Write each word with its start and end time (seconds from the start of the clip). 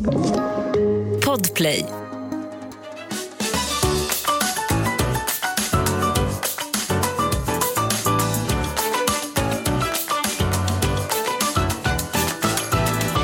Podplay. 0.00 1.84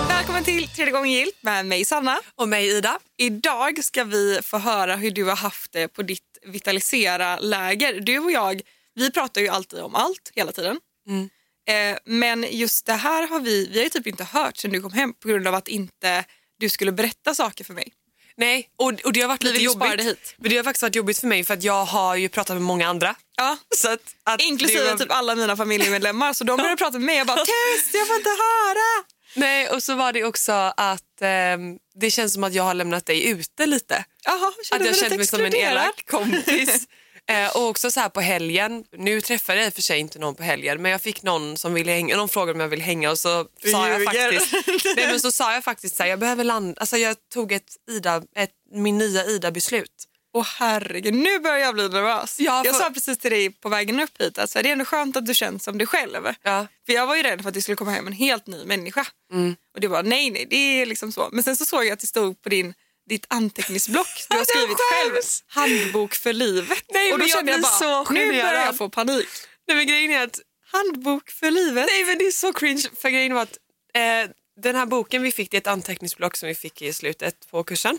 Välkommen 0.09 0.45
till 0.45 0.69
tredje 0.69 0.93
gången 0.93 1.13
gilt 1.13 1.35
med 1.41 1.67
mig 1.67 1.85
Sanna. 1.85 2.19
Och 2.35 2.49
mig 2.49 2.69
Ida. 2.69 2.99
Idag 3.19 3.85
ska 3.85 4.05
vi 4.05 4.39
få 4.43 4.59
höra 4.59 4.97
hur 4.97 5.11
du 5.11 5.25
har 5.25 5.37
haft 5.37 5.73
det 5.73 5.89
på 5.89 6.03
ditt 6.03 6.39
Vitalisera-läger. 6.47 8.01
Du 8.01 8.19
och 8.19 8.31
jag, 8.31 8.61
vi 8.95 9.11
pratar 9.11 9.41
ju 9.41 9.49
alltid 9.49 9.81
om 9.81 9.95
allt 9.95 10.33
hela 10.35 10.53
tiden. 10.53 10.81
Mm. 11.09 11.29
Eh, 11.69 11.99
men 12.05 12.47
just 12.51 12.87
det 12.87 12.93
här 12.93 13.29
har 13.29 13.41
vi, 13.41 13.69
vi 13.73 13.79
har 13.79 13.85
ju 13.85 13.91
typ 13.91 14.07
inte 14.07 14.25
hört 14.25 14.57
sen 14.57 14.73
du 14.73 14.81
kom 14.81 14.93
hem 14.93 15.13
på 15.13 15.29
grund 15.29 15.49
av 15.49 15.55
att 15.55 15.69
inte 15.69 16.25
du 16.59 16.69
skulle 16.69 16.93
berätta 16.93 17.35
saker 17.35 17.65
för 17.65 17.75
mig. 17.75 17.93
Nej, 18.39 18.69
och, 18.77 18.93
och 19.05 19.13
det 19.13 19.21
har 19.21 19.29
varit 19.29 19.43
lite 19.43 19.63
jobbigt. 19.63 20.01
hit. 20.01 20.35
Men 20.39 20.51
det 20.51 20.57
har 20.57 20.65
faktiskt 20.65 20.83
varit 20.83 20.95
jobbigt 20.95 21.19
för 21.19 21.27
mig 21.27 21.45
för 21.45 21.55
att 21.55 21.63
jag 21.63 21.85
har 21.85 22.17
ju 22.17 22.29
pratat 22.29 22.57
med 22.57 22.63
många 22.63 22.89
andra. 22.89 23.15
Ja. 23.37 23.57
Så 23.77 23.89
att, 23.93 24.01
att 24.25 24.43
Inklusive 24.43 24.91
var- 24.91 24.97
typ 24.97 25.11
alla 25.13 25.35
mina 25.35 25.57
familjemedlemmar. 25.57 26.33
Så 26.33 26.45
de 26.45 26.57
började 26.57 26.77
prata 26.77 26.93
med 26.99 27.07
mig. 27.07 27.17
Jag 27.17 27.27
bara 27.27 27.37
tyst, 27.45 27.95
jag 27.95 28.07
får 28.07 28.17
inte 28.17 28.29
höra. 28.31 29.05
Nej, 29.37 29.69
och 29.69 29.83
så 29.83 29.95
var 29.95 30.13
det 30.13 30.25
också 30.25 30.53
att 30.77 31.23
ehm, 31.23 31.77
det 32.01 32.11
känns 32.11 32.33
som 32.33 32.45
att 32.45 32.55
jag 32.55 32.63
har 32.63 32.75
lämnat 32.75 33.07
dig 33.07 33.29
ute 33.29 33.67
lite. 33.67 34.05
Jaha, 34.25 34.49
Att 34.49 34.55
jag 34.57 34.67
kände 34.67 34.91
lite 34.93 35.17
mig 35.17 35.27
som 35.27 35.45
en 35.45 35.55
elak 35.55 36.07
kompis. 36.11 36.87
Eh, 37.29 37.57
och 37.57 37.69
också 37.69 37.91
så 37.91 38.01
här 38.01 38.09
på 38.09 38.21
helgen, 38.21 38.85
nu 38.97 39.21
träffade 39.21 39.59
jag 39.59 39.67
i 39.67 39.71
och 39.71 39.75
för 39.75 39.83
sig 39.83 39.99
inte 39.99 40.19
någon 40.19 40.35
på 40.35 40.43
helgen 40.43 40.83
men 40.83 40.91
jag 40.91 41.03
fick 41.03 41.23
någon 41.23 41.57
som 41.57 41.75
ville 41.75 41.93
hänga, 41.93 42.17
någon 42.17 42.29
frågade 42.29 42.53
om 42.53 42.61
jag 42.61 42.69
ville 42.69 42.83
hänga 42.85 43.11
och 43.11 43.19
så 43.19 43.47
Du 43.63 43.71
sa 43.71 43.89
jag 43.89 44.01
ljuger. 44.01 44.33
faktiskt, 44.41 44.53
nej 44.97 45.07
men 45.07 45.21
så 45.21 45.33
sa 45.33 45.55
jag 45.55 45.65
faktiskt 45.65 45.97
så 45.97 46.03
här, 46.03 46.11
jag 46.11 46.19
behöver 46.19 46.45
landa, 46.45 46.81
alltså 46.81 46.97
jag 46.97 47.17
tog 47.35 47.53
ett 47.53 47.77
Ida, 47.91 48.23
ett, 48.37 48.51
min 48.73 48.99
nya 48.99 49.25
Ida-beslut. 49.25 49.91
Åh 50.35 50.47
herregud, 50.59 51.15
nu 51.15 51.39
börjar 51.39 51.59
jag 51.59 51.75
bli 51.75 51.89
nervös. 51.89 52.37
Ja, 52.41 52.63
Jag 52.65 52.75
för- 52.77 52.83
sa 52.83 52.91
precis 52.91 53.19
till 53.19 53.31
dig 53.31 53.51
på 53.51 53.69
vägen 53.69 54.01
upp 54.01 54.23
hit 54.23 54.39
att 54.39 54.51
så 54.51 54.59
här, 54.59 54.63
det 54.63 54.69
är 54.69 54.73
ändå 54.73 54.85
skönt 54.85 55.17
att 55.17 55.27
du 55.27 55.35
känns 55.35 55.65
som 55.65 55.79
dig 55.79 55.87
själv. 55.87 56.27
Ja. 56.43 56.67
För 56.87 56.93
jag 56.93 57.07
var 57.07 57.17
ju 57.17 57.23
rädd 57.23 57.43
för 57.43 57.49
att 57.49 57.55
det 57.55 57.63
skulle 57.63 57.77
komma 57.77 57.91
hem 57.91 58.07
en 58.07 58.13
helt 58.13 58.47
ny 58.47 58.65
människa. 58.65 59.07
Mm. 59.33 59.57
Och 59.75 59.81
det 59.81 59.89
var 59.89 60.03
nej, 60.03 60.31
nej, 60.31 60.47
det 60.51 60.57
är 60.57 60.87
liksom 60.87 61.13
så. 61.13 61.29
Men 61.33 61.43
sen 61.45 61.57
så 61.57 61.65
såg 61.65 61.85
jag 61.85 61.93
att 61.93 62.01
det 62.01 62.07
stod 62.07 62.43
på 62.43 62.49
din 62.49 62.75
ditt 63.07 63.27
anteckningsblock 63.29 64.27
du 64.31 64.37
har 64.37 64.45
skrivit 64.45 64.79
själv, 64.93 65.23
handbok 65.47 66.15
för 66.15 66.33
livet. 66.33 66.85
Nej, 66.89 67.13
och 67.13 67.19
då 67.19 67.25
jag 67.25 67.31
kände 67.31 67.53
jag 67.53 67.61
blir 67.61 67.69
bara, 67.81 68.05
så 68.05 68.13
nu 68.13 68.27
börjar 68.27 68.67
jag 68.67 68.77
få 68.77 68.89
panik. 68.89 69.29
Nej 69.69 69.77
men 69.77 69.87
grejen 69.87 70.11
är 70.11 70.25
att 70.25 70.41
Handbok 70.73 71.31
för 71.31 71.51
livet. 71.51 71.87
Nej 71.87 72.05
men 72.05 72.19
det 72.19 72.27
är 72.27 72.31
så 72.31 72.53
cringe 72.53 72.83
för 72.97 73.11
grejen 73.11 73.35
var 73.35 73.43
att 73.43 73.59
eh, 73.95 74.31
den 74.61 74.77
här 74.77 74.87
boken 74.87 75.23
vi 75.23 75.33
fick 75.33 75.51
det 75.51 75.57
är 75.57 75.61
ett 75.61 75.67
anteckningsblock 75.67 76.37
som 76.37 76.49
vi 76.49 76.55
fick 76.55 76.83
i 76.83 76.93
slutet 76.93 77.51
på 77.51 77.65
kursen. 77.65 77.99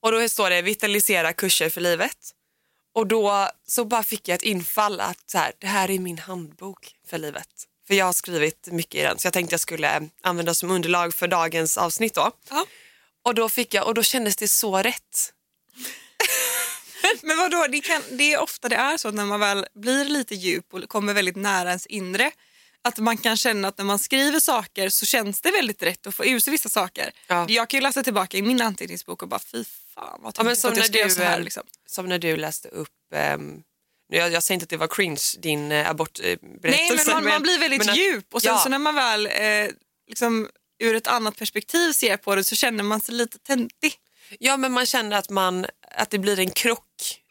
Och 0.00 0.12
då 0.12 0.28
står 0.28 0.50
det 0.50 0.62
vitalisera 0.62 1.32
kurser 1.32 1.70
för 1.70 1.80
livet. 1.80 2.16
Och 2.94 3.06
då 3.06 3.48
så 3.66 3.84
bara 3.84 4.02
fick 4.02 4.28
jag 4.28 4.34
ett 4.34 4.42
infall 4.42 5.00
att 5.00 5.30
så 5.30 5.38
här, 5.38 5.52
det 5.58 5.66
här 5.66 5.90
är 5.90 5.98
min 5.98 6.18
handbok 6.18 6.94
för 7.06 7.18
livet. 7.18 7.48
För 7.86 7.94
jag 7.94 8.04
har 8.04 8.12
skrivit 8.12 8.68
mycket 8.72 8.94
i 8.94 9.02
den 9.02 9.18
så 9.18 9.26
jag 9.26 9.32
tänkte 9.32 9.52
jag 9.52 9.60
skulle 9.60 10.08
använda 10.22 10.54
som 10.54 10.70
underlag 10.70 11.14
för 11.14 11.28
dagens 11.28 11.78
avsnitt 11.78 12.14
då. 12.14 12.30
Ja. 12.50 12.66
Och 13.28 13.34
då 13.34 13.48
fick 13.48 13.74
jag 13.74 13.86
och 13.86 13.94
då 13.94 14.02
kändes 14.02 14.36
det 14.36 14.48
så 14.48 14.82
rätt. 14.82 15.32
Men 17.22 17.36
vadå, 17.36 17.66
det, 17.70 17.80
kan, 17.80 18.02
det 18.10 18.32
är 18.32 18.40
ofta 18.40 18.68
det 18.68 18.76
är 18.76 18.96
så 18.96 19.08
att 19.08 19.14
när 19.14 19.24
man 19.24 19.40
väl 19.40 19.66
blir 19.74 20.04
lite 20.04 20.34
djup 20.34 20.74
och 20.74 20.88
kommer 20.88 21.14
väldigt 21.14 21.36
nära 21.36 21.68
ens 21.68 21.86
inre 21.86 22.30
att 22.82 22.98
man 22.98 23.16
kan 23.16 23.36
känna 23.36 23.68
att 23.68 23.78
när 23.78 23.84
man 23.84 23.98
skriver 23.98 24.40
saker 24.40 24.88
så 24.88 25.06
känns 25.06 25.40
det 25.40 25.50
väldigt 25.50 25.82
rätt 25.82 26.06
att 26.06 26.14
få 26.14 26.24
ur 26.24 26.40
sig 26.40 26.50
vissa 26.50 26.68
saker. 26.68 27.10
Ja. 27.26 27.46
Jag 27.48 27.68
kan 27.68 27.78
ju 27.78 27.82
läsa 27.82 28.02
tillbaka 28.02 28.36
i 28.36 28.42
min 28.42 28.60
anteckningsbok 28.60 29.22
och 29.22 29.28
bara 29.28 29.40
fy 29.40 29.64
fan 29.94 30.20
vad 30.22 30.34
Ja, 30.38 30.42
men 30.42 30.56
som 30.56 30.70
att 30.70 30.76
jag 30.76 30.86
skrev 30.86 31.08
du, 31.08 31.14
så 31.14 31.22
här. 31.22 31.38
eh, 31.38 31.44
Liksom. 31.44 31.62
som 31.86 32.06
när 32.06 32.18
du 32.18 32.36
läste 32.36 32.68
upp 32.68 32.88
ehm, 33.14 33.62
jag, 34.08 34.32
jag 34.32 34.42
säger 34.42 34.56
inte 34.56 34.64
att 34.64 34.70
det 34.70 34.76
var 34.76 34.88
cringe, 34.88 35.22
din 35.38 35.72
eh, 35.72 35.90
abortberättelse. 35.90 36.48
Nej 36.62 36.90
men 36.96 37.14
man, 37.14 37.24
man 37.24 37.42
blir 37.42 37.58
väldigt 37.58 37.86
men 37.86 37.94
djup 37.94 38.34
och 38.34 38.42
sen 38.42 38.52
ja. 38.52 38.58
så 38.58 38.68
när 38.68 38.78
man 38.78 38.94
väl 38.94 39.26
eh, 39.26 39.68
liksom, 40.08 40.48
ur 40.78 40.94
ett 40.96 41.06
annat 41.06 41.36
perspektiv 41.36 41.92
ser 41.92 42.16
på 42.16 42.34
det 42.34 42.44
så 42.44 42.56
känner 42.56 42.84
man 42.84 43.00
sig 43.00 43.14
lite 43.14 43.38
töntig. 43.38 43.92
Ja, 44.38 44.56
men 44.56 44.72
man 44.72 44.86
känner 44.86 45.16
att, 45.16 45.30
man, 45.30 45.66
att 45.94 46.10
det 46.10 46.18
blir 46.18 46.38
en 46.38 46.50
krock 46.50 46.84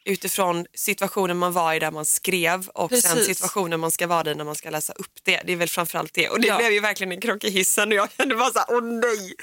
utifrån 0.05 0.65
situationen 0.73 1.37
man 1.37 1.53
var 1.53 1.73
i 1.73 1.79
där 1.79 1.91
man 1.91 2.05
skrev 2.05 2.67
och 2.67 2.91
sen 2.91 3.15
Precis. 3.15 3.37
situationen 3.37 3.79
man 3.79 3.91
ska 3.91 4.07
vara 4.07 4.31
i 4.31 4.35
när 4.35 4.43
man 4.43 4.55
ska 4.55 4.69
läsa 4.69 4.93
upp 4.93 5.11
det. 5.23 5.41
Det 5.45 5.51
är 5.51 5.55
väl 5.55 5.69
framförallt 5.69 6.13
det. 6.13 6.29
Och 6.29 6.41
det 6.41 6.47
Ja. 6.47 6.57
blev 6.57 6.71
ju 6.71 6.79
verkligen 6.79 7.11
en 7.11 7.21
krock 7.21 7.43
i 7.43 7.49
hissen 7.49 7.87
och 7.89 7.93
jag 7.95 8.09
kände 8.17 8.35
bara 8.35 8.51
så 8.51 8.59
här, 8.59 8.65
åh 8.69 8.83
nej. 8.83 9.33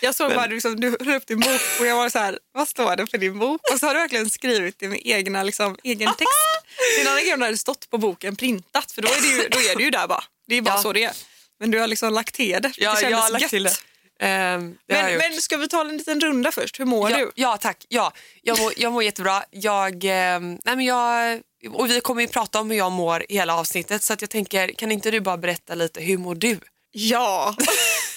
Jag 0.00 0.14
såg 0.14 0.34
bara 0.34 0.46
liksom, 0.46 0.80
du 0.80 0.96
höll 1.00 1.14
upp 1.14 1.26
din 1.26 1.40
bok 1.40 1.60
och 1.80 1.86
jag 1.86 1.96
var 1.96 2.08
så 2.08 2.18
här, 2.18 2.38
vad 2.52 2.68
står 2.68 2.96
det 2.96 3.06
på 3.06 3.16
din 3.16 3.38
bok? 3.38 3.60
Och 3.72 3.78
så 3.80 3.86
har 3.86 3.94
du 3.94 4.00
verkligen 4.00 4.30
skrivit 4.30 4.78
det 4.78 4.88
med 4.88 5.00
egna, 5.04 5.42
liksom, 5.42 5.76
egen 5.82 6.08
text. 6.08 6.24
Det 6.96 7.00
är 7.00 7.04
en 7.06 7.08
annan 7.12 7.22
grej 7.22 7.34
om 7.34 7.40
det 7.40 7.46
hade 7.46 7.58
stått 7.58 7.90
på 7.90 7.98
boken 7.98 8.36
printat 8.36 8.92
för 8.92 9.02
då 9.02 9.08
är 9.08 9.20
det 9.20 9.26
ju, 9.42 9.48
då 9.48 9.58
är 9.58 9.76
det 9.76 9.82
ju 9.82 9.90
där 9.90 10.06
bara. 10.06 10.24
Det 10.46 10.54
är 10.56 10.62
bara 10.62 10.74
Ja. 10.74 10.82
så 10.82 10.92
det 10.92 11.04
är. 11.04 11.12
Men 11.60 11.70
du 11.70 11.78
har 11.78 11.86
liksom 11.86 12.12
lagt 12.12 12.34
till 12.34 12.62
det. 12.62 12.72
Ja, 12.76 12.94
det 12.94 13.10
jag 13.10 13.18
har 13.18 13.30
lagt 13.30 13.42
gött. 13.42 13.50
till 13.50 13.62
det. 13.62 13.74
Jag 14.18 14.62
Men, 14.86 15.18
men 15.18 15.40
ska 15.40 15.56
vi 15.56 15.68
ta 15.68 15.80
en 15.80 15.96
liten 15.96 16.20
runda 16.20 16.52
först? 16.52 16.80
Hur 16.80 16.84
mår 16.84 17.10
ja, 17.10 17.18
du? 17.18 17.32
ja, 17.34 17.56
tack. 17.56 17.86
Ja, 17.88 18.12
jag, 18.42 18.58
mår, 18.58 18.72
jag 18.76 18.92
mår 18.92 19.02
jättebra. 19.02 19.44
Jag, 19.50 20.04
ehm, 20.04 20.58
nej, 20.64 20.76
men 20.76 20.84
jag, 20.84 21.40
och 21.70 21.90
vi 21.90 22.00
kommer 22.00 22.22
ju 22.22 22.28
prata 22.28 22.60
om 22.60 22.70
hur 22.70 22.78
jag 22.78 22.92
mår 22.92 23.24
i 23.28 23.34
hela 23.34 23.56
avsnittet 23.56 24.02
så 24.02 24.12
att 24.12 24.20
jag 24.20 24.30
tänker, 24.30 24.68
kan 24.68 24.92
inte 24.92 25.10
du 25.10 25.20
bara 25.20 25.36
berätta 25.36 25.74
lite, 25.74 26.00
hur 26.00 26.18
mår 26.18 26.34
du? 26.34 26.60
Ja. 26.92 27.56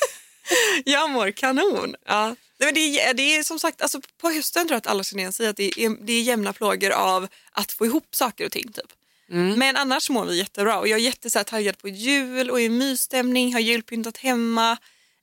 jag 0.85 1.09
mår 1.09 1.31
kanon. 1.31 1.95
Ja. 2.05 2.35
Nej, 2.59 2.67
men 2.67 2.73
det, 2.73 3.01
är, 3.01 3.13
det 3.13 3.35
är 3.35 3.43
som 3.43 3.59
sagt, 3.59 3.81
alltså 3.81 4.01
på 4.21 4.29
hösten 4.29 4.67
tror 4.67 4.73
jag 4.73 4.77
att 4.77 4.87
alla 4.87 5.03
känner 5.03 5.21
igen 5.21 5.33
sig 5.33 5.47
att 5.47 5.57
det 5.57 5.63
är, 5.63 6.05
det 6.05 6.13
är 6.13 6.21
jämna 6.21 6.53
plågor 6.53 6.91
av 6.91 7.27
att 7.51 7.71
få 7.71 7.85
ihop 7.85 8.07
saker 8.11 8.45
och 8.45 8.51
ting. 8.51 8.71
Typ. 8.71 8.93
Men 9.29 9.75
annars 9.75 10.09
mår 10.09 10.25
vi 10.25 10.37
jättebra 10.37 10.79
och 10.79 10.87
jag 10.87 10.99
är 10.99 11.03
jätte, 11.03 11.29
så 11.29 11.39
här, 11.39 11.43
taggad 11.43 11.77
på 11.77 11.87
jul 11.89 12.49
och 12.51 12.61
är 12.61 12.65
i 12.65 12.69
mysstämning, 12.69 13.53
har 13.53 13.59
julpyntat 13.59 14.17
hemma. 14.17 14.71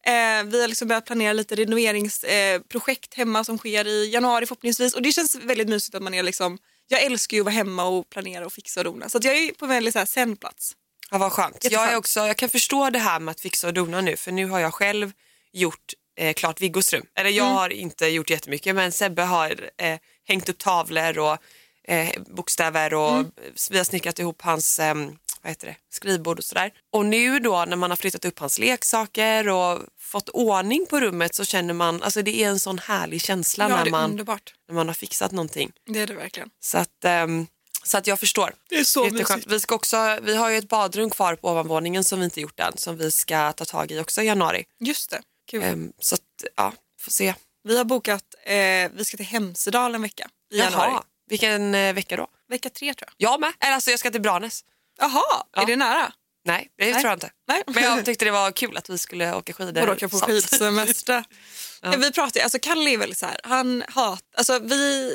Eh, 0.07 0.45
vi 0.45 0.61
har 0.61 0.69
liksom 0.69 0.89
börjat 0.89 1.07
planera 1.07 1.33
lite 1.33 1.55
renoveringsprojekt 1.55 3.15
eh, 3.15 3.17
hemma 3.19 3.45
som 3.45 3.59
sker 3.59 3.87
i 3.87 4.11
januari 4.13 4.47
förhoppningsvis 4.47 4.95
och 4.95 5.03
det 5.03 5.13
känns 5.13 5.35
väldigt 5.35 5.69
mysigt 5.69 5.95
att 5.95 6.03
man 6.03 6.15
är 6.15 6.23
liksom, 6.23 6.59
jag 6.89 7.03
älskar 7.03 7.37
ju 7.37 7.41
att 7.41 7.45
vara 7.45 7.55
hemma 7.55 7.85
och 7.85 8.11
planera 8.11 8.47
och 8.47 8.53
fixa 8.53 8.81
och 8.81 8.85
dona 8.85 9.09
så 9.09 9.19
jag 9.23 9.37
är 9.37 9.53
på 9.53 9.65
en 9.65 9.69
väldigt 9.69 9.93
så 9.93 9.99
här, 9.99 10.07
zen-plats. 10.07 10.73
Ja, 11.11 11.19
vad 11.19 11.33
skönt. 11.33 11.67
Jag, 11.71 11.93
är 11.93 11.97
också, 11.97 12.21
jag 12.21 12.37
kan 12.37 12.49
förstå 12.49 12.91
det 12.91 12.99
här 12.99 13.21
med 13.21 13.33
att 13.33 13.41
fixa 13.41 13.67
och 13.67 13.75
dona 13.75 14.01
nu 14.01 14.17
för 14.17 14.33
nu 14.33 14.47
har 14.47 14.61
jag 14.61 14.75
själv 14.75 15.13
gjort 15.53 15.93
eh, 16.19 16.35
klart 16.35 16.61
Viggos 16.61 16.93
rum. 16.93 17.07
Eller 17.15 17.31
jag 17.31 17.47
Mm. 17.47 17.57
har 17.57 17.71
inte 17.73 18.07
gjort 18.07 18.31
jättemycket 18.31 18.75
men 18.75 18.93
Sebbe 18.93 19.23
har 19.23 19.71
eh, 19.79 19.99
hängt 20.29 20.49
upp 20.49 20.59
tavlor 20.59 21.19
och 21.19 21.39
eh, 21.85 22.11
bokstäver 22.27 22.95
och 22.95 23.13
Mm. 23.13 23.31
vi 23.71 23.77
har 23.79 23.85
snickrat 23.85 24.19
ihop 24.19 24.43
hans 24.43 24.79
eh, 24.79 24.95
vad 25.43 25.51
heter 25.51 25.67
det, 25.67 25.77
skrivbord 25.91 26.39
och 26.39 26.45
sådär. 26.45 26.73
Och 26.93 27.07
nu 27.07 27.39
då 27.41 27.65
när 27.65 27.77
man 27.77 27.91
har 27.91 27.97
flyttat 27.97 28.25
upp 28.25 28.39
hans 28.39 28.59
leksaker 28.59 29.49
och 29.49 29.81
fått 30.01 30.29
ordning 30.29 30.87
på 30.91 31.01
rummet 31.01 31.35
så 31.35 31.45
känner 31.45 31.75
man, 31.75 32.03
alltså 32.03 32.23
det 32.23 32.43
är 32.43 32.49
en 32.49 32.61
sån 32.61 32.79
härlig 32.79 33.23
känsla 33.23 33.69
Ja, 33.69 33.85
när, 33.85 33.91
man, 33.91 34.11
underbart. 34.11 34.55
när 34.69 34.75
man 34.75 34.87
har 34.89 34.95
fixat 34.95 35.33
någonting. 35.33 35.73
Det 35.87 36.01
är 36.01 36.07
det 36.07 36.15
verkligen. 36.15 36.51
Så 36.61 36.79
att, 36.79 37.05
ehm, 37.05 37.47
så 37.83 37.99
att 37.99 38.07
jag 38.07 38.21
förstår. 38.21 38.55
Det 38.69 38.75
är 38.75 38.85
så 38.85 39.05
mysigt. 39.11 39.47
Vi, 39.47 39.61
ska 39.61 39.75
också, 39.75 40.19
vi 40.23 40.37
har 40.37 40.51
ju 40.51 40.57
ett 40.59 40.69
badrum 40.69 41.11
kvar 41.11 41.35
på 41.37 41.49
ovanvåningen 41.51 42.05
som 42.05 42.19
vi 42.19 42.25
inte 42.25 42.41
gjort 42.41 42.61
än 42.61 42.77
som 42.77 42.97
vi 42.97 43.11
ska 43.11 43.53
ta 43.53 43.65
tag 43.65 43.91
i 43.93 44.01
också 44.01 44.23
i 44.23 44.27
januari. 44.27 44.65
Just 44.81 45.11
det. 45.11 45.23
Kul. 45.51 45.63
Ehm, 45.63 45.93
så 45.99 46.15
att, 46.15 46.21
ja, 46.57 46.73
får 47.01 47.11
se. 47.13 47.35
Vi 47.65 47.77
har 47.79 47.85
bokat, 47.85 48.25
eh, 48.45 48.55
vi 48.95 49.05
ska 49.05 49.17
till 49.17 49.27
Hemsedal 49.27 49.95
en 49.95 50.03
vecka 50.03 50.29
i 50.53 50.59
januari. 50.59 50.93
Vilken 51.31 51.75
eh, 51.75 51.95
vecka 51.95 52.17
då? 52.17 52.27
Vecka 52.49 52.71
tre 52.71 52.95
tror 52.95 53.09
jag. 53.17 53.31
Jag 53.31 53.41
med. 53.41 53.53
Eller 53.61 53.75
alltså 53.75 53.91
jag 53.91 54.01
ska 54.01 54.11
till 54.11 54.21
Branäs. 54.21 54.65
Jaha, 54.99 55.23
Ja. 55.53 55.63
är 55.63 55.67
det 55.67 55.77
nära? 55.77 56.13
Nej, 56.47 56.69
det 56.79 56.93
tror 56.93 57.05
jag 57.05 57.13
inte. 57.13 57.31
Nej. 57.49 57.63
Men 57.67 57.83
jag 57.83 58.05
tyckte 58.05 58.25
det 58.25 58.31
var 58.31 58.51
kul 58.51 58.77
att 58.77 58.91
vi 58.91 58.99
skulle 58.99 59.35
åka 59.35 59.53
skidor. 59.53 59.89
och 59.89 59.95
åka 59.95 60.09
på 60.09 60.19
skidsemester. 60.19 61.25
ja. 61.83 61.95
Vi 61.99 62.13
pratar, 62.13 62.41
alltså 62.41 62.59
Kalle 62.63 62.91
är 62.91 62.99
väl 62.99 63.15
så 63.15 63.27
här, 63.27 63.41
han 63.45 63.85
hat, 63.89 64.25
alltså 64.37 64.59
vi, 64.59 65.13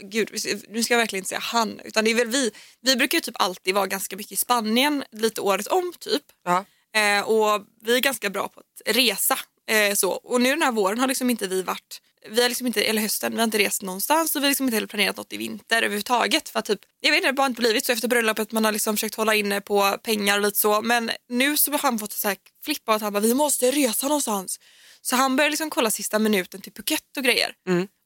gud 0.00 0.30
nu 0.68 0.82
ska 0.82 0.94
jag 0.94 0.98
verkligen 0.98 1.20
inte 1.20 1.28
säga 1.28 1.40
han, 1.40 1.80
utan 1.84 2.04
det 2.04 2.10
är 2.10 2.14
väl 2.14 2.28
vi, 2.28 2.50
vi 2.80 2.96
brukar 2.96 3.18
ju 3.18 3.20
typ 3.22 3.42
alltid 3.42 3.74
vara 3.74 3.86
ganska 3.86 4.16
mycket 4.16 4.32
i 4.32 4.36
Spanien 4.36 5.04
lite 5.12 5.40
året 5.40 5.66
om 5.66 5.92
typ. 6.00 6.22
Ja. 6.44 6.64
Eh, 7.00 7.20
och 7.20 7.66
vi 7.82 7.96
är 7.96 8.00
ganska 8.00 8.30
bra 8.30 8.48
på 8.48 8.60
att 8.60 8.96
resa. 8.96 9.38
Eh, 9.70 9.94
så. 9.94 10.10
Och 10.10 10.40
nu 10.40 10.50
den 10.50 10.62
här 10.62 10.72
våren 10.72 10.98
har 10.98 11.06
liksom 11.06 11.30
inte 11.30 11.46
vi 11.46 11.62
varit, 11.62 12.00
vi 12.28 12.42
har 12.42 12.48
liksom 12.48 12.66
inte, 12.66 12.82
eller 12.82 13.02
hösten, 13.02 13.32
vi 13.32 13.38
har 13.38 13.44
inte 13.44 13.58
rest 13.58 13.82
någonstans 13.82 14.36
och 14.36 14.42
vi 14.42 14.46
har 14.46 14.50
liksom 14.50 14.66
inte 14.66 14.76
heller 14.76 14.86
planerat 14.86 15.16
något 15.16 15.32
i 15.32 15.36
vinter 15.36 15.76
överhuvudtaget. 15.76 16.48
För 16.48 16.60
typ, 16.60 16.80
jag 17.00 17.10
vet 17.10 17.16
inte, 17.16 17.26
det 17.26 17.30
har 17.30 17.36
bara 17.36 17.46
inte 17.46 17.60
blivit 17.60 17.86
så 17.86 17.92
efter 17.92 18.08
bröllopet. 18.08 18.52
Man 18.52 18.64
har 18.64 18.72
liksom 18.72 18.96
försökt 18.96 19.14
hålla 19.14 19.34
inne 19.34 19.60
på 19.60 19.98
pengar 20.02 20.36
och 20.36 20.42
lite 20.42 20.58
så. 20.58 20.82
Men 20.82 21.10
nu 21.28 21.56
så 21.56 21.70
har 21.70 21.78
han 21.78 21.98
fått 21.98 22.12
så 22.12 22.28
här 22.28 22.36
flippa 22.64 22.94
att 22.94 23.02
han 23.02 23.12
bara, 23.12 23.20
vi 23.20 23.34
måste 23.34 23.70
resa 23.70 24.08
någonstans. 24.08 24.60
Så 25.00 25.16
han 25.16 25.36
börjar 25.36 25.50
liksom 25.50 25.70
kolla 25.70 25.90
sista 25.90 26.18
minuten 26.18 26.60
till 26.60 26.72
Phuket 26.72 27.16
och 27.16 27.24
grejer. 27.24 27.52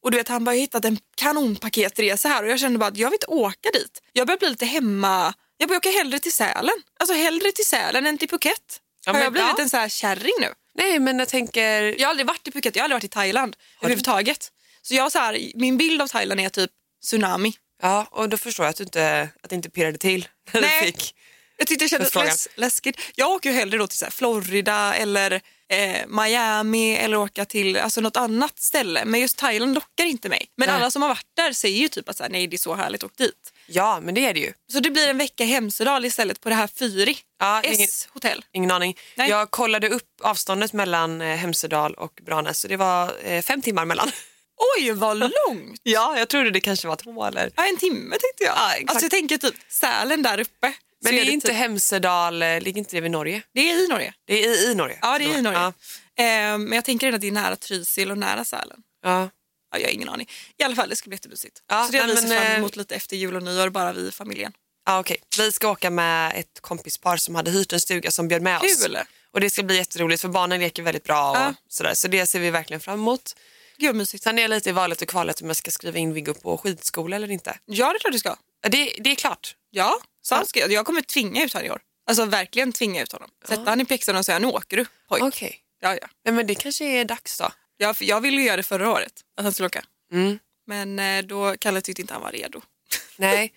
Och 0.03 0.11
du 0.11 0.17
vet, 0.17 0.29
han 0.29 0.44
bara, 0.44 0.55
jag 0.55 0.61
hittat 0.61 0.85
en 0.85 0.99
kanonpaketresa 1.17 2.29
här 2.29 2.43
och 2.43 2.50
jag 2.50 2.61
kände 2.61 2.79
bara 2.79 2.87
att 2.87 2.97
jag 2.97 3.11
vill 3.11 3.14
inte 3.14 3.26
åka 3.26 3.71
dit. 3.73 4.03
Jag 4.12 4.26
börjar 4.26 4.38
bli 4.38 4.49
lite 4.49 4.67
hemma, 4.67 5.35
jag 5.56 5.69
börjar 5.69 5.79
åka 5.79 5.91
hellre 5.91 6.19
till 6.19 6.32
Sälen. 6.32 6.75
Alltså 7.00 7.14
hellre 7.14 7.53
till 7.53 7.67
Sälen 7.67 8.06
än 8.06 8.19
till 8.19 8.29
Phuket. 8.29 8.81
Ja, 9.06 9.12
har 9.12 9.21
jag 9.21 9.32
blivit 9.32 9.55
ja. 9.56 9.62
en 9.62 9.71
så 9.71 9.76
här 9.76 9.88
kärring 9.88 10.32
nu? 10.41 10.53
Nej, 10.79 10.99
men 10.99 11.19
jag 11.19 11.29
tänker... 11.29 11.83
Jag 12.01 12.07
har 12.07 12.11
aldrig 12.11 12.27
varit 12.27 12.49
i 12.49 12.51
Phuket, 12.51 12.77
jag 12.77 12.83
har 12.83 12.85
aldrig 12.85 12.97
varit 12.97 13.05
i 13.05 13.09
Thailand 13.09 13.57
överhuvudtaget. 13.81 14.53
Så 14.83 14.95
jag 14.95 15.13
så 15.13 15.19
här, 15.19 15.51
min 15.55 15.77
bild 15.77 16.03
av 16.03 16.07
Thailand 16.07 16.41
är 16.41 16.49
typ 16.49 16.71
tsunami. 17.05 17.53
Ja, 17.83 18.07
och 18.11 18.29
då 18.29 18.37
förstår 18.37 18.67
jag 18.67 18.71
att 18.71 18.77
du 18.77 18.85
inte, 18.85 19.29
att 19.43 19.51
det 19.51 19.57
inte 19.57 19.71
pirrade 19.71 19.99
till 19.99 20.29
när 20.53 20.61
Nej. 20.61 20.81
du 20.81 20.87
fick. 20.87 21.15
Jag 21.57 21.67
tyckte 21.67 21.85
det 21.85 21.89
kändes 21.89 22.15
läs, 22.15 22.49
läskigt. 22.55 23.01
Jag 23.15 23.31
åker 23.31 23.51
ju 23.51 23.57
hellre 23.57 23.79
då 23.79 23.87
till 23.87 23.99
så 23.99 24.07
Florida 24.11 24.95
eller 24.95 25.41
eh, 25.69 26.07
Miami 26.09 26.97
eller 26.97 27.17
åka 27.17 27.45
till 27.45 27.77
alltså 27.77 28.01
något 28.01 28.17
annat 28.17 28.59
ställe. 28.59 29.05
Men 29.05 29.21
just 29.21 29.37
Thailand 29.37 29.75
lockar 29.75 30.05
inte 30.05 30.29
mig. 30.29 30.47
Men 30.57 30.69
Nej. 30.69 30.77
alla 30.77 30.91
som 30.91 31.03
har 31.03 31.09
varit 31.09 31.27
där 31.37 31.53
säger 31.53 31.79
ju 31.79 31.89
typ 31.89 32.09
att 32.09 32.17
så 32.17 32.23
här, 32.23 32.31
nej 32.31 32.47
det 32.47 32.57
är 32.57 32.59
så 32.59 32.75
härligt, 32.75 33.05
åk 33.05 33.17
dit. 33.17 33.53
Ja, 33.70 34.00
men 34.00 34.15
det 34.15 34.26
är 34.26 34.35
det 34.35 34.41
ju. 34.41 34.53
Så 34.73 34.81
det 34.81 34.91
blir 34.91 35.09
en 35.09 35.19
vecka 35.19 35.44
Hemsedal 35.44 36.05
istället 36.05 36.41
på 36.41 36.49
det 36.49 36.55
här 36.55 36.67
Fyri. 36.67 37.19
Ja, 37.38 37.62
ingen, 37.62 37.85
S-hotell. 37.85 38.44
ingen 38.53 38.70
aning. 38.70 38.97
Nej. 39.15 39.31
Jag 39.31 39.50
kollade 39.50 39.88
upp 39.88 40.20
avståndet 40.23 40.73
mellan 40.73 41.20
eh, 41.20 41.37
Hemsedal 41.37 41.94
och 41.94 42.20
Branäs 42.26 42.65
och 42.65 42.70
det 42.70 42.76
var 42.76 43.12
eh, 43.25 43.43
fem 43.43 43.62
timmar 43.62 43.85
mellan. 43.85 44.11
Oj 44.79 44.93
vad 44.93 45.17
långt! 45.17 45.81
Ja, 45.82 46.19
jag 46.19 46.29
trodde 46.29 46.50
det 46.50 46.61
kanske 46.61 46.88
var 46.88 46.97
två 46.97 47.25
eller... 47.25 47.50
Ja, 47.56 47.69
en 47.69 47.76
timme 47.76 48.11
tänkte 48.11 48.44
jag. 48.44 48.55
Ja, 48.56 48.73
exakt. 48.73 48.91
alltså 48.91 49.05
jag 49.05 49.11
tänker 49.11 49.37
typ 49.38 49.55
Sälen 49.69 50.23
där 50.23 50.41
uppe. 50.41 50.73
Men 51.03 51.12
det 51.12 51.21
är 51.21 51.31
inte 51.31 51.47
typ, 51.49 51.56
Hemsedal, 51.56 52.43
eh, 52.43 52.61
ligger 52.61 52.79
inte 52.79 52.97
det 52.97 53.00
vid 53.00 53.11
Norge? 53.11 53.43
det 53.55 53.71
är 53.71 53.85
i 53.85 53.88
Norge. 53.88 54.14
Det 54.26 54.44
är 54.44 54.49
i, 54.49 54.71
i 54.71 54.75
Norge. 54.75 54.99
Ja 55.03 55.19
det 55.19 55.25
är 55.25 55.38
i 55.38 55.43
Norge. 55.43 55.59
Ja. 55.59 56.25
Eh, 56.25 56.59
men 56.59 56.73
jag 56.73 56.85
tänker 56.85 57.12
att 57.12 57.21
det 57.21 57.26
är 57.26 57.32
nära 57.32 57.56
Trysil 57.56 58.11
och 58.11 58.19
nära 58.19 58.44
Sälen. 58.44 58.82
Ja. 59.03 59.31
Ja, 59.73 59.79
jag 59.79 59.87
har 59.87 59.93
ingen 59.93 60.09
aning. 60.09 60.29
I 60.56 60.62
alla 60.62 60.75
fall 60.76 60.88
det 60.88 60.97
ska 60.97 61.09
bli 61.09 61.15
jättemysigt. 61.17 61.62
Ja, 61.69 61.87
så 61.87 61.93
det 61.93 61.99
har 61.99 62.06
vi 62.09 62.17
sett 62.17 62.29
fram 62.29 62.43
eh, 62.43 62.56
emot 62.59 62.76
lite 62.76 62.94
efter 62.94 63.17
jul 63.17 63.37
och 63.37 63.43
nyår, 63.43 63.69
bara 63.69 63.93
vi 63.93 64.09
i 64.09 64.12
familjen. 64.12 64.53
Ja, 64.87 64.99
okej. 65.00 65.17
Vi 65.38 65.53
ska 65.53 65.69
åka 65.70 65.91
med 65.91 66.32
ett 66.37 66.61
kompispar 66.61 67.17
som 67.17 67.35
hade 67.35 67.50
hyrt 67.50 67.73
en 67.73 67.81
stuga 67.81 68.11
som 68.11 68.29
bjöd 68.29 68.43
med 68.43 68.61
oss. 68.61 68.82
Kul! 68.85 68.99
Och 69.31 69.41
det 69.41 69.50
ska 69.50 69.62
bli 69.62 69.76
jätteroligt 69.76 70.20
för 70.23 70.29
barnen 70.29 70.61
leker 70.61 70.82
väldigt 70.82 71.05
bra 71.05 71.31
och 71.31 71.37
Ja. 71.37 71.55
sådär. 71.69 71.94
Så 71.94 72.09
det 72.09 72.26
ser 72.26 72.41
vi 72.41 72.50
verkligen 72.50 72.81
fram 72.81 72.94
emot. 73.00 73.37
Gud 73.76 73.94
mysigt. 73.97 74.25
Sen 74.25 74.38
är 74.38 74.43
jag 74.43 74.49
lite 74.49 74.69
i 74.69 74.73
valet 74.73 75.03
och 75.03 75.09
kvalet 75.09 75.41
om 75.41 75.47
jag 75.47 75.56
ska 75.56 75.71
skriva 75.71 75.99
in 75.99 76.12
Viggo 76.12 76.35
på 76.35 76.59
skidskola 76.59 77.17
eller 77.17 77.31
inte. 77.31 77.59
Ja 77.67 77.87
det 77.93 77.97
är 77.97 77.99
klart 77.99 78.12
du 78.12 78.19
ska. 78.19 78.37
Ja, 78.62 78.69
Det, 78.69 78.93
det 79.00 79.11
är 79.11 79.14
klart. 79.14 79.56
Ja, 79.71 80.00
så 80.23 80.35
Ja. 80.35 80.44
ska 80.44 80.61
jag. 80.61 80.73
jag 80.73 80.87
kommer 80.87 81.00
tvinga 81.03 81.44
ut 81.44 81.53
honom 81.53 81.67
i 81.67 81.71
år. 81.71 81.81
Alltså 82.06 82.25
verkligen 82.25 82.73
tvinga 82.73 83.03
ut 83.03 83.12
honom. 83.12 83.31
Sätta 83.49 83.62
han 83.71 83.81
i 83.81 83.85
pjäxan 83.85 84.17
och 84.17 84.25
säga 84.26 84.38
nu 84.38 84.47
åker 84.47 84.76
du 84.76 84.87
pojk. 85.09 85.23
Okej. 85.23 85.59
Ja, 85.81 85.94
ja. 86.00 86.09
Nej, 86.25 86.35
men 86.35 86.47
det 86.47 86.55
kanske 86.55 86.85
är 86.85 87.05
dags 87.05 87.38
då. 87.38 87.50
Jag, 87.81 87.97
jag 88.01 88.21
ville 88.21 88.41
ju 88.41 88.47
göra 88.47 88.57
det 88.57 88.63
förra 88.63 88.91
året, 88.91 89.13
att 89.37 89.45
han 89.45 89.53
skulle 89.53 89.67
åka. 89.67 89.85
Mm. 90.13 90.39
Men 90.67 90.99
eh, 90.99 91.23
då 91.23 91.57
Kalle 91.59 91.81
tyckte 91.81 92.03
inte 92.03 92.15
han 92.15 92.23
var 92.23 92.33
redo. 92.33 92.63
Nej. 93.17 93.53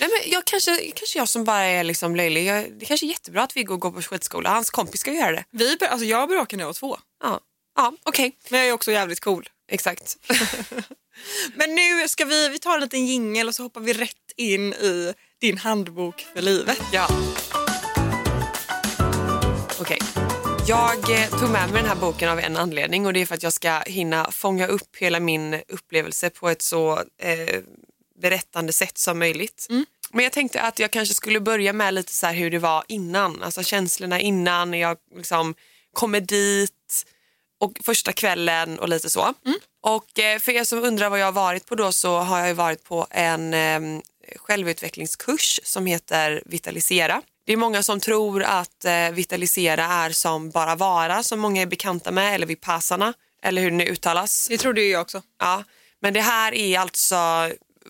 Nej, 0.00 0.08
men 0.08 0.32
jag 0.32 0.44
kanske, 0.44 0.90
kanske 0.90 1.18
jag 1.18 1.28
som 1.28 1.44
bara 1.44 1.62
är 1.62 1.84
liksom 1.84 2.16
löjlig. 2.16 2.46
Jag, 2.46 2.72
det 2.72 2.86
kanske 2.86 3.06
är 3.06 3.08
jättebra 3.08 3.42
att 3.42 3.56
Viggo 3.56 3.76
går 3.76 3.90
på 3.90 4.02
skidskola. 4.02 4.50
Hans 4.50 4.70
kompis 4.70 5.00
ska 5.00 5.12
göra 5.12 5.32
det. 5.32 5.44
Vi, 5.50 5.78
alltså 5.80 6.06
jag 6.06 6.28
börjar 6.28 6.42
åka 6.42 6.56
när 6.56 6.62
jag 6.62 6.68
var 6.68 6.74
två. 6.74 6.98
Ja, 7.22 7.40
ja 7.76 7.92
okej. 8.02 8.36
Men 8.48 8.60
jag 8.60 8.68
är 8.68 8.72
också 8.72 8.92
jävligt 8.92 9.20
cool. 9.20 9.48
Exakt. 9.68 10.16
Men 11.54 11.74
nu 11.74 12.08
ska 12.08 12.24
vi, 12.24 12.48
vi 12.48 12.58
tar 12.58 12.74
en 12.74 12.80
liten 12.80 13.06
jingel 13.06 13.48
och 13.48 13.54
så 13.54 13.62
hoppar 13.62 13.80
vi 13.80 13.92
rätt 13.92 14.32
in 14.36 14.72
i 14.72 15.14
din 15.40 15.58
handbok 15.58 16.26
för 16.34 16.42
livet. 16.42 16.80
Ja. 16.92 17.08
Okej. 19.80 19.98
Jag 20.70 21.22
eh, 21.22 21.28
tog 21.40 21.50
med 21.50 21.70
mig 21.70 21.82
den 21.82 21.86
här 21.90 21.96
boken 22.00 22.28
av 22.28 22.38
en 22.38 22.56
anledning 22.56 23.06
och 23.06 23.12
det 23.12 23.20
är 23.20 23.26
för 23.26 23.34
att 23.34 23.42
jag 23.42 23.52
ska 23.52 23.78
hinna 23.80 24.30
fånga 24.30 24.66
upp 24.66 24.96
hela 24.96 25.20
min 25.20 25.62
upplevelse 25.68 26.30
på 26.30 26.48
ett 26.48 26.62
så 26.62 26.98
eh, 27.18 27.60
berättande 28.20 28.72
sätt 28.72 28.98
som 28.98 29.18
möjligt. 29.18 29.66
Men 30.10 30.24
jag 30.24 30.32
tänkte 30.32 30.62
att 30.62 30.78
jag 30.78 30.90
kanske 30.90 31.14
skulle 31.14 31.40
börja 31.40 31.72
med 31.72 31.94
lite 31.94 32.12
så 32.12 32.26
hur 32.26 32.50
det 32.50 32.58
var 32.58 32.84
innan, 32.88 33.42
alltså 33.42 33.62
känslorna 33.62 34.20
innan 34.20 34.74
jag 34.74 34.96
liksom 35.16 35.54
kommer 35.92 36.20
dit 36.20 37.06
och 37.60 37.72
första 37.84 38.12
kvällen 38.12 38.78
och 38.78 38.88
lite 38.88 39.10
så. 39.10 39.34
Och 39.82 40.18
eh, 40.18 40.38
för 40.38 40.52
er 40.52 40.64
som 40.64 40.78
undrar 40.78 41.10
vad 41.10 41.20
jag 41.20 41.26
har 41.26 41.32
varit 41.32 41.66
på 41.66 41.74
då 41.74 41.92
så 41.92 42.18
har 42.18 42.46
jag 42.46 42.54
varit 42.54 42.84
på 42.84 43.06
en 43.10 43.54
eh, 43.54 44.00
självutvecklingskurs 44.36 45.60
som 45.62 45.86
heter 45.86 46.42
Vitalisera. 46.46 47.22
Det 47.46 47.52
är 47.52 47.56
många 47.56 47.82
som 47.82 48.00
tror 48.00 48.42
att 48.42 48.84
eh, 48.84 49.10
Vitalisera 49.12 49.84
är 49.84 50.10
som 50.10 50.50
bara 50.50 50.74
vara 50.76 51.22
som 51.22 51.40
många 51.40 51.62
är 51.62 51.66
bekanta 51.66 52.10
med 52.10 52.34
eller 52.34 52.46
Vipassana 52.46 53.14
eller 53.42 53.62
hur 53.62 53.70
det 53.70 53.76
nu 53.76 53.84
uttalas. 53.84 54.46
Det 54.50 54.58
trodde 54.58 54.80
ju 54.82 54.90
jag 54.90 55.02
också. 55.02 55.22
Ja, 55.38 55.64
men 56.00 56.14
det 56.14 56.20
här 56.20 56.54
är 56.54 56.78
alltså, 56.78 57.16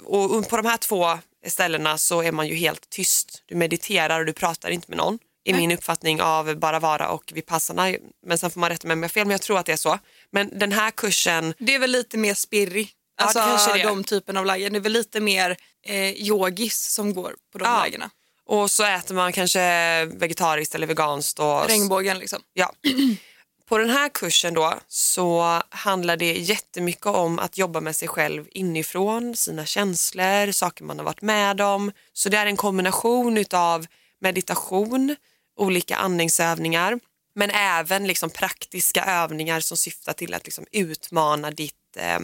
och 0.05 0.49
på 0.49 0.57
de 0.57 0.67
här 0.67 0.77
två 0.77 1.19
ställena 1.47 1.99
så 1.99 2.23
är 2.23 2.33
man 2.33 2.47
ju 2.49 2.55
helt 2.55 2.91
tyst. 2.91 3.43
Du 3.47 3.55
mediterar 3.55 4.21
och 4.21 4.27
du 4.27 4.33
pratar 4.33 4.71
inte 4.71 4.87
med 4.91 4.99
någon. 4.99 5.19
I 5.45 5.53
min 5.55 5.73
uppfattning 5.73 6.23
av 6.23 6.57
bara 6.57 6.79
vara 6.81 7.09
och 7.09 7.33
vipassana. 7.35 7.95
Men 8.27 8.39
sen 8.39 8.51
får 8.51 8.61
man 8.61 8.71
rätta 8.71 8.87
mig 8.87 8.95
om 8.95 9.03
jag 9.03 9.13
fel, 9.13 9.27
men 9.27 9.31
jag 9.33 9.43
tror 9.43 9.59
att 9.59 9.67
det 9.67 9.73
är 9.73 9.77
så. 9.77 9.99
Men 10.31 10.59
den 10.59 10.73
här 10.73 10.91
kursen, 10.91 11.55
Det 11.59 11.75
är 11.75 11.79
väl 11.79 11.91
lite 11.91 12.19
mer 12.19 12.35
spirrig. 12.35 12.91
Ja, 13.19 13.25
Alltså 13.25 13.71
är. 13.71 13.85
de 13.85 14.05
typen 14.05 14.37
av 14.37 14.47
lägen. 14.47 14.73
Det 14.73 14.79
är 14.79 14.81
väl 14.81 14.93
lite 14.93 15.21
mer 15.21 15.57
eh, 15.87 16.11
yogis 16.11 16.93
som 16.95 17.15
går 17.15 17.35
på 17.53 17.59
de 17.59 17.65
Ja. 17.65 17.83
lägena. 17.85 18.11
Och 18.51 18.71
så 18.71 18.85
äter 18.85 19.15
man 19.15 19.33
kanske 19.33 20.05
vegetariskt 20.05 20.75
eller 20.75 20.87
veganskt. 20.87 21.39
Och, 21.39 21.69
Regnbågen 21.69 22.19
liksom. 22.19 22.39
Ja. 22.53 22.73
På 23.69 23.79
den 23.79 23.91
här 23.91 24.09
kursen 24.09 24.55
då 24.55 24.75
så 24.89 25.63
handlar 25.69 26.17
det 26.17 26.33
jättemycket 26.33 27.07
om 27.07 27.39
att 27.39 27.59
jobba 27.59 27.81
med 27.81 27.97
sig 27.97 28.09
själv 28.09 28.49
inifrån, 28.51 29.37
sina 29.37 29.67
känslor, 29.67 30.53
saker 30.53 30.85
man 30.85 30.99
har 30.99 31.05
varit 31.05 31.23
med 31.23 31.61
om. 31.61 31.93
Så 32.13 32.29
det 32.29 32.37
är 32.37 32.47
en 32.47 32.57
kombination 32.57 33.39
utav 33.39 33.87
meditation, 34.21 35.17
olika 35.57 35.97
andningsövningar 35.97 36.99
men 37.35 37.51
även 37.51 38.07
liksom 38.07 38.31
praktiska 38.31 39.05
övningar 39.05 39.61
som 39.61 39.77
syftar 39.77 40.13
till 40.13 40.35
att 40.35 40.45
liksom 40.45 40.67
utmana 40.73 41.51
ditt, 41.51 41.97
eh, 41.97 42.21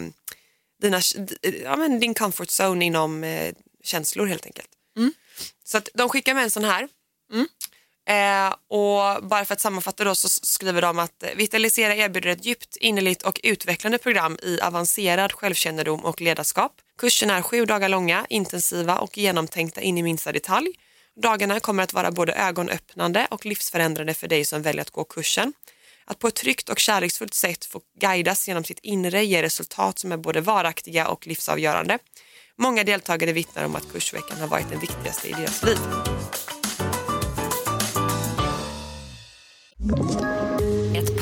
dina, 0.81 1.01
ja, 1.63 1.75
din 1.87 2.13
comfort 2.13 2.49
zone 2.61 2.85
inom 2.85 3.23
eh, 3.23 3.53
känslor 3.83 4.25
helt 4.25 4.45
enkelt. 4.45 4.69
Så 5.67 5.77
att 5.77 5.89
de 5.93 6.09
skickar 6.09 6.33
med 6.33 6.43
en 6.43 6.51
sån 6.51 6.63
här 6.63 6.87
Eh, 8.09 8.53
och 8.67 9.27
bara 9.27 9.45
för 9.45 9.53
att 9.53 9.61
sammanfatta 9.61 10.03
då 10.03 10.15
så 10.15 10.29
skriver 10.29 10.81
de 10.81 10.99
att 10.99 11.23
eh, 11.23 11.29
Vitalisera 11.35 11.95
erbjuder 11.95 12.29
ett 12.29 12.45
djupt, 12.45 12.75
innerligt 12.75 13.21
och 13.21 13.39
utvecklande 13.43 13.97
program 13.97 14.37
i 14.43 14.61
avancerad 14.61 15.33
självkännedom 15.33 16.05
och 16.05 16.21
ledarskap. 16.21 16.71
Kurserna 16.97 17.37
är 17.37 17.41
sju 17.41 17.65
dagar 17.65 17.89
långa, 17.89 18.25
intensiva 18.29 18.99
och 18.99 19.17
genomtänkta 19.17 19.81
in 19.81 19.97
i 19.97 20.03
minsta 20.03 20.31
detalj. 20.31 20.67
Dagarna 21.21 21.59
kommer 21.59 21.83
att 21.83 21.93
vara 21.93 22.11
både 22.11 22.33
ögonöppnande 22.33 23.27
och 23.31 23.45
livsförändrande 23.45 24.13
för 24.13 24.27
dig 24.27 24.45
som 24.45 24.61
väljer 24.61 24.81
att 24.81 24.91
gå 24.91 25.03
kursen. 25.03 25.53
Att 26.05 26.19
på 26.19 26.27
ett 26.27 26.35
tryggt 26.35 26.69
och 26.69 26.79
kärleksfullt 26.79 27.33
sätt 27.33 27.65
få 27.65 27.81
guidas 27.99 28.47
genom 28.47 28.63
sitt 28.63 28.79
inre 28.83 29.25
ger 29.25 29.43
resultat 29.43 29.99
som 29.99 30.11
är 30.11 30.17
både 30.17 30.41
varaktiga 30.41 31.07
och 31.07 31.27
livsavgörande. 31.27 31.99
Många 32.59 32.83
deltagare 32.83 33.33
vittnar 33.33 33.65
om 33.65 33.75
att 33.75 33.91
kursveckan 33.91 34.39
har 34.39 34.47
varit 34.47 34.69
den 34.69 34.79
viktigaste 34.79 35.27
i 35.27 35.31
deras 35.31 35.63
liv. 35.63 35.77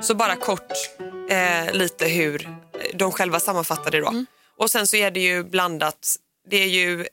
Så 0.00 0.14
bara 0.14 0.36
kort 0.36 0.72
eh, 1.30 1.72
lite 1.72 2.06
hur 2.06 2.48
de 2.94 3.12
själva 3.12 3.40
sammanfattar 3.40 3.90
det 3.90 4.00
då. 4.00 4.24
Och 4.56 4.70
sen 4.70 4.86
så 4.86 4.96
är 4.96 5.10
det 5.10 5.20
ju 5.20 5.42
blandat. 5.44 6.16
Det 6.50 6.56
är 6.56 6.66
ju, 6.68 7.06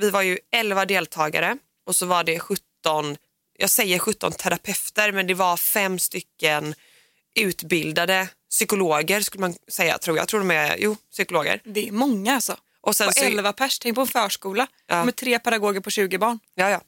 vi 0.00 0.10
var 0.10 0.22
ju 0.22 0.38
11 0.52 0.84
deltagare 0.84 1.58
och 1.86 1.96
så 1.96 2.06
var 2.06 2.24
det 2.24 2.38
17, 2.38 3.16
jag 3.58 3.70
säger 3.70 3.98
17 3.98 4.32
terapeuter 4.32 5.12
men 5.12 5.26
det 5.26 5.34
var 5.34 5.56
fem 5.56 5.98
stycken 5.98 6.74
utbildade 7.34 8.28
psykologer 8.50 9.20
skulle 9.20 9.40
man 9.40 9.54
säga 9.68 9.98
tror 9.98 10.16
jag. 10.16 10.22
Jag 10.22 10.28
tror 10.28 10.40
de 10.40 10.50
är, 10.50 10.76
jo, 10.78 10.96
psykologer. 11.12 11.60
Det 11.64 11.88
är 11.88 11.92
många 11.92 12.34
alltså. 12.34 12.56
Och 12.80 12.96
sen 12.96 13.06
På 13.06 13.12
så, 13.12 13.24
11 13.24 13.52
pers, 13.52 13.78
tänk 13.78 13.94
på 13.94 14.00
en 14.00 14.06
förskola 14.06 14.66
Ja. 14.86 15.04
med 15.04 15.16
tre 15.16 15.38
pedagoger 15.38 15.80
på 15.80 15.90
20 15.90 16.18
barn. 16.18 16.38
Ja, 16.54 16.70
ja. 16.70 16.80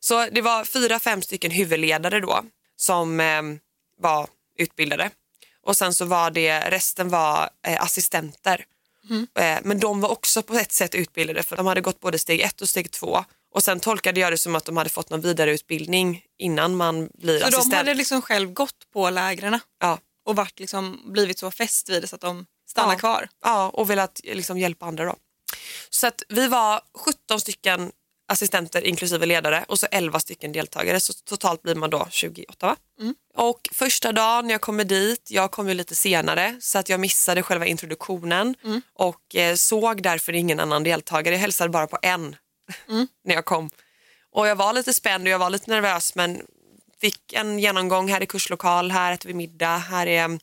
Så 0.00 0.26
det 0.32 0.40
var 0.40 0.64
fyra, 0.64 0.98
fem 0.98 1.22
stycken 1.22 1.50
huvudledare 1.50 2.20
då 2.20 2.44
som 2.76 3.20
eh, 3.20 3.42
var 3.98 4.28
utbildade. 4.60 5.10
Och 5.66 5.76
sen 5.76 5.94
så 5.94 6.04
var 6.04 6.30
det, 6.30 6.60
resten 6.70 7.08
var 7.08 7.50
eh, 7.66 7.82
assistenter. 7.82 8.64
Eh, 9.38 9.58
men 9.62 9.80
de 9.80 10.00
var 10.00 10.08
också 10.08 10.42
på 10.42 10.54
ett 10.54 10.72
sätt 10.72 10.94
utbildade 10.94 11.42
för 11.42 11.56
de 11.56 11.66
hade 11.66 11.80
gått 11.80 12.00
både 12.00 12.18
steg 12.18 12.40
ett 12.40 12.60
och 12.60 12.68
steg 12.68 12.90
två 12.90 13.24
Och 13.54 13.62
sen 13.62 13.80
tolkade 13.80 14.20
jag 14.20 14.32
det 14.32 14.38
som 14.38 14.54
att 14.56 14.64
de 14.64 14.76
hade 14.76 14.90
fått 14.90 15.10
någon 15.10 15.20
vidareutbildning 15.20 16.22
innan 16.38 16.76
man 16.76 17.08
blir 17.14 17.38
Så 17.40 17.44
assistent. 17.46 17.70
de 17.70 17.76
hade 17.76 17.94
liksom 17.94 18.22
själv 18.22 18.52
gått 18.52 18.90
på 18.92 19.10
lägren 19.10 19.58
ja. 19.80 19.98
och 20.24 20.36
varit 20.36 20.58
liksom, 20.60 21.00
blivit 21.12 21.38
så 21.38 21.50
fäst 21.50 21.88
vid 21.88 22.02
det 22.02 22.08
så 22.08 22.14
att 22.14 22.20
de 22.20 22.46
stannar 22.70 22.92
Ja. 22.92 22.98
kvar. 22.98 23.28
ja, 23.44 23.68
och 23.68 23.90
velat 23.90 24.20
liksom, 24.24 24.58
hjälpa 24.58 24.86
andra 24.86 25.04
då. 25.04 25.16
Så 25.90 26.06
att 26.06 26.22
vi 26.28 26.46
var 26.46 26.80
17 26.98 27.40
stycken 27.40 27.92
assistenter 28.30 28.86
inklusive 28.86 29.26
ledare 29.26 29.64
och 29.68 29.78
så 29.78 29.86
11 29.90 30.20
stycken 30.20 30.52
deltagare. 30.52 31.00
Så 31.00 31.12
totalt 31.12 31.62
blir 31.62 31.74
man 31.74 31.90
då 31.90 32.08
28 32.10 32.66
va? 32.66 32.76
Och 33.34 33.68
första 33.72 34.12
dagen 34.12 34.50
jag 34.50 34.60
kommer 34.60 34.84
dit, 34.84 35.30
jag 35.30 35.50
kom 35.50 35.68
ju 35.68 35.74
lite 35.74 35.94
senare 35.94 36.56
så 36.60 36.78
att 36.78 36.88
jag 36.88 37.00
missade 37.00 37.42
själva 37.42 37.66
introduktionen 37.66 38.54
och 38.94 39.36
eh, 39.36 39.54
såg 39.54 40.02
därför 40.02 40.32
ingen 40.32 40.60
annan 40.60 40.82
deltagare. 40.82 41.34
Jag 41.34 41.40
hälsade 41.40 41.70
bara 41.70 41.86
på 41.86 41.98
en 42.02 42.36
när 43.24 43.34
jag 43.34 43.44
kom. 43.44 43.70
Och 44.32 44.46
jag 44.46 44.56
var 44.56 44.72
lite 44.72 44.92
spänd 44.92 45.24
och 45.26 45.30
jag 45.30 45.38
var 45.38 45.50
lite 45.50 45.70
nervös 45.70 46.14
men 46.14 46.42
fick 47.00 47.32
en 47.32 47.58
genomgång. 47.58 48.08
Här 48.08 48.20
är 48.20 48.26
kurslokal, 48.26 48.90
här 48.90 49.12
äter 49.12 49.28
vi 49.28 49.34
middag, 49.34 49.76
här 49.76 50.06
är 50.06 50.24
mm, 50.24 50.38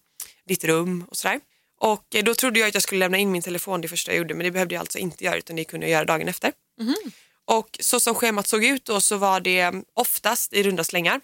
ditt 0.48 0.64
rum 0.64 1.06
och 1.10 1.18
sådär. 1.18 1.40
Och 1.80 2.16
eh, 2.16 2.24
då 2.24 2.34
trodde 2.34 2.60
jag 2.60 2.68
att 2.68 2.74
jag 2.74 2.84
skulle 2.84 3.00
lämna 3.00 3.18
in 3.18 3.32
min 3.32 3.42
telefon 3.42 3.82
det 3.82 3.88
första 3.88 4.12
jag 4.12 4.18
gjorde 4.18 4.34
men 4.34 4.44
det 4.44 4.52
behövde 4.52 4.76
jag 4.76 4.80
alltså 4.80 4.98
inte 4.98 5.24
göra 5.24 5.38
utan 5.38 5.56
det 5.56 5.64
kunde 5.64 5.86
jag 5.86 5.92
göra 5.92 6.06
dagen 6.06 6.28
efter. 6.28 6.52
Och 7.48 7.78
så 7.80 8.00
som 8.00 8.16
schemat 8.16 8.48
såg 8.48 8.64
ut 8.66 8.86
då 8.86 9.02
så 9.02 9.18
var 9.18 9.40
det 9.40 9.74
oftast 9.94 10.54
i 10.54 10.64
runda 10.64 10.84
slängar 10.84 11.22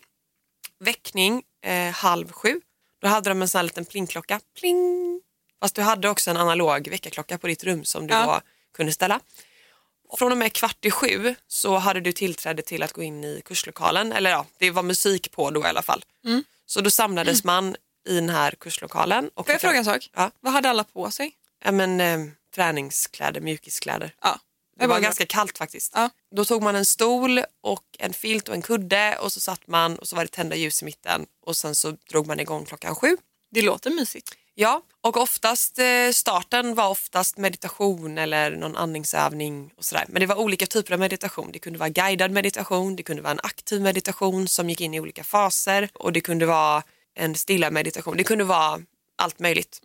väckning 0.80 1.44
eh, 1.66 1.92
halv 1.94 2.32
sju. 2.32 2.62
Då 3.02 3.08
hade 3.08 3.30
de 3.30 3.42
en 3.42 3.50
sån 3.50 3.60
här 3.60 3.64
liten 3.64 3.86
plingklocka. 3.86 4.40
Pling! 4.60 5.22
Fast 5.60 5.76
du 5.76 5.82
hade 5.82 6.10
också 6.10 6.32
en 6.32 6.38
analog 6.38 6.88
väckarklocka 6.88 7.38
på 7.38 7.48
ditt 7.48 7.64
rum 7.64 7.86
som 7.86 8.08
du 8.08 8.14
Ja. 8.14 8.26
då 8.26 8.42
kunde 8.78 8.92
ställa. 8.94 9.20
Från 10.18 10.32
och 10.32 10.38
med 10.38 10.54
kvart 10.54 10.86
i 10.86 10.92
sju 10.92 11.36
så 11.48 11.78
hade 11.78 12.00
du 12.02 12.12
tillträde 12.12 12.62
till 12.62 12.84
att 12.84 12.94
gå 12.94 13.04
in 13.04 13.24
i 13.24 13.42
kurslokalen. 13.46 14.12
Eller 14.12 14.30
ja, 14.30 14.46
det 14.58 14.72
var 14.72 14.84
musik 14.84 15.32
på 15.32 15.52
då 15.52 15.62
i 15.62 15.68
alla 15.68 15.82
fall. 15.82 16.06
Så 16.66 16.82
då 16.82 16.92
samlades 16.92 17.44
man 17.44 17.76
i 18.08 18.16
den 18.16 18.30
här 18.30 18.52
kurslokalen. 18.52 19.30
Och 19.34 19.46
Får 19.46 19.54
jag 19.54 19.62
fråga 19.62 19.78
en 19.78 19.86
sak? 19.86 20.10
Ja. 20.14 20.32
Vad 20.40 20.54
hade 20.54 20.70
alla 20.70 20.84
på 20.84 21.12
sig? 21.12 21.36
Ja, 21.64 21.72
men, 21.72 22.02
eh, 22.02 22.20
träningskläder, 22.56 23.42
mjukiskläder. 23.42 24.16
Ja. 24.22 24.40
Det 24.80 24.88
var 24.88 25.00
ganska 25.00 25.26
kallt 25.26 25.58
faktiskt. 25.58 25.92
Ja. 25.96 26.10
Då 26.36 26.46
tog 26.46 26.64
man 26.64 26.76
en 26.76 26.86
stol 26.86 27.40
och 27.62 27.84
en 28.00 28.14
filt 28.14 28.50
och 28.50 28.56
en 28.56 28.62
kudde 28.62 29.18
och 29.22 29.32
så 29.32 29.40
satt 29.40 29.68
man 29.68 29.96
och 29.96 30.08
så 30.08 30.16
var 30.16 30.24
det 30.24 30.32
tända 30.32 30.56
ljus 30.56 30.82
i 30.82 30.86
mitten 30.86 31.26
och 31.46 31.58
sen 31.58 31.76
så 31.76 31.92
drog 32.10 32.28
man 32.28 32.40
igång 32.40 32.66
klockan 32.66 32.96
sju. 32.96 33.18
Det 33.52 33.62
låter 33.62 33.90
mysigt. 33.90 34.36
Ja, 34.56 34.82
och 35.02 35.18
oftast 35.18 35.80
eh, 35.80 36.10
starten 36.14 36.76
var 36.76 36.90
oftast 36.90 37.38
meditation 37.38 38.18
eller 38.18 38.52
någon 38.52 38.76
andningsövning 38.76 39.74
och 39.78 39.86
sådär. 39.86 40.06
Men 40.08 40.20
det 40.20 40.26
var 40.26 40.36
olika 40.36 40.66
typer 40.66 40.94
av 40.94 41.00
meditation. 41.00 41.50
Det 41.54 41.60
kunde 41.60 41.80
vara 41.80 41.90
guidad 41.90 42.32
meditation, 42.32 42.96
det 42.96 43.04
kunde 43.04 43.22
vara 43.22 43.32
en 43.32 43.40
aktiv 43.44 43.82
meditation 43.82 44.48
som 44.48 44.70
gick 44.70 44.82
in 44.82 44.94
i 44.94 45.00
olika 45.00 45.24
faser 45.24 45.90
och 45.94 46.14
det 46.14 46.22
kunde 46.22 46.46
vara 46.46 46.84
en 47.16 47.36
stilla 47.36 47.72
meditation. 47.72 48.18
Det 48.18 48.24
kunde 48.24 48.44
vara 48.44 48.82
allt 49.16 49.40
möjligt. 49.40 49.82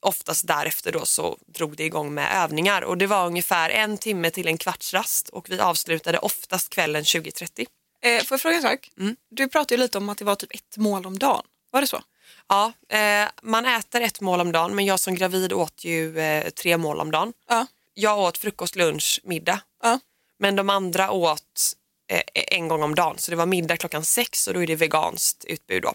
Oftast 0.00 0.46
därefter 0.46 0.92
då 0.92 1.04
så 1.04 1.38
drog 1.46 1.76
det 1.76 1.84
igång 1.84 2.14
med 2.14 2.42
övningar 2.44 2.82
och 2.82 2.98
det 2.98 3.06
var 3.06 3.26
ungefär 3.26 3.70
en 3.70 3.98
timme 3.98 4.30
till 4.30 4.48
en 4.48 4.58
kvartsrast 4.58 5.28
och 5.28 5.50
vi 5.50 5.60
avslutade 5.60 6.18
oftast 6.18 6.70
kvällen 6.70 7.02
20.30. 7.02 7.66
Eh, 8.02 8.24
får 8.24 8.34
jag 8.34 8.40
fråga 8.40 8.56
en 8.56 8.62
sak? 8.62 8.90
Mm. 8.98 9.16
Du 9.30 9.48
pratade 9.48 9.74
ju 9.74 9.80
lite 9.80 9.98
om 9.98 10.08
att 10.08 10.18
det 10.18 10.24
var 10.24 10.34
typ 10.34 10.54
ett 10.54 10.76
mål 10.76 11.06
om 11.06 11.18
dagen. 11.18 11.42
Var 11.70 11.80
det 11.80 11.86
så? 11.86 12.02
Ja, 12.48 12.72
eh, 12.88 13.28
man 13.42 13.66
äter 13.66 14.00
ett 14.00 14.20
mål 14.20 14.40
om 14.40 14.52
dagen 14.52 14.74
men 14.74 14.84
jag 14.84 15.00
som 15.00 15.14
gravid 15.14 15.52
åt 15.52 15.84
ju 15.84 16.18
eh, 16.20 16.50
tre 16.50 16.76
mål 16.76 17.00
om 17.00 17.10
dagen. 17.10 17.32
Ja. 17.48 17.66
Jag 17.94 18.18
åt 18.18 18.38
frukost, 18.38 18.76
lunch, 18.76 19.20
middag. 19.24 19.60
Ja. 19.82 20.00
Men 20.38 20.56
de 20.56 20.70
andra 20.70 21.10
åt 21.10 21.72
eh, 22.08 22.22
en 22.34 22.68
gång 22.68 22.82
om 22.82 22.94
dagen. 22.94 23.18
Så 23.18 23.30
det 23.30 23.36
var 23.36 23.46
middag 23.46 23.76
klockan 23.76 24.04
sex 24.04 24.46
och 24.46 24.54
då 24.54 24.62
är 24.62 24.66
det 24.66 24.76
veganskt 24.76 25.44
utbud 25.44 25.82
då. 25.82 25.94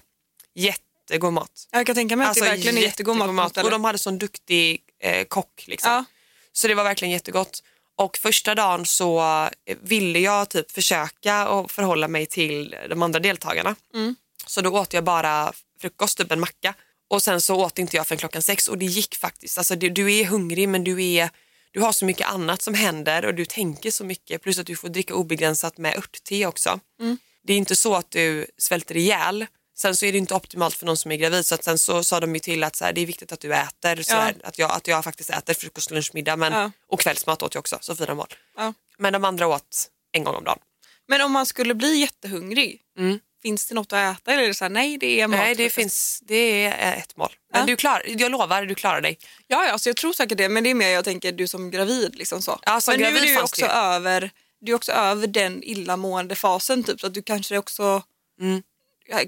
Jättegod 1.09 1.33
mat. 1.33 1.67
Jag 1.71 1.85
kan 1.85 1.95
tänka 1.95 2.15
mig 2.15 2.27
att 2.27 2.35
det 2.35 2.41
verkligen 2.41 2.77
är 2.77 2.81
jättegod 2.81 3.33
mat. 3.33 3.53
på 3.53 3.61
Och 3.61 3.71
de 3.71 3.83
hade 3.83 3.97
sån 3.97 4.17
duktig 4.17 4.81
eh, 4.99 5.25
kock 5.25 5.63
liksom. 5.67 5.91
Ja. 5.91 6.05
Så 6.53 6.67
det 6.67 6.75
var 6.75 6.83
verkligen 6.83 7.11
jättegott. 7.11 7.63
Och 7.97 8.17
första 8.17 8.55
dagen 8.55 8.85
så 8.85 9.21
eh, 9.65 9.77
ville 9.81 10.19
jag 10.19 10.49
typ 10.49 10.71
försöka 10.71 11.49
och 11.49 11.71
förhålla 11.71 12.07
mig 12.07 12.25
till 12.25 12.75
de 12.89 13.01
andra 13.01 13.19
deltagarna. 13.19 13.75
Mm. 13.93 14.15
Så 14.47 14.61
då 14.61 14.69
åt 14.69 14.93
jag 14.93 15.03
bara 15.03 15.53
frukost, 15.81 16.17
typ 16.17 16.31
en 16.31 16.39
macka. 16.39 16.73
Och 17.07 17.23
sen 17.23 17.41
så 17.41 17.55
åt 17.55 17.79
inte 17.79 17.97
jag 17.97 18.07
förrän 18.07 18.19
klockan 18.19 18.41
sex 18.41 18.67
och 18.67 18.77
det 18.77 18.85
gick 18.85 19.15
faktiskt. 19.15 19.57
Alltså 19.57 19.75
du, 19.75 19.89
du 19.89 20.13
är 20.13 20.25
hungrig 20.25 20.69
men 20.69 20.83
du, 20.83 21.03
är, 21.03 21.29
du 21.71 21.79
har 21.79 21.91
så 21.91 22.05
mycket 22.05 22.27
annat 22.27 22.61
som 22.61 22.73
händer 22.73 23.25
och 23.25 23.33
du 23.33 23.45
tänker 23.45 23.91
så 23.91 24.03
mycket. 24.03 24.41
Plus 24.41 24.59
att 24.59 24.67
du 24.67 24.75
får 24.75 24.89
dricka 24.89 25.15
obegränsat 25.15 25.77
med 25.77 25.97
örtte 25.97 26.45
också. 26.45 26.79
Mm. 26.99 27.17
Det 27.43 27.53
är 27.53 27.57
inte 27.57 27.75
så 27.75 27.95
att 27.95 28.11
du 28.11 28.47
svälter 28.57 28.97
ihjäl. 28.97 29.45
Sen 29.77 29.95
så 29.95 30.05
är 30.05 30.11
det 30.11 30.17
inte 30.17 30.33
optimalt 30.33 30.75
för 30.75 30.85
någon 30.85 30.97
som 30.97 31.11
är 31.11 31.15
gravid 31.15 31.45
så 31.45 31.55
att 31.55 31.63
sen 31.63 31.79
så 31.79 32.03
sa 32.03 32.19
de 32.19 32.33
ju 32.33 32.39
till 32.39 32.63
att 32.63 32.75
så 32.75 32.85
här, 32.85 32.93
det 32.93 33.01
är 33.01 33.05
viktigt 33.05 33.31
att 33.31 33.39
du 33.39 33.53
äter. 33.55 34.03
Så 34.03 34.15
här, 34.15 34.35
att, 34.43 34.59
jag, 34.59 34.71
att 34.71 34.87
jag 34.87 35.03
faktiskt 35.03 35.29
äter 35.29 35.53
frukost, 35.53 35.91
lunch, 35.91 36.11
middag 36.13 36.35
men, 36.35 36.53
Ja. 36.53 36.71
och 36.87 36.99
kvällsmat 36.99 37.43
åt 37.43 37.53
jag 37.53 37.59
också, 37.59 37.77
så 37.81 37.95
fyra 37.95 38.15
mål. 38.15 38.27
Men 38.97 39.13
de 39.13 39.25
andra 39.25 39.47
åt 39.47 39.87
en 40.11 40.23
gång 40.23 40.35
om 40.35 40.43
dagen. 40.43 40.59
Men 41.07 41.21
om 41.21 41.31
man 41.31 41.45
skulle 41.45 41.73
bli 41.75 41.95
jättehungrig, 41.97 42.81
Mm. 42.99 43.19
finns 43.41 43.67
det 43.67 43.75
något 43.75 43.93
att 43.93 44.17
äta 44.19 44.31
eller 44.33 44.43
är 44.43 44.47
det 44.47 44.53
så 44.53 44.63
här, 44.65 44.69
nej 44.69 44.97
det 44.97 45.21
är 45.21 45.27
mat? 45.27 45.39
Nej, 45.39 45.55
det, 45.55 45.69
finns, 45.69 46.19
det 46.23 46.65
är 46.65 46.93
ett 46.97 47.17
mål. 47.17 47.31
Men 47.51 47.59
Ja. 47.61 47.65
du 47.67 47.75
klar, 47.75 48.03
jag 48.05 48.31
lovar, 48.31 48.65
du 48.65 48.75
klarar 48.75 49.01
dig. 49.01 49.17
Ja, 49.47 49.65
ja 49.67 49.77
så 49.77 49.89
jag 49.89 49.95
tror 49.97 50.13
säkert 50.13 50.37
det, 50.37 50.49
men 50.49 50.63
det 50.63 50.69
är 50.69 50.73
mer 50.73 50.89
jag 50.89 51.03
tänker 51.05 51.31
du 51.31 51.47
som 51.47 51.71
gravid. 51.71 52.15
Liksom 52.15 52.41
så. 52.41 52.59
Ja, 52.65 52.81
som 52.81 52.91
men 52.91 52.99
nu 52.99 53.05
gravid 53.05 53.29
är 53.31 53.35
du 53.35 53.41
också 53.41 53.65
det. 53.65 53.71
över, 53.71 54.31
du 54.61 54.71
är 54.71 54.75
också 54.75 54.91
över 54.91 55.27
den 55.27 55.63
illamående 55.63 56.35
fasen 56.35 56.83
typ, 56.83 56.99
så 56.99 57.07
att 57.07 57.13
du 57.13 57.21
kanske 57.23 57.57
också 57.57 58.03
Mm. 58.41 58.63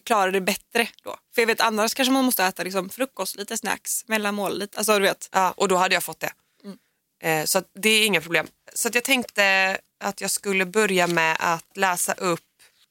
Klarar 0.03 0.31
det 0.31 0.41
bättre 0.41 0.87
då. 1.03 1.17
För 1.35 1.41
jag 1.41 1.47
vet 1.47 1.61
annars 1.61 1.93
kanske 1.93 2.11
man 2.11 2.25
måste 2.25 2.43
äta 2.43 2.63
liksom, 2.63 2.89
frukost, 2.89 3.35
lite 3.35 3.57
snacks, 3.57 4.07
mellanmål, 4.07 4.59
lite, 4.59 4.77
alltså 4.77 4.93
du 4.93 5.05
vet. 5.05 5.29
Ja, 5.31 5.53
och 5.57 5.67
då 5.67 5.75
hade 5.75 5.93
jag 5.93 6.03
fått 6.03 6.19
det. 6.19 6.31
Mm. 6.63 6.77
Eh, 7.21 7.45
så 7.45 7.63
det 7.73 7.89
är 7.89 8.05
inga 8.05 8.21
problem. 8.21 8.47
Så 8.73 8.89
jag 8.93 9.03
tänkte 9.03 9.77
att 9.99 10.21
jag 10.21 10.31
skulle 10.31 10.65
börja 10.65 11.07
med 11.07 11.37
att 11.39 11.77
läsa 11.77 12.13
upp 12.13 12.39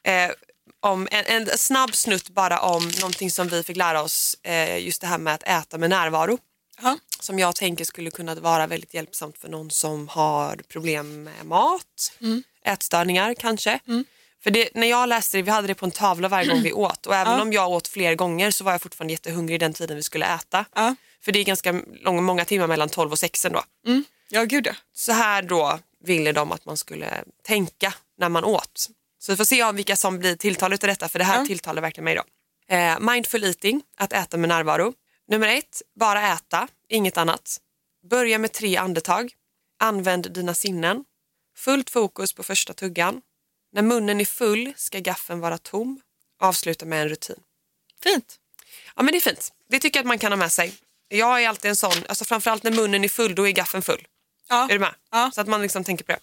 eh, 0.06 0.30
om 0.80 1.08
en, 1.10 1.24
en 1.26 1.58
snabb 1.58 1.94
snutt 1.94 2.28
bara 2.28 2.60
om 2.60 2.88
någonting 3.00 3.30
som 3.30 3.48
vi 3.48 3.62
fick 3.62 3.76
lära 3.76 4.02
oss, 4.02 4.36
eh, 4.42 4.84
just 4.84 5.00
det 5.00 5.06
här 5.06 5.18
med 5.18 5.34
att 5.34 5.42
äta 5.42 5.78
med 5.78 5.90
närvaro. 5.90 6.38
Ja. 6.82 6.98
Som 7.20 7.38
jag 7.38 7.54
tänker 7.54 7.84
skulle 7.84 8.10
kunna 8.10 8.34
vara 8.34 8.66
väldigt 8.66 8.94
hjälpsamt 8.94 9.38
för 9.38 9.48
någon 9.48 9.70
som 9.70 10.08
har 10.08 10.56
problem 10.56 11.22
med 11.22 11.46
mat, 11.46 12.12
ätstörningar 12.64 13.34
kanske. 13.34 13.80
För 14.42 14.50
det, 14.50 14.68
när 14.74 14.86
jag 14.86 15.08
läste 15.08 15.36
det, 15.38 15.42
vi 15.42 15.50
hade 15.50 15.68
det 15.68 15.74
på 15.74 15.84
en 15.84 15.90
tavla 15.90 16.28
varje 16.28 16.48
gång 16.48 16.62
vi 16.62 16.72
åt 16.72 17.06
och 17.06 17.14
även 17.14 17.32
Ja. 17.36 17.42
om 17.42 17.52
jag 17.52 17.70
åt 17.70 17.88
fler 17.88 18.14
gånger 18.14 18.50
så 18.50 18.64
var 18.64 18.72
jag 18.72 18.82
fortfarande 18.82 19.12
jättehungrig 19.14 19.60
den 19.60 19.72
tiden 19.72 19.96
vi 19.96 20.02
skulle 20.02 20.26
äta. 20.34 20.64
Ja. 20.74 20.94
För 21.24 21.32
det 21.32 21.38
är 21.38 21.44
ganska 21.44 21.72
lång, 22.02 22.24
många 22.24 22.44
timmar 22.44 22.66
mellan 22.66 22.88
12 22.88 23.12
och 23.12 23.18
6 23.18 23.42
då. 23.50 23.62
Mm. 23.86 24.04
ja, 24.28 24.44
gud 24.44 24.66
ja. 24.66 24.74
Så 24.92 25.12
här 25.12 25.42
då 25.42 25.78
ville 26.04 26.32
de 26.32 26.52
att 26.52 26.64
man 26.64 26.76
skulle 26.76 27.24
tänka 27.46 27.94
när 28.18 28.28
man 28.28 28.44
åt. 28.44 28.86
Så 29.18 29.32
vi 29.32 29.36
får 29.36 29.44
se 29.44 29.62
om 29.64 29.76
vilka 29.76 29.96
som 29.96 30.18
blir 30.18 30.36
tilltalet 30.36 30.84
av 30.84 30.88
detta 30.88 31.08
för 31.08 31.18
det 31.18 31.24
här 31.24 31.40
Ja. 31.40 31.46
tilltalar 31.46 31.82
verkligen 31.82 32.04
mig 32.04 32.14
då. 32.14 32.22
Eh, 32.74 33.00
mindful 33.00 33.44
eating, 33.44 33.82
att 33.96 34.12
äta 34.12 34.36
med 34.36 34.48
närvaro. 34.48 34.92
Nummer 35.28 35.48
ett, 35.48 35.82
bara 36.00 36.32
äta, 36.32 36.68
inget 36.88 37.16
annat. 37.18 37.56
Börja 38.10 38.38
med 38.38 38.52
tre 38.52 38.76
andetag. 38.76 39.32
Använd 39.80 40.32
dina 40.32 40.54
sinnen. 40.54 41.04
Fullt 41.56 41.90
fokus 41.90 42.32
på 42.32 42.42
första 42.42 42.72
tuggan. 42.72 43.20
När 43.72 43.82
munnen 43.82 44.20
är 44.20 44.24
full 44.24 44.72
ska 44.76 44.98
gaffeln 44.98 45.40
vara 45.40 45.58
tom. 45.58 46.00
Avsluta 46.40 46.86
med 46.86 47.02
en 47.02 47.08
rutin. 47.08 47.36
Fint. 48.02 48.36
Ja 48.96 49.02
men 49.02 49.12
det 49.12 49.18
är 49.18 49.20
fint. 49.20 49.52
Det 49.68 49.80
tycker 49.80 49.98
jag 49.98 50.02
att 50.02 50.08
man 50.08 50.18
kan 50.18 50.32
ha 50.32 50.36
med 50.36 50.52
sig. 50.52 50.74
Jag 51.08 51.42
är 51.42 51.48
alltid 51.48 51.68
en 51.68 51.76
sån, 51.76 51.92
alltså 52.08 52.24
framförallt 52.24 52.62
när 52.62 52.70
munnen 52.70 53.04
är 53.04 53.08
full 53.08 53.34
då 53.34 53.48
är 53.48 53.52
gaffeln 53.52 53.82
full. 53.82 54.06
Ja. 54.48 54.64
Är 54.64 54.72
du 54.72 54.78
med? 54.78 54.94
Ja. 55.10 55.30
Så 55.34 55.40
att 55.40 55.46
man 55.48 55.62
liksom 55.62 55.84
tänker 55.84 56.04
på 56.04 56.12
det. 56.12 56.18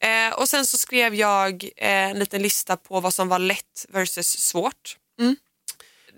Eh, 0.00 0.32
och 0.32 0.48
sen 0.48 0.66
så 0.66 0.78
skrev 0.78 1.14
jag 1.14 1.64
eh, 1.76 1.88
en 2.10 2.18
liten 2.18 2.42
lista 2.42 2.76
på 2.76 3.00
vad 3.00 3.14
som 3.14 3.28
var 3.28 3.38
lätt 3.38 3.86
versus 3.88 4.28
svårt. 4.28 4.96
Mm. 5.20 5.36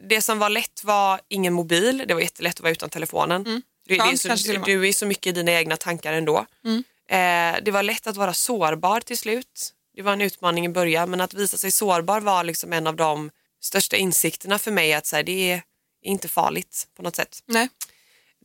Det 0.09 0.23
som 0.23 0.38
var 0.38 0.49
lätt 0.50 0.85
var 0.85 1.21
ingen 1.29 1.52
mobil, 1.52 2.05
det 2.09 2.14
var 2.14 2.21
jättelätt 2.21 2.55
att 2.55 2.61
vara 2.61 2.73
utan 2.73 2.90
telefonen. 2.90 3.45
Du, 3.45 3.62
det 3.85 3.95
är 3.95 4.07
Mm. 4.07 4.17
Så, 4.17 4.52
du 4.52 4.88
är 4.88 4.93
så 4.93 5.07
mycket 5.07 5.26
i 5.26 5.33
dina 5.33 5.52
egna 5.52 5.76
tankar 5.76 6.12
ändå. 6.12 6.47
Mm. 6.64 6.85
Eh, 7.09 7.62
det 7.64 7.71
var 7.71 7.83
lätt 7.83 8.07
att 8.07 8.17
vara 8.17 8.35
sårbar 8.35 9.00
till 9.00 9.19
slut. 9.19 9.73
Det 10.00 10.04
var 10.04 10.12
en 10.12 10.21
utmaning 10.21 10.66
i 10.66 10.69
början 10.69 11.11
men 11.11 11.21
att 11.21 11.35
visa 11.35 11.59
sig 11.59 11.73
sårbar 11.73 12.21
var 12.21 12.45
liksom 12.45 12.73
en 12.73 12.87
av 12.87 12.97
de 12.97 13.30
största 13.61 13.97
insikterna 13.97 14.59
för 14.59 14.71
mig 14.71 14.95
att 14.95 15.07
så 15.07 15.16
här, 15.16 15.23
det 15.23 15.52
är 15.52 15.62
inte 16.02 16.28
farligt 16.28 16.88
på 16.97 17.02
något 17.02 17.16
sätt. 17.16 17.42
Nej. 17.47 17.69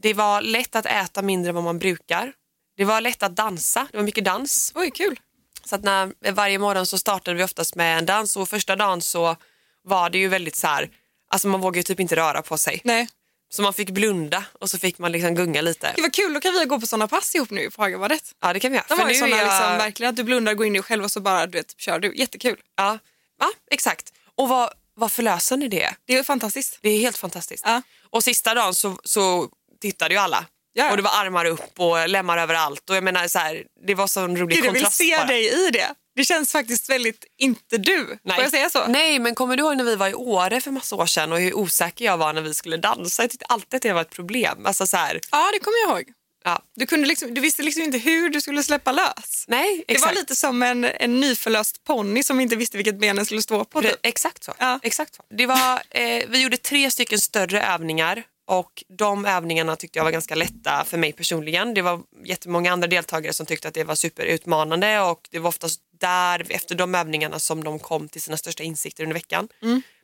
Det 0.02 0.14
var 0.14 0.42
lätt 0.42 0.76
att 0.76 0.86
äta 0.86 1.22
mindre 1.22 1.50
än 1.50 1.56
vad 1.56 1.64
man 1.64 1.80
brukar. 1.80 2.34
Det 2.78 2.86
var 2.86 3.02
lätt 3.02 3.24
att 3.24 3.36
dansa, 3.36 3.88
det 3.92 3.98
var 3.98 4.04
mycket 4.04 4.26
dans. 4.26 4.72
Oj, 4.76 4.92
kul. 4.92 5.20
Så 5.66 5.76
att 5.76 5.84
när, 5.84 6.32
varje 6.32 6.60
morgon 6.60 6.86
så 6.86 6.98
startade 6.98 7.38
vi 7.38 7.44
oftast 7.44 7.76
med 7.76 7.98
en 7.98 8.06
dans 8.06 8.38
och 8.38 8.50
första 8.50 8.76
dagen 8.76 9.02
så 9.02 9.36
var 9.84 10.10
det 10.10 10.18
ju 10.18 10.28
väldigt 10.28 10.56
så 10.56 10.68
här, 10.68 10.90
alltså 11.28 11.48
man 11.48 11.62
vågade 11.62 11.84
typ 11.84 12.00
inte 12.00 12.16
röra 12.16 12.42
på 12.42 12.58
sig. 12.58 12.82
Nej. 12.84 13.08
Så 13.50 13.62
man 13.62 13.74
fick 13.74 13.90
blunda 13.90 14.46
och 14.60 14.70
så 14.70 14.78
fick 14.80 14.98
man 14.98 15.12
liksom 15.12 15.36
gunga 15.36 15.62
lite. 15.62 15.94
Gud 15.96 16.04
vad 16.04 16.14
kul, 16.14 16.34
då 16.34 16.40
kan 16.40 16.54
vi 16.54 16.66
gå 16.66 16.80
på 16.80 16.88
sådana 16.88 17.08
pass 17.08 17.36
ihop 17.36 17.50
nu 17.50 17.70
på 17.72 17.82
Hagabadet. 17.82 18.32
Ja 18.42 18.54
det 18.54 18.60
kan 18.60 18.72
vi 18.72 18.78
göra. 18.78 18.86
De 18.90 19.00
har 19.00 19.10
ju 19.10 19.16
är 19.16 19.20
jag- 19.28 19.30
liksom, 19.30 19.78
verkligen 19.78 20.10
att 20.10 20.16
du 20.16 20.24
blundar, 20.24 20.54
går 20.54 20.66
in 20.66 20.76
i 20.76 20.80
dig 20.80 20.84
själv 20.84 21.04
och 21.04 21.12
så 21.12 21.20
bara 21.20 21.46
du 21.48 21.58
vet, 21.58 21.80
kör 21.80 22.00
du. 22.00 22.16
Jättekul. 22.16 22.60
Ja, 22.76 23.00
ja 23.40 23.52
exakt. 23.72 24.14
Och 24.36 24.50
vad, 24.50 24.70
vad 24.96 25.12
förlösande 25.12 25.68
det 25.68 25.84
är. 25.84 25.96
Det 26.06 26.14
är 26.18 26.24
fantastiskt. 26.24 26.80
Det 26.82 26.90
är 26.90 27.00
helt 27.00 27.18
fantastiskt. 27.18 27.64
Ja. 27.68 27.82
Och 28.10 28.24
sista 28.24 28.54
dagen 28.54 28.74
så, 28.74 29.00
så 29.04 29.50
tittade 29.82 30.14
ju 30.14 30.20
alla. 30.20 30.46
Ja. 30.74 30.92
Och 30.92 30.98
det 30.98 31.04
var 31.04 31.12
armar 31.26 31.46
upp 31.46 31.80
och 31.80 32.10
lemmar 32.10 32.38
överallt. 32.38 32.90
Och 32.90 32.96
jag 32.96 33.04
menar 33.04 33.28
så 33.28 33.40
här, 33.40 33.64
det 33.88 33.96
var 33.96 34.08
så 34.08 34.20
en 34.22 34.38
rolig 34.38 34.56
Gud, 34.58 34.66
jag 34.66 34.72
vill 34.74 34.82
kontrast 34.82 34.98
se 34.98 35.18
bara. 35.18 35.26
dig 35.28 35.68
i 35.68 35.70
det. 35.72 35.88
Det 36.16 36.26
känns 36.26 36.52
faktiskt 36.52 36.90
väldigt 36.90 37.26
inte 37.38 37.78
du. 37.78 38.18
Nej. 38.24 38.36
Får 38.36 38.44
jag 38.44 38.52
säga 38.52 38.70
så? 38.70 38.88
Nej, 38.88 39.20
men 39.20 39.36
kommer 39.36 39.58
du 39.58 39.64
ihåg 39.64 39.78
när 39.78 39.84
vi 39.84 39.96
var 39.96 40.08
i 40.10 40.14
Åre 40.14 40.62
för 40.62 40.72
massa 40.72 40.96
år 40.96 41.06
sedan 41.06 41.32
och 41.32 41.40
hur 41.40 41.54
osäker 41.54 42.06
jag 42.06 42.18
var 42.18 42.34
när 42.34 42.42
vi 42.42 42.54
skulle 42.54 42.78
dansa? 42.78 43.24
Jag 43.24 43.32
tyckte 43.32 43.46
alltid 43.46 43.76
att 43.78 43.82
det 43.82 43.94
var 43.94 44.02
ett 44.02 44.10
problem. 44.10 44.66
Alltså 44.66 44.88
så 44.88 44.98
här, 44.98 45.20
Ja, 45.32 45.50
det 45.54 45.60
kommer 45.60 45.78
jag 45.88 45.90
ihåg. 46.00 46.10
ja. 46.44 46.62
Du, 46.76 46.86
kunde 46.86 47.08
liksom, 47.08 47.34
du 47.34 47.42
visste 47.42 47.64
liksom 47.64 47.84
inte 47.84 47.98
hur 47.98 48.30
du 48.30 48.42
skulle 48.42 48.64
släppa 48.64 48.92
lös. 48.92 49.46
Nej, 49.48 49.84
Det 49.88 49.94
exakt. 49.94 50.16
var 50.16 50.22
lite 50.22 50.36
som 50.36 50.64
en, 50.64 50.86
en 50.86 51.20
nyförlöst 51.20 51.84
ponny 51.84 52.24
som 52.24 52.40
inte 52.40 52.56
visste 52.56 52.78
vilket 52.78 53.00
ben 53.00 53.16
den 53.16 53.26
skulle 53.26 53.42
stå 53.42 53.66
på. 53.66 53.82
Typ. 53.82 53.96
Exakt 54.04 54.44
så. 54.44 54.54
Ja. 54.60 54.80
Exakt 54.84 55.16
så. 55.16 55.24
Det 55.30 55.46
var, 55.46 55.82
eh, 55.90 56.24
vi 56.30 56.42
gjorde 56.42 56.58
tre 56.58 56.92
stycken 56.92 57.20
större 57.20 57.62
övningar 57.64 58.24
och 58.46 58.84
de 58.98 59.26
övningarna 59.26 59.76
tyckte 59.76 60.00
jag 60.00 60.04
var 60.04 60.12
ganska 60.12 60.36
lätta 60.36 60.84
för 60.86 60.98
mig 60.98 61.14
personligen. 61.14 61.74
Det 61.74 61.82
var 61.82 62.02
jättemånga 62.26 62.72
andra 62.72 62.88
deltagare 62.88 63.34
som 63.34 63.46
tyckte 63.46 63.68
att 63.68 63.74
det 63.74 63.84
var 63.84 63.96
superutmanande 63.96 65.00
och 65.02 65.28
det 65.32 65.40
var 65.40 65.50
oftast 65.50 65.82
där 66.00 66.46
efter 66.50 66.76
de 66.76 66.96
övningarna 66.96 67.40
som 67.40 67.64
de 67.64 67.80
kom 67.80 68.10
till 68.10 68.22
sina 68.22 68.38
största 68.38 68.64
insikter 68.64 69.04
under 69.04 69.14
veckan. 69.14 69.48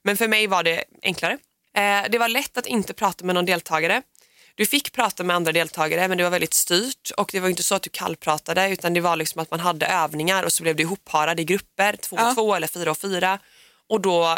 Men 0.04 0.18
för 0.18 0.28
mig 0.28 0.48
var 0.48 0.64
det 0.64 0.84
enklare. 1.02 1.38
Eh, 1.78 2.10
det 2.10 2.18
var 2.18 2.28
lätt 2.28 2.58
att 2.58 2.66
inte 2.68 2.94
prata 2.94 3.26
med 3.26 3.36
någon 3.36 3.46
deltagare. 3.46 4.02
Du 4.56 4.66
fick 4.66 4.92
prata 4.92 5.24
med 5.24 5.36
andra 5.36 5.52
deltagare 5.52 6.08
men 6.08 6.18
det 6.18 6.24
var 6.24 6.32
väldigt 6.32 6.54
styrt 6.54 7.12
och 7.18 7.30
det 7.34 7.40
var 7.40 7.50
inte 7.50 7.64
så 7.64 7.76
att 7.76 7.82
du 7.82 7.90
kallpratade 7.90 8.70
utan 8.70 8.94
det 8.94 9.02
var 9.02 9.16
liksom 9.16 9.42
att 9.42 9.52
man 9.52 9.60
hade 9.60 9.86
övningar 9.86 10.44
och 10.44 10.54
så 10.54 10.64
blev 10.64 10.76
det 10.76 10.84
ihopparade 10.84 11.42
i 11.42 11.46
grupper, 11.46 11.96
två 11.96 12.16
och 12.16 12.22
Ja. 12.22 12.34
två 12.36 12.56
eller 12.56 12.68
fyra 12.68 12.92
och 12.92 12.98
fyra. 12.98 13.40
Och 13.90 14.02
då 14.02 14.38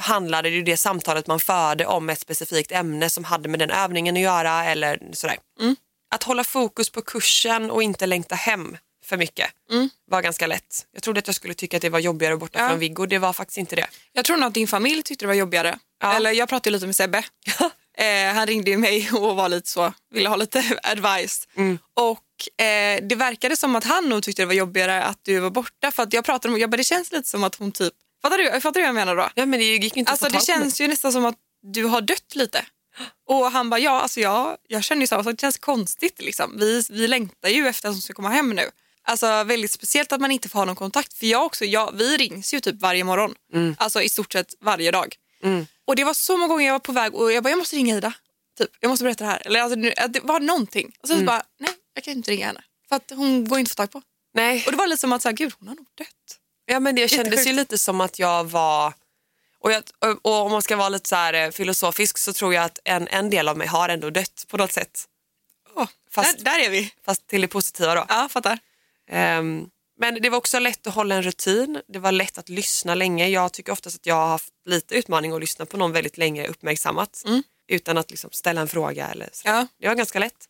handlade 0.00 0.50
det 0.50 0.56
ju 0.56 0.62
det 0.62 0.76
samtalet 0.76 1.26
man 1.26 1.40
förde 1.40 1.86
om 1.86 2.10
ett 2.10 2.20
specifikt 2.20 2.72
ämne 2.72 3.10
som 3.10 3.24
hade 3.24 3.48
med 3.48 3.58
den 3.58 3.70
övningen 3.70 4.16
att 4.16 4.22
göra 4.22 4.64
eller 4.64 4.98
sådär. 5.12 5.36
Att 6.14 6.22
hålla 6.22 6.44
fokus 6.44 6.90
på 6.90 7.02
kursen 7.02 7.70
och 7.70 7.82
inte 7.82 8.06
längta 8.06 8.34
hem 8.34 8.76
för 9.04 9.16
mycket 9.16 9.50
var 10.10 10.22
ganska 10.22 10.46
lätt. 10.46 10.86
Jag 10.92 11.02
trodde 11.02 11.18
att 11.18 11.26
jag 11.26 11.36
skulle 11.36 11.54
tycka 11.54 11.76
att 11.76 11.82
det 11.82 11.88
var 11.88 11.98
jobbigare 11.98 12.36
borta 12.36 12.58
Ja. 12.58 12.68
från 12.68 12.78
Viggo, 12.78 13.06
det 13.06 13.18
var 13.18 13.32
faktiskt 13.32 13.58
inte 13.58 13.76
det. 13.76 13.86
Jag 14.12 14.24
tror 14.24 14.36
nog 14.36 14.46
att 14.46 14.54
din 14.54 14.68
familj 14.68 15.02
tyckte 15.02 15.24
det 15.24 15.26
var 15.26 15.34
jobbigare. 15.34 15.78
Ja. 16.00 16.12
Eller 16.16 16.30
jag 16.30 16.48
pratade 16.48 16.70
lite 16.70 16.86
med 16.86 16.96
Sebbe. 16.96 17.18
eh, 17.98 18.34
han 18.34 18.46
ringde 18.46 18.76
mig 18.76 19.10
och 19.12 19.36
var 19.36 19.48
lite 19.48 19.68
så, 19.70 19.92
ville 20.10 20.28
ha 20.28 20.36
lite 20.36 20.78
advice. 20.82 21.48
Mm. 21.56 21.78
Och 21.94 22.64
eh, 22.64 23.00
det 23.02 23.14
verkade 23.14 23.56
som 23.56 23.76
att 23.76 23.84
han 23.84 24.08
nog 24.08 24.22
tyckte 24.22 24.42
det 24.42 24.46
var 24.46 24.54
jobbigare 24.54 25.02
att 25.04 25.18
du 25.22 25.38
var 25.40 25.50
borta. 25.50 25.90
För 25.90 26.02
att 26.02 26.12
jag 26.12 26.24
pratade 26.24 26.52
med, 26.52 26.60
jag 26.60 26.70
bara, 26.70 26.76
det 26.76 26.84
känns 26.84 27.12
lite 27.12 27.28
som 27.28 27.44
att 27.44 27.54
hon 27.54 27.72
typ, 27.72 27.94
fattar 28.22 28.38
du, 28.38 28.60
fattar 28.60 28.72
du 28.72 28.80
vad 28.80 28.88
jag 28.88 28.94
menar 28.94 29.16
då? 29.16 29.28
Ja, 29.34 29.46
men 29.46 29.60
det 29.60 29.64
gick 29.64 29.96
inte 29.96 30.10
Alltså 30.12 30.28
det 30.28 30.44
känns 30.44 30.80
ju 30.80 30.88
nästan 30.88 31.12
som 31.12 31.24
att 31.24 31.36
du 31.62 31.84
har 31.84 32.00
dött 32.00 32.34
lite. 32.34 32.64
Och 33.26 33.52
han 33.52 33.70
bara, 33.70 33.80
ja 33.80 34.00
alltså 34.00 34.20
jag, 34.20 34.56
jag 34.68 34.84
känner 34.84 35.00
ju 35.00 35.06
så, 35.06 35.14
alltså, 35.14 35.32
det 35.32 35.40
känns 35.40 35.58
konstigt 35.58 36.22
liksom. 36.22 36.56
Vi, 36.58 36.82
vi 36.90 37.08
längtar 37.08 37.48
ju 37.48 37.68
efter 37.68 37.88
att 37.88 37.94
hon 37.94 38.02
ska 38.02 38.12
komma 38.14 38.28
hem 38.28 38.50
nu. 38.50 38.70
Alltså 39.02 39.44
väldigt 39.44 39.70
speciellt 39.70 40.12
att 40.12 40.20
man 40.20 40.30
inte 40.30 40.48
får 40.48 40.58
ha 40.58 40.64
någon 40.66 40.76
kontakt. 40.76 41.14
För 41.14 41.26
jag 41.26 41.44
också, 41.46 41.64
jag, 41.64 41.92
vi 41.94 42.16
rings 42.16 42.54
ju 42.54 42.60
typ 42.60 42.80
varje 42.80 43.04
morgon. 43.04 43.34
Alltså 43.76 44.02
i 44.02 44.08
stort 44.08 44.32
sett 44.32 44.54
varje 44.60 44.90
dag. 44.90 45.16
Och 45.86 45.96
det 45.96 46.04
var 46.04 46.14
så 46.14 46.36
många 46.36 46.48
gånger 46.48 46.66
jag 46.66 46.74
var 46.74 46.78
på 46.78 46.92
väg 46.92 47.14
och 47.14 47.32
jag 47.32 47.42
bara, 47.42 47.50
jag 47.50 47.58
måste 47.58 47.76
ringa 47.76 47.96
Ida. 47.96 48.12
Typ, 48.58 48.70
jag 48.80 48.88
måste 48.88 49.04
berätta 49.04 49.24
det 49.24 49.30
här. 49.30 49.42
Eller 49.46 49.60
alltså, 49.60 49.76
det 50.08 50.20
var 50.22 50.40
någonting. 50.40 50.92
Och 51.02 51.08
sen 51.08 51.18
så 51.18 51.24
bara, 51.24 51.42
nej 51.58 51.70
jag 51.94 52.04
kan 52.04 52.12
inte 52.14 52.30
ringa 52.30 52.46
henne. 52.46 52.62
För 52.88 52.96
att 52.96 53.12
hon 53.14 53.48
går 53.48 53.58
inte 53.58 53.68
att 53.68 53.76
få 53.76 53.82
tag 53.82 53.90
på. 53.90 54.02
Nej. 54.34 54.62
Och 54.66 54.72
det 54.72 54.78
var 54.78 54.86
lite 54.86 55.00
som 55.00 55.12
att, 55.12 55.22
så 55.22 55.28
här, 55.28 55.36
gud 55.36 55.52
hon 55.58 55.68
har 55.68 55.74
nog 55.74 55.86
dött. 55.98 56.39
Ja, 56.70 56.80
men 56.80 56.94
det 56.94 57.08
kändes 57.08 57.46
ju 57.46 57.52
lite 57.52 57.78
som 57.78 58.00
att 58.00 58.18
jag 58.18 58.44
var... 58.44 58.94
Och, 59.58 59.72
jag, 59.72 59.82
och- 60.22 60.26
om 60.44 60.50
man 60.52 60.62
ska 60.62 60.76
vara 60.76 60.88
lite 60.88 61.08
så 61.08 61.16
här 61.16 61.32
eh, 61.34 61.50
filosofisk 61.50 62.18
så 62.18 62.32
tror 62.32 62.54
jag 62.54 62.64
att 62.64 62.78
en, 62.84 63.08
en 63.08 63.30
del 63.30 63.48
av 63.48 63.56
mig 63.56 63.66
har 63.66 63.88
ändå 63.88 64.10
dött 64.10 64.44
på 64.48 64.56
något 64.56 64.72
sätt. 64.72 65.04
Åh, 65.74 65.88
Fast- 66.10 66.38
där, 66.38 66.44
där 66.44 66.58
är 66.64 66.70
vi. 66.70 66.92
Fast 67.04 67.26
till 67.26 67.40
det 67.40 67.48
positiva 67.48 67.94
då. 67.94 68.04
Ja, 68.08 68.28
fattar. 68.30 68.58
Ehm, 69.10 69.66
men 69.98 70.22
det 70.22 70.30
var 70.30 70.38
också 70.38 70.58
lätt 70.58 70.86
att 70.86 70.94
hålla 70.94 71.14
en 71.14 71.22
rutin. 71.22 71.82
Det 71.88 71.98
var 71.98 72.12
lätt 72.12 72.38
att 72.38 72.48
lyssna 72.48 72.94
länge. 72.94 73.28
Jag 73.28 73.52
tycker 73.52 73.72
oftast 73.72 73.96
att 73.96 74.06
jag 74.06 74.14
har 74.14 74.28
haft 74.28 74.52
lite 74.64 74.94
utmaning 74.94 75.32
att 75.32 75.40
lyssna 75.40 75.66
på 75.66 75.76
någon 75.76 75.92
väldigt 75.92 76.18
länge 76.18 76.46
uppmärksammat. 76.48 77.22
Utan 77.68 77.98
att 77.98 78.10
liksom 78.10 78.30
ställa 78.32 78.60
en 78.60 78.68
fråga 78.68 79.08
eller 79.08 79.28
så. 79.32 79.48
Ja. 79.48 79.66
Det 79.80 79.88
var 79.88 79.94
ganska 79.94 80.18
lätt. 80.18 80.48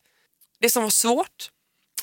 Det 0.59 0.69
som 0.69 0.83
var 0.83 0.89
svårt, 0.89 1.49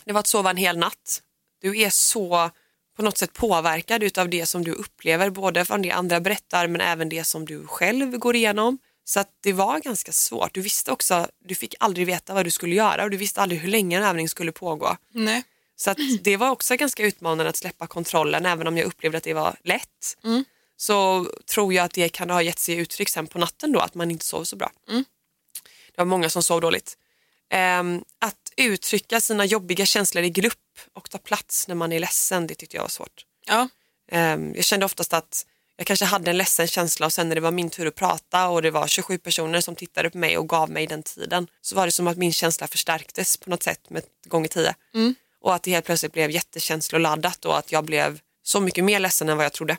det 0.05 0.13
var 0.13 0.21
att 0.21 0.27
sova 0.27 0.51
en 0.51 0.57
hel 0.57 0.79
natt. 0.79 1.23
Du 1.61 1.79
är 1.81 1.91
så 1.91 2.51
på 2.99 3.05
något 3.05 3.19
sätt 3.19 3.33
påverkad 3.33 4.03
utav 4.03 4.29
det 4.29 4.47
som 4.47 4.65
du 4.65 4.73
upplever, 4.73 5.31
både 5.31 5.65
från 5.65 5.83
det 5.83 5.91
andra 5.91 6.21
berättar 6.21 6.69
men 6.69 6.81
även 6.81 7.09
det 7.09 7.25
som 7.25 7.45
du 7.45 7.67
själv 7.67 8.19
går 8.19 8.37
igenom. 8.37 8.79
Så 9.05 9.21
att 9.21 9.29
det 9.43 9.53
var 9.53 9.81
ganska 9.81 10.13
svårt. 10.13 10.55
Du 10.55 10.61
visste 10.61 10.93
också, 10.93 11.29
du 11.45 11.55
fick 11.55 11.75
aldrig 11.81 12.07
veta 12.07 12.35
vad 12.35 12.45
du 12.45 12.51
skulle 12.51 12.75
göra 12.75 13.05
och 13.05 13.11
du 13.11 13.17
visste 13.17 13.41
aldrig 13.41 13.61
hur 13.61 13.69
länge 13.69 13.97
en 13.99 14.05
övning 14.05 14.29
skulle 14.29 14.53
pågå. 14.53 14.97
Nej. 15.13 15.43
Så 15.77 15.91
att 15.91 15.99
det 16.23 16.37
var 16.37 16.51
också 16.51 16.77
ganska 16.77 17.03
utmanande 17.03 17.49
att 17.49 17.57
släppa 17.57 17.87
kontrollen 17.87 18.47
även 18.47 18.67
om 18.67 18.79
jag 18.79 18.87
upplevde 18.87 19.19
att 19.19 19.25
det 19.25 19.35
var 19.35 19.57
lätt. 19.65 20.17
Så 20.77 21.27
tror 21.47 21.73
jag 21.73 21.85
att 21.85 21.95
det 21.95 22.09
kan 22.09 22.31
ha 22.31 22.43
gett 22.43 22.59
sig 22.59 22.77
uttryck 22.77 23.09
sen 23.09 23.27
på 23.27 23.39
natten 23.39 23.73
då, 23.73 23.81
att 23.81 23.95
man 23.95 24.11
inte 24.11 24.25
sov 24.25 24.45
så 24.45 24.57
bra. 24.57 24.71
Det 25.95 26.01
var 26.01 26.05
många 26.05 26.31
som 26.31 26.43
sov 26.43 26.61
dåligt. 26.61 26.97
Ehm, 27.51 28.05
att 28.19 28.53
uttrycka 28.57 29.21
sina 29.21 29.45
jobbiga 29.45 29.87
känslor 29.87 30.25
i 30.25 30.31
grupp 30.31 30.59
och 30.93 31.11
ta 31.11 31.19
plats 31.19 31.69
när 31.69 31.75
man 31.75 31.93
är 31.93 32.01
ledsen, 32.01 32.47
det 32.47 32.55
tyckte 32.55 32.77
jag 32.77 32.83
var 32.83 32.89
svårt. 32.89 33.25
Ja. 33.47 33.69
Ehm, 34.09 34.55
jag 34.55 34.65
kände 34.65 34.87
oftast 34.87 35.13
att 35.13 35.47
jag 35.77 35.87
kanske 35.87 36.05
hade 36.05 36.31
en 36.31 36.39
ledsen 36.39 36.67
känsla 36.67 37.07
och 37.07 37.13
sen 37.13 37.29
när 37.29 37.35
det 37.35 37.41
var 37.41 37.51
min 37.51 37.71
tur 37.71 37.87
att 37.87 37.95
prata 37.95 38.49
och 38.49 38.63
det 38.63 38.71
var 38.71 38.87
27 38.87 39.19
personer 39.19 39.61
som 39.61 39.77
tittade 39.77 40.11
på 40.11 40.19
mig 40.19 40.39
och 40.39 40.49
gav 40.49 40.71
mig 40.71 40.87
den 40.87 41.03
tiden 41.03 41.47
så 41.61 41.77
var 41.77 41.87
det 41.87 41.93
som 41.93 42.07
att 42.07 42.17
min 42.17 42.33
känsla 42.33 42.67
förstärktes 42.67 43.37
på 43.37 43.51
något 43.51 43.63
sätt 43.63 43.91
med 43.91 44.03
gånger 44.27 44.49
tio. 44.49 44.75
Och 45.41 45.55
att 45.55 45.63
det 45.63 45.71
helt 45.71 45.87
plötsligt 45.87 46.13
blev 46.13 46.31
jättekänsloladdat 46.31 47.45
och 47.45 47.59
att 47.59 47.73
jag 47.73 47.85
blev 47.85 48.21
så 48.43 48.61
mycket 48.61 48.85
mer 48.85 49.01
ledsen 49.01 49.29
än 49.29 49.37
vad 49.37 49.45
jag 49.45 49.53
trodde. 49.53 49.77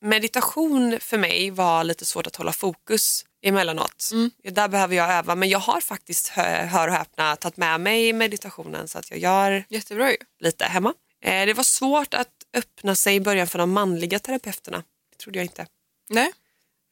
Meditation 0.00 0.98
för 1.00 1.18
mig 1.18 1.50
var 1.50 1.84
lite 1.84 2.04
svårt 2.04 2.26
att 2.26 2.36
hålla 2.36 2.52
fokus 2.52 3.24
emellanåt. 3.48 4.10
Där 4.50 4.68
behöver 4.68 4.96
jag 4.96 5.10
öva 5.10 5.34
men 5.34 5.48
jag 5.48 5.58
har 5.58 5.80
faktiskt, 5.80 6.28
hö- 6.28 6.64
hör 6.64 6.88
och 6.88 6.94
häpna, 6.94 7.36
tagit 7.36 7.56
med 7.56 7.80
mig 7.80 8.12
meditationen 8.12 8.88
så 8.88 8.98
att 8.98 9.10
jag 9.10 9.18
gör 9.20 9.64
Jättebra 9.68 10.10
ju. 10.10 10.16
lite 10.40 10.64
hemma. 10.64 10.94
Eh, 11.24 11.46
det 11.46 11.54
var 11.54 11.64
svårt 11.64 12.14
att 12.14 12.28
öppna 12.56 12.94
sig 12.94 13.14
i 13.14 13.20
början 13.20 13.46
för 13.46 13.58
de 13.58 13.72
manliga 13.72 14.18
terapeuterna. 14.18 14.82
Det 15.12 15.18
trodde 15.18 15.38
jag 15.38 15.44
inte. 15.44 15.66
Nej. 16.10 16.32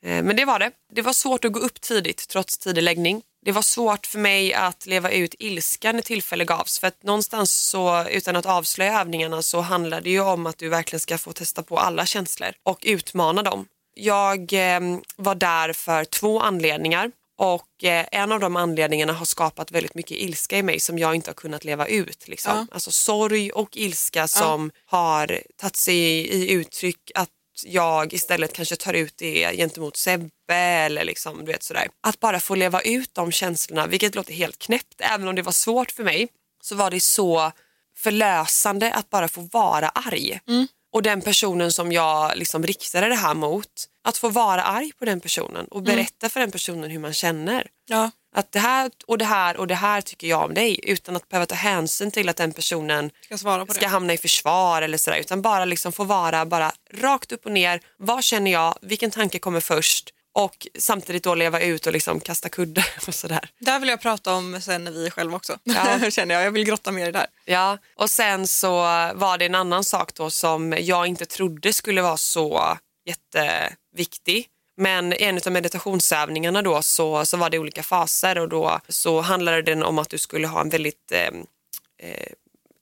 Eh, 0.04 0.22
men 0.22 0.36
det 0.36 0.44
var 0.44 0.58
det. 0.58 0.70
Det 0.94 1.02
var 1.02 1.12
svårt 1.12 1.44
att 1.44 1.52
gå 1.52 1.60
upp 1.60 1.80
tidigt 1.80 2.28
trots 2.28 2.58
tidig 2.58 2.82
läggning. 2.82 3.22
Det 3.44 3.52
var 3.52 3.62
svårt 3.62 4.06
för 4.06 4.18
mig 4.18 4.54
att 4.54 4.86
leva 4.86 5.10
ut 5.10 5.34
ilska 5.38 5.92
när 5.92 6.02
tillfälle 6.02 6.44
gavs. 6.44 6.78
För 6.78 6.86
att 6.86 7.02
någonstans 7.02 7.52
så, 7.68 8.04
utan 8.08 8.36
att 8.36 8.46
avslöja 8.46 9.00
övningarna 9.00 9.42
så 9.42 9.60
handlar 9.60 10.00
det 10.00 10.10
ju 10.10 10.20
om 10.20 10.46
att 10.46 10.58
du 10.58 10.68
verkligen 10.68 11.00
ska 11.00 11.18
få 11.18 11.32
testa 11.32 11.62
på 11.62 11.78
alla 11.78 12.06
känslor 12.06 12.52
och 12.62 12.78
utmana 12.82 13.42
dem. 13.42 13.66
Jag 13.94 14.52
eh, 14.52 14.80
var 15.16 15.34
där 15.34 15.72
för 15.72 16.04
två 16.04 16.40
anledningar 16.40 17.10
och 17.36 17.84
eh, 17.84 18.06
en 18.12 18.32
av 18.32 18.40
de 18.40 18.56
anledningarna 18.56 19.12
har 19.12 19.26
skapat 19.26 19.70
väldigt 19.70 19.94
mycket 19.94 20.18
ilska 20.18 20.58
i 20.58 20.62
mig 20.62 20.80
som 20.80 20.98
jag 20.98 21.14
inte 21.14 21.30
har 21.30 21.34
kunnat 21.34 21.64
leva 21.64 21.86
ut. 21.86 22.28
Liksom. 22.28 22.52
Ja. 22.56 22.66
Alltså 22.72 22.90
sorg 22.90 23.50
och 23.50 23.76
ilska 23.76 24.28
som 24.28 24.70
har 24.86 25.40
tagit 25.56 25.76
sig 25.76 25.96
i, 25.96 26.52
uttryck 26.52 27.10
att 27.14 27.30
jag 27.64 28.12
istället 28.12 28.52
kanske 28.52 28.76
tar 28.76 28.94
ut 28.94 29.14
det 29.16 29.56
gentemot 29.56 29.96
Sebbe 29.96 30.54
eller 30.54 31.04
liksom, 31.04 31.44
du 31.44 31.52
vet 31.52 31.62
sådär. 31.62 31.88
Att 32.00 32.20
bara 32.20 32.40
få 32.40 32.54
leva 32.54 32.80
ut 32.80 33.14
de 33.14 33.32
känslorna, 33.32 33.86
vilket 33.86 34.14
låter 34.14 34.32
helt 34.32 34.58
knäppt, 34.58 35.00
även 35.00 35.28
om 35.28 35.34
det 35.34 35.42
var 35.42 35.52
svårt 35.52 35.90
för 35.90 36.04
mig, 36.04 36.28
så 36.62 36.74
var 36.74 36.90
det 36.90 37.00
så 37.00 37.52
förlösande 37.96 38.92
att 38.92 39.10
bara 39.10 39.28
få 39.28 39.40
vara 39.52 39.88
arg. 39.88 40.40
Och 40.94 41.02
den 41.02 41.20
personen 41.20 41.72
som 41.72 41.92
jag 41.92 42.36
liksom 42.36 42.62
riktade 42.66 43.08
det 43.08 43.14
här 43.14 43.34
mot, 43.34 43.68
att 44.04 44.16
få 44.16 44.28
vara 44.28 44.62
arg 44.62 44.92
på 44.98 45.04
den 45.04 45.20
personen 45.20 45.66
och 45.70 45.82
berätta 45.82 46.28
för 46.28 46.40
den 46.40 46.50
personen 46.50 46.90
hur 46.90 46.98
man 46.98 47.12
känner. 47.12 47.66
Ja. 47.88 48.10
Att 48.36 48.52
det 48.52 48.58
här 48.58 48.90
och 49.06 49.18
det 49.18 49.24
här 49.24 49.56
och 49.56 49.66
det 49.66 49.74
här 49.74 50.00
tycker 50.00 50.26
jag 50.26 50.44
om 50.44 50.54
dig 50.54 50.80
utan 50.82 51.16
att 51.16 51.28
behöva 51.28 51.46
ta 51.46 51.54
hänsyn 51.54 52.10
till 52.10 52.28
att 52.28 52.36
den 52.36 52.52
personen 52.52 53.10
Ska 53.24 53.38
svara 53.38 53.66
på 53.66 53.72
det. 53.72 53.78
ska 53.78 53.88
hamna 53.88 54.12
i 54.12 54.18
försvar 54.18 54.82
eller 54.82 54.98
sådär 54.98 55.18
utan 55.18 55.42
bara 55.42 55.64
liksom 55.64 55.92
få 55.92 56.04
vara 56.04 56.46
bara 56.46 56.72
rakt 56.92 57.32
upp 57.32 57.46
och 57.46 57.52
ner. 57.52 57.80
Vad 57.98 58.24
känner 58.24 58.50
jag? 58.50 58.78
Vilken 58.82 59.10
tanke 59.10 59.38
kommer 59.38 59.60
först? 59.60 60.13
Och 60.36 60.66
samtidigt 60.78 61.24
då 61.24 61.34
leva 61.34 61.60
ut 61.60 61.86
och 61.86 61.92
liksom 61.92 62.20
kasta 62.20 62.48
kudde 62.48 62.84
och 63.06 63.14
sådär. 63.14 63.48
Där 63.58 63.80
vill 63.80 63.88
jag 63.88 64.00
prata 64.00 64.34
om 64.34 64.60
sen 64.60 64.84
när 64.84 64.90
vi 64.90 65.06
är 65.06 65.10
själva 65.10 65.36
också. 65.36 65.58
Ja. 65.64 66.10
Känner 66.10 66.34
jag. 66.34 66.44
Jag 66.44 66.50
vill 66.50 66.64
grotta 66.64 66.92
mer 66.92 67.08
i 67.08 67.12
det 67.12 67.18
här. 67.18 67.28
Ja, 67.44 67.78
och 67.96 68.10
sen 68.10 68.46
så 68.46 68.72
var 69.14 69.38
det 69.38 69.44
en 69.44 69.54
annan 69.54 69.84
sak 69.84 70.14
då 70.14 70.30
som 70.30 70.74
jag 70.78 71.06
inte 71.06 71.26
trodde 71.26 71.72
skulle 71.72 72.02
vara 72.02 72.16
så 72.16 72.78
jätteviktig 73.06 74.46
Men 74.76 75.12
i 75.12 75.16
en 75.22 75.40
av 75.46 75.52
meditationsövningarna 75.52 76.62
då 76.62 76.82
så, 76.82 77.26
så 77.26 77.36
var 77.36 77.50
det 77.50 77.58
olika 77.58 77.82
faser 77.82 78.38
och 78.38 78.48
då 78.48 78.80
så 78.88 79.20
handlade 79.20 79.62
den 79.62 79.82
om 79.82 79.98
att 79.98 80.10
du 80.10 80.18
skulle 80.18 80.46
ha 80.46 80.60
en 80.60 80.68
väldigt 80.68 81.12
eh, 81.12 81.28
eh, 82.08 82.32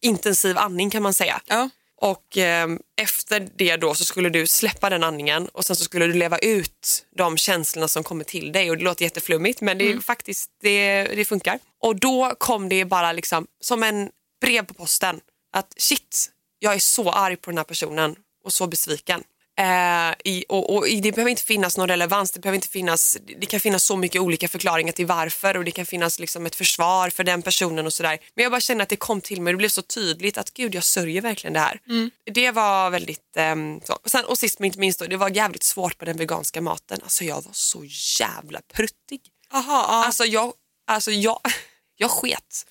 intensiv 0.00 0.58
andning 0.58 0.90
kan 0.90 1.02
man 1.02 1.14
säga. 1.14 1.40
Ja. 1.46 1.70
Och 2.02 2.38
eh, 2.38 2.68
efter 3.00 3.48
det 3.56 3.76
då 3.76 3.94
så 3.94 4.04
skulle 4.04 4.28
du 4.28 4.46
släppa 4.46 4.90
den 4.90 5.04
andningen 5.04 5.48
och 5.48 5.64
sen 5.64 5.76
så 5.76 5.84
skulle 5.84 6.06
du 6.06 6.12
leva 6.12 6.38
ut 6.38 7.06
de 7.16 7.36
känslorna 7.36 7.88
som 7.88 8.04
kommer 8.04 8.24
till 8.24 8.52
dig. 8.52 8.70
Och 8.70 8.78
det 8.78 8.84
låter 8.84 9.04
jätteflummigt 9.04 9.60
men 9.60 9.78
det 9.78 9.92
är 9.92 9.98
faktiskt, 9.98 10.50
det, 10.62 11.04
det 11.04 11.24
funkar. 11.24 11.58
Och 11.80 11.96
då 11.96 12.34
kom 12.38 12.68
det 12.68 12.84
bara 12.84 13.12
liksom 13.12 13.46
som 13.60 13.82
en 13.82 14.10
brev 14.40 14.66
på 14.66 14.74
posten. 14.74 15.20
Att 15.52 15.74
shit, 15.76 16.30
jag 16.58 16.74
är 16.74 16.78
så 16.78 17.10
arg 17.10 17.36
på 17.36 17.50
den 17.50 17.58
här 17.58 17.64
personen 17.64 18.16
och 18.44 18.52
så 18.52 18.66
besviken. 18.66 19.22
Eh, 19.58 20.14
i, 20.24 20.44
och, 20.48 20.74
och 20.74 20.86
det 21.02 21.12
behöver 21.12 21.30
inte 21.30 21.42
finnas 21.42 21.76
någon 21.76 21.88
relevans, 21.88 22.30
det, 22.30 22.40
behöver 22.40 22.54
inte 22.54 22.68
finnas, 22.68 23.16
det 23.40 23.46
kan 23.46 23.60
finnas 23.60 23.84
så 23.84 23.96
mycket 23.96 24.20
olika 24.20 24.48
förklaringar 24.48 24.92
till 24.92 25.06
varför 25.06 25.56
och 25.56 25.64
det 25.64 25.70
kan 25.70 25.86
finnas 25.86 26.18
liksom 26.18 26.46
ett 26.46 26.54
försvar 26.54 27.10
för 27.10 27.24
den 27.24 27.42
personen 27.42 27.86
och 27.86 27.92
sådär. 27.92 28.18
Men 28.34 28.42
jag 28.42 28.52
bara 28.52 28.60
känner 28.60 28.82
att 28.82 28.88
det 28.88 28.96
kom 28.96 29.20
till 29.20 29.42
mig, 29.42 29.52
det 29.52 29.56
blev 29.56 29.68
så 29.68 29.82
tydligt 29.82 30.38
att 30.38 30.54
gud 30.54 30.74
jag 30.74 30.84
sörjer 30.84 31.22
verkligen 31.22 31.52
det 31.52 31.60
här. 31.60 31.80
Det 32.24 32.50
var 32.50 32.90
väldigt, 32.90 33.36
ehm, 33.36 33.80
så. 33.84 33.92
Och, 33.92 34.10
sen, 34.10 34.24
och 34.24 34.38
sist 34.38 34.58
men 34.58 34.66
inte 34.66 34.78
minst 34.78 34.98
då, 34.98 35.06
det 35.06 35.16
var 35.16 35.30
jävligt 35.30 35.62
svårt 35.62 36.00
med 36.00 36.08
den 36.08 36.16
veganska 36.16 36.60
maten. 36.60 36.98
Alltså 37.02 37.24
jag 37.24 37.34
var 37.34 37.52
så 37.52 37.84
jävla 38.20 38.60
pruttig. 38.72 39.20
Aha, 39.52 39.86
ja. 39.88 40.04
Alltså 40.04 40.24
jag, 40.24 40.52
alltså 40.86 41.10
jag, 41.10 41.40
jag 41.96 42.10
sket 42.10 42.66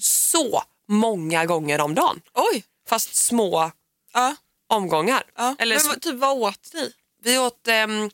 så 0.00 0.62
många 0.88 1.46
gånger 1.46 1.80
om 1.80 1.94
dagen. 1.94 2.20
Oj. 2.34 2.64
Fast 2.88 3.14
små 3.16 3.70
Ja. 4.12 4.36
Omgångar. 4.70 5.22
Ja. 5.36 5.56
Eller 5.58 5.74
Men 5.76 5.84
så- 5.84 6.00
typ 6.00 6.14
vad 6.14 6.38
åt 6.38 6.70
ni? 6.74 6.92
vi 7.22 7.38
åt 7.38 7.68
ehm, 7.68 8.10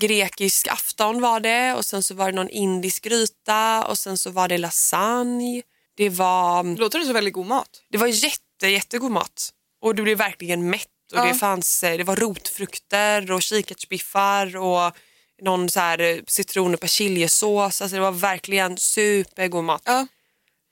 grekisk 0.00 0.66
afton 0.68 1.20
var 1.20 1.40
det 1.40 1.74
och 1.74 1.84
sen 1.84 2.02
så 2.02 2.14
var 2.14 2.26
det 2.30 2.36
någon 2.36 2.48
indisk 2.48 3.02
gryta 3.04 3.84
och 3.84 3.98
sen 3.98 4.18
så 4.18 4.30
var 4.30 4.48
det 4.48 4.58
lasagne. 4.58 5.62
Det 5.96 6.08
var, 6.08 6.76
Låter 6.76 6.98
det 6.98 7.04
så 7.06 7.12
väldigt 7.12 7.34
god 7.34 7.46
mat? 7.46 7.82
det 7.90 7.98
var 7.98 8.06
jätte, 8.06 8.66
jättegod 8.68 9.10
mat 9.10 9.50
och 9.82 9.94
du 9.94 10.02
blev 10.02 10.18
verkligen 10.18 10.70
mätt. 10.70 10.86
Och 11.12 11.18
Ja. 11.18 11.24
det, 11.24 11.34
fanns, 11.34 11.82
eh, 11.82 11.96
det 11.98 12.04
var 12.04 12.16
rotfrukter 12.16 13.32
och 13.32 13.42
kikärtsbiffar 13.42 14.56
och 14.56 14.96
någon 15.42 15.70
så 15.70 15.80
här 15.80 15.98
eh, 16.00 16.18
citron 16.26 16.74
och 16.74 16.80
persiljesås. 16.80 17.82
Alltså 17.82 17.96
det 17.96 18.00
var 18.02 18.12
verkligen 18.12 18.76
supergod 18.78 19.64
mat. 19.64 19.82
Ja. 19.84 20.06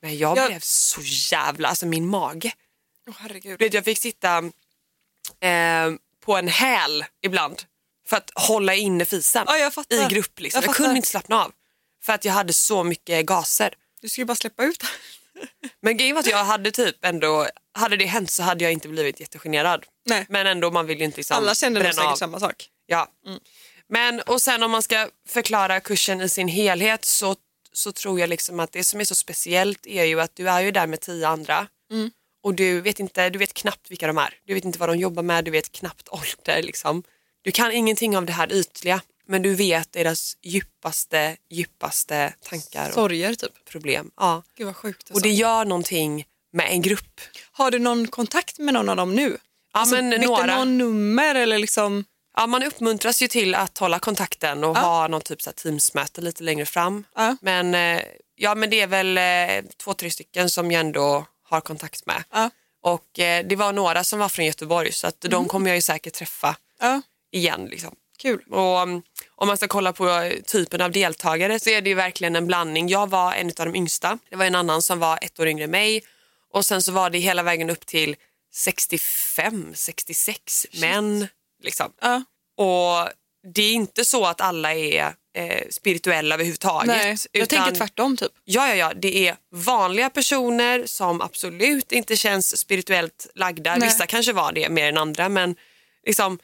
Men 0.01 0.17
jag 0.17 0.37
Jag- 0.37 0.47
blev 0.47 0.59
så 0.59 1.01
jävla, 1.31 1.67
alltså 1.67 1.85
min 1.85 2.07
mage. 2.07 2.51
Åh 3.09 3.15
herregud. 3.19 3.59
Vet, 3.59 3.73
jag 3.73 3.85
fick 3.85 3.97
sitta 3.97 4.43
eh, 5.41 5.91
på 6.25 6.37
en 6.37 6.47
häl 6.47 7.05
ibland 7.21 7.63
för 8.07 8.17
att 8.17 8.31
hålla 8.35 8.75
inne 8.75 9.05
fisen 9.05 9.45
Ja, 9.47 9.71
i 9.89 10.13
grupp. 10.13 10.39
Liksom. 10.39 10.61
Jag 10.61 10.69
Jag, 10.69 10.75
kunde 10.75 10.95
inte 10.95 11.07
slappna 11.07 11.43
av 11.43 11.51
för 12.03 12.13
att 12.13 12.25
jag 12.25 12.33
hade 12.33 12.53
så 12.53 12.83
mycket 12.83 13.25
gaser. 13.25 13.73
Du 14.01 14.09
ju 14.21 14.25
bara 14.25 14.35
släppa 14.35 14.63
ut. 14.63 14.83
Men 15.81 15.97
grejen 15.97 16.15
var 16.15 16.19
att 16.19 16.27
jag 16.27 16.45
hade 16.45 16.71
typ 16.71 17.05
ändå, 17.05 17.47
hade 17.73 17.97
det 17.97 18.05
hänt 18.05 18.31
så 18.31 18.43
hade 18.43 18.63
jag 18.63 18.73
inte 18.73 18.87
blivit 18.87 19.19
jättegenerad. 19.19 19.85
Nej. 20.05 20.25
Men 20.29 20.47
ändå 20.47 20.71
man 20.71 20.85
vill 20.85 20.97
ju 20.99 21.05
inte 21.05 21.17
liksom 21.17 21.37
Alla 21.37 21.55
känner 21.55 21.83
nog 21.83 21.93
säkert 21.93 22.11
av. 22.11 22.15
samma 22.15 22.39
sak. 22.39 22.69
Ja. 22.85 23.07
Men 23.89 24.21
och 24.21 24.41
sen 24.41 24.63
om 24.63 24.71
man 24.71 24.83
ska 24.83 25.09
förklara 25.29 25.79
kursen 25.79 26.21
i 26.21 26.29
sin 26.29 26.47
helhet 26.47 27.05
så, 27.05 27.35
så 27.73 27.91
tror 27.91 28.19
jag 28.19 28.29
liksom 28.29 28.59
att 28.59 28.71
det 28.71 28.83
som 28.83 28.99
är 28.99 29.05
så 29.05 29.15
speciellt 29.15 29.87
är 29.87 30.03
ju 30.03 30.21
att 30.21 30.35
du 30.35 30.49
är 30.49 30.61
ju 30.61 30.71
där 30.71 30.87
med 30.87 31.01
tio 31.01 31.27
andra 31.27 31.67
och 32.47 32.53
du 32.55 32.81
vet, 32.81 32.99
inte, 32.99 33.29
du 33.29 33.39
vet 33.39 33.53
knappt 33.53 33.91
vilka 33.91 34.07
de 34.07 34.17
är. 34.17 34.33
Du 34.45 34.53
vet 34.53 34.65
inte 34.65 34.79
vad 34.79 34.89
de 34.89 34.97
jobbar 34.97 35.23
med, 35.23 35.45
du 35.45 35.51
vet 35.51 35.71
knappt 35.71 36.07
ålder. 36.11 36.61
Liksom. 36.63 37.03
Du 37.41 37.51
kan 37.51 37.71
ingenting 37.71 38.17
av 38.17 38.25
det 38.25 38.33
här 38.33 38.53
ytliga 38.53 39.01
men 39.27 39.41
du 39.41 39.55
vet 39.55 39.91
deras 39.91 40.37
djupaste, 40.43 41.37
djupaste 41.49 42.33
tankar 42.43 42.87
och 42.87 42.93
Sorger 42.93 43.33
typ. 43.35 43.65
problem. 43.69 44.11
Ja. 44.17 44.43
Gud 44.57 44.65
vad 44.65 44.75
sjukt. 44.75 45.01
Alltså. 45.01 45.13
Och 45.13 45.21
det 45.21 45.29
gör 45.29 45.65
någonting 45.65 46.25
med 46.53 46.67
en 46.71 46.81
grupp. 46.81 47.21
Har 47.51 47.71
du 47.71 47.79
någon 47.79 48.07
kontakt 48.07 48.59
med 48.59 48.73
någon 48.73 48.89
av 48.89 48.95
dem 48.95 49.15
nu? 49.15 49.37
Ja, 49.73 49.79
Alltså, 49.79 49.95
men 49.95 50.09
några. 50.21 50.57
någon 50.57 50.77
nummer 50.77 51.35
eller 51.35 51.57
liksom? 51.57 52.05
Ja, 52.37 52.47
man 52.47 52.63
uppmuntras 52.63 53.21
ju 53.21 53.27
till 53.27 53.55
att 53.55 53.77
hålla 53.77 53.99
kontakten 53.99 54.63
och 54.63 54.77
Ja. 54.77 54.81
ha 54.81 55.07
någon 55.07 55.21
typ 55.21 55.41
så 55.41 55.49
här 55.49 55.55
teamsmöte 55.55 56.21
lite 56.21 56.43
längre 56.43 56.65
fram. 56.65 57.03
Ja. 57.15 57.37
Men, 57.41 57.75
eh, 57.75 58.01
ja, 58.35 58.55
men 58.55 58.69
det 58.69 58.81
är 58.81 58.87
väl 58.87 59.17
eh, 59.17 59.69
två, 59.77 59.93
tre 59.93 60.11
stycken 60.11 60.49
som 60.49 60.71
jag 60.71 60.79
ändå 60.79 61.25
har 61.49 61.61
kontakt 61.61 62.05
med. 62.05 62.23
Ja. 62.31 62.49
Och 62.83 63.19
eh, 63.19 63.45
det 63.45 63.55
var 63.55 63.73
några 63.73 64.03
som 64.03 64.19
var 64.19 64.29
från 64.29 64.45
Göteborg 64.45 64.91
så 64.91 65.07
att 65.07 65.21
de 65.21 65.47
kommer 65.47 65.69
jag 65.69 65.75
ju 65.75 65.81
säkert 65.81 66.13
träffa 66.13 66.55
Ja, 66.79 67.01
igen. 67.31 67.65
Liksom. 67.65 67.95
kul. 68.17 68.43
Och 68.49 68.81
um, 68.81 69.01
om 69.35 69.47
man 69.47 69.57
ska 69.57 69.67
kolla 69.67 69.93
på 69.93 70.09
eh, 70.09 70.33
typen 70.41 70.81
av 70.81 70.91
deltagare 70.91 71.59
så 71.59 71.69
är 71.69 71.81
det 71.81 71.89
ju 71.89 71.95
verkligen 71.95 72.35
en 72.35 72.47
blandning. 72.47 72.89
Jag 72.89 73.09
var 73.09 73.33
en 73.33 73.47
av 73.47 73.65
de 73.65 73.75
yngsta. 73.75 74.19
Det 74.29 74.35
var 74.35 74.45
en 74.45 74.55
annan 74.55 74.81
som 74.81 74.99
var 74.99 75.19
ett 75.21 75.39
år 75.39 75.47
yngre 75.47 75.63
än 75.63 75.71
mig. 75.71 76.03
Och 76.53 76.65
sen 76.65 76.81
så 76.81 76.91
var 76.91 77.09
det 77.09 77.19
hela 77.19 77.43
vägen 77.43 77.69
upp 77.69 77.85
till 77.85 78.15
65, 78.53 79.71
66 79.75 80.65
män. 80.73 81.27
Liksom. 81.63 81.91
Ja. 82.01 82.23
Och 82.57 83.09
det 83.53 83.61
är 83.61 83.73
inte 83.73 84.05
så 84.05 84.25
att 84.25 84.41
alla 84.41 84.73
är 84.73 85.13
eh, 85.37 85.63
spirituella 85.69 86.35
överhuvudtaget. 86.35 86.87
Nej, 86.87 87.17
jag 87.31 87.43
utan- 87.43 87.63
tänker 87.63 87.75
tvärtom 87.79 88.17
typ. 88.17 88.31
Ja, 88.45 88.67
ja, 88.67 88.75
ja, 88.75 88.93
det 88.95 89.27
är 89.27 89.35
vanliga 89.51 90.09
personer 90.09 90.83
som 90.85 91.21
absolut 91.21 91.91
inte 91.91 92.15
känns 92.17 92.57
spirituellt 92.57 93.27
lagda. 93.35 93.75
Nej. 93.75 93.89
Vissa 93.89 94.05
kanske 94.05 94.33
var 94.33 94.51
det 94.51 94.69
mer 94.69 94.89
än 94.89 94.97
andra, 94.97 95.29
men 95.29 95.55
liksom 96.05 96.39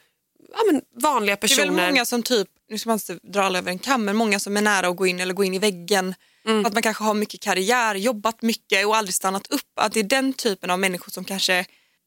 ja, 0.52 0.58
men 0.72 0.82
vanliga 1.02 1.34
Det 1.34 1.38
är 1.38 1.48
personer. 1.48 1.66
väl 1.72 1.90
många 1.90 2.04
som 2.04 2.22
typ, 2.22 2.48
nu 2.70 2.78
ska 2.78 2.88
man 2.90 2.98
inte 2.98 3.18
dra 3.32 3.42
alla 3.42 3.58
över 3.58 3.70
en 3.70 3.78
kam, 3.78 4.04
men 4.04 4.16
många 4.16 4.40
som 4.40 4.56
är 4.56 4.60
nära 4.62 4.88
att 4.88 4.96
gå 4.96 5.06
in 5.06 5.20
eller 5.20 5.34
gå 5.34 5.44
in 5.44 5.54
i 5.54 5.58
väggen. 5.58 6.14
Mm. 6.46 6.66
Att 6.66 6.72
man 6.72 6.82
kanske 6.82 7.04
har 7.04 7.14
mycket 7.14 7.40
karriär, 7.40 7.94
jobbat 7.94 8.42
mycket 8.42 8.86
och 8.86 8.96
aldrig 8.96 9.14
stannat 9.14 9.46
upp. 9.46 9.60
Att 9.80 9.92
det 9.92 10.00
är 10.00 10.04
den 10.04 10.32
typen 10.32 10.70
av 10.70 10.78
människor 10.78 11.10
som 11.10 11.24
kanske 11.24 11.54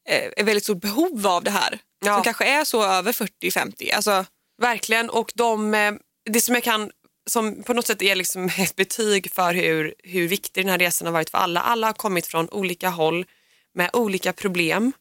eh, 0.08 0.30
är 0.36 0.44
väldigt 0.44 0.64
stort 0.64 0.80
behov 0.80 1.26
av 1.26 1.44
det 1.44 1.50
här. 1.50 1.78
Ja. 2.04 2.14
Som 2.14 2.22
kanske 2.22 2.44
är 2.44 2.64
så 2.64 2.84
över 2.84 3.12
40-50. 3.12 3.94
Alltså, 3.94 4.24
Verkligen. 4.62 5.10
Och 5.10 5.32
de, 5.34 5.74
eh, 5.74 5.92
det 6.30 6.40
som 6.40 6.54
jag 6.54 6.64
kan 6.64 6.90
som 7.30 7.62
på 7.62 7.74
något 7.74 7.86
sätt 7.86 8.02
är 8.02 8.14
liksom 8.14 8.44
ett 8.58 8.76
betyg 8.76 9.32
för 9.32 9.54
hur, 9.54 9.94
hur 9.98 10.28
viktig 10.28 10.64
den 10.64 10.70
här 10.70 10.78
resan 10.78 11.06
har 11.06 11.12
varit 11.12 11.30
för 11.30 11.38
alla. 11.38 11.60
Alla 11.60 11.86
har 11.86 11.94
kommit 11.94 12.26
från 12.26 12.48
olika 12.48 12.88
håll 12.88 13.26
med 13.74 13.90
olika 13.92 14.32
problem 14.32 14.92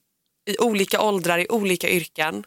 i 0.49 0.57
olika 0.57 1.01
åldrar, 1.01 1.39
i 1.39 1.47
olika 1.49 1.89
yrken. 1.89 2.43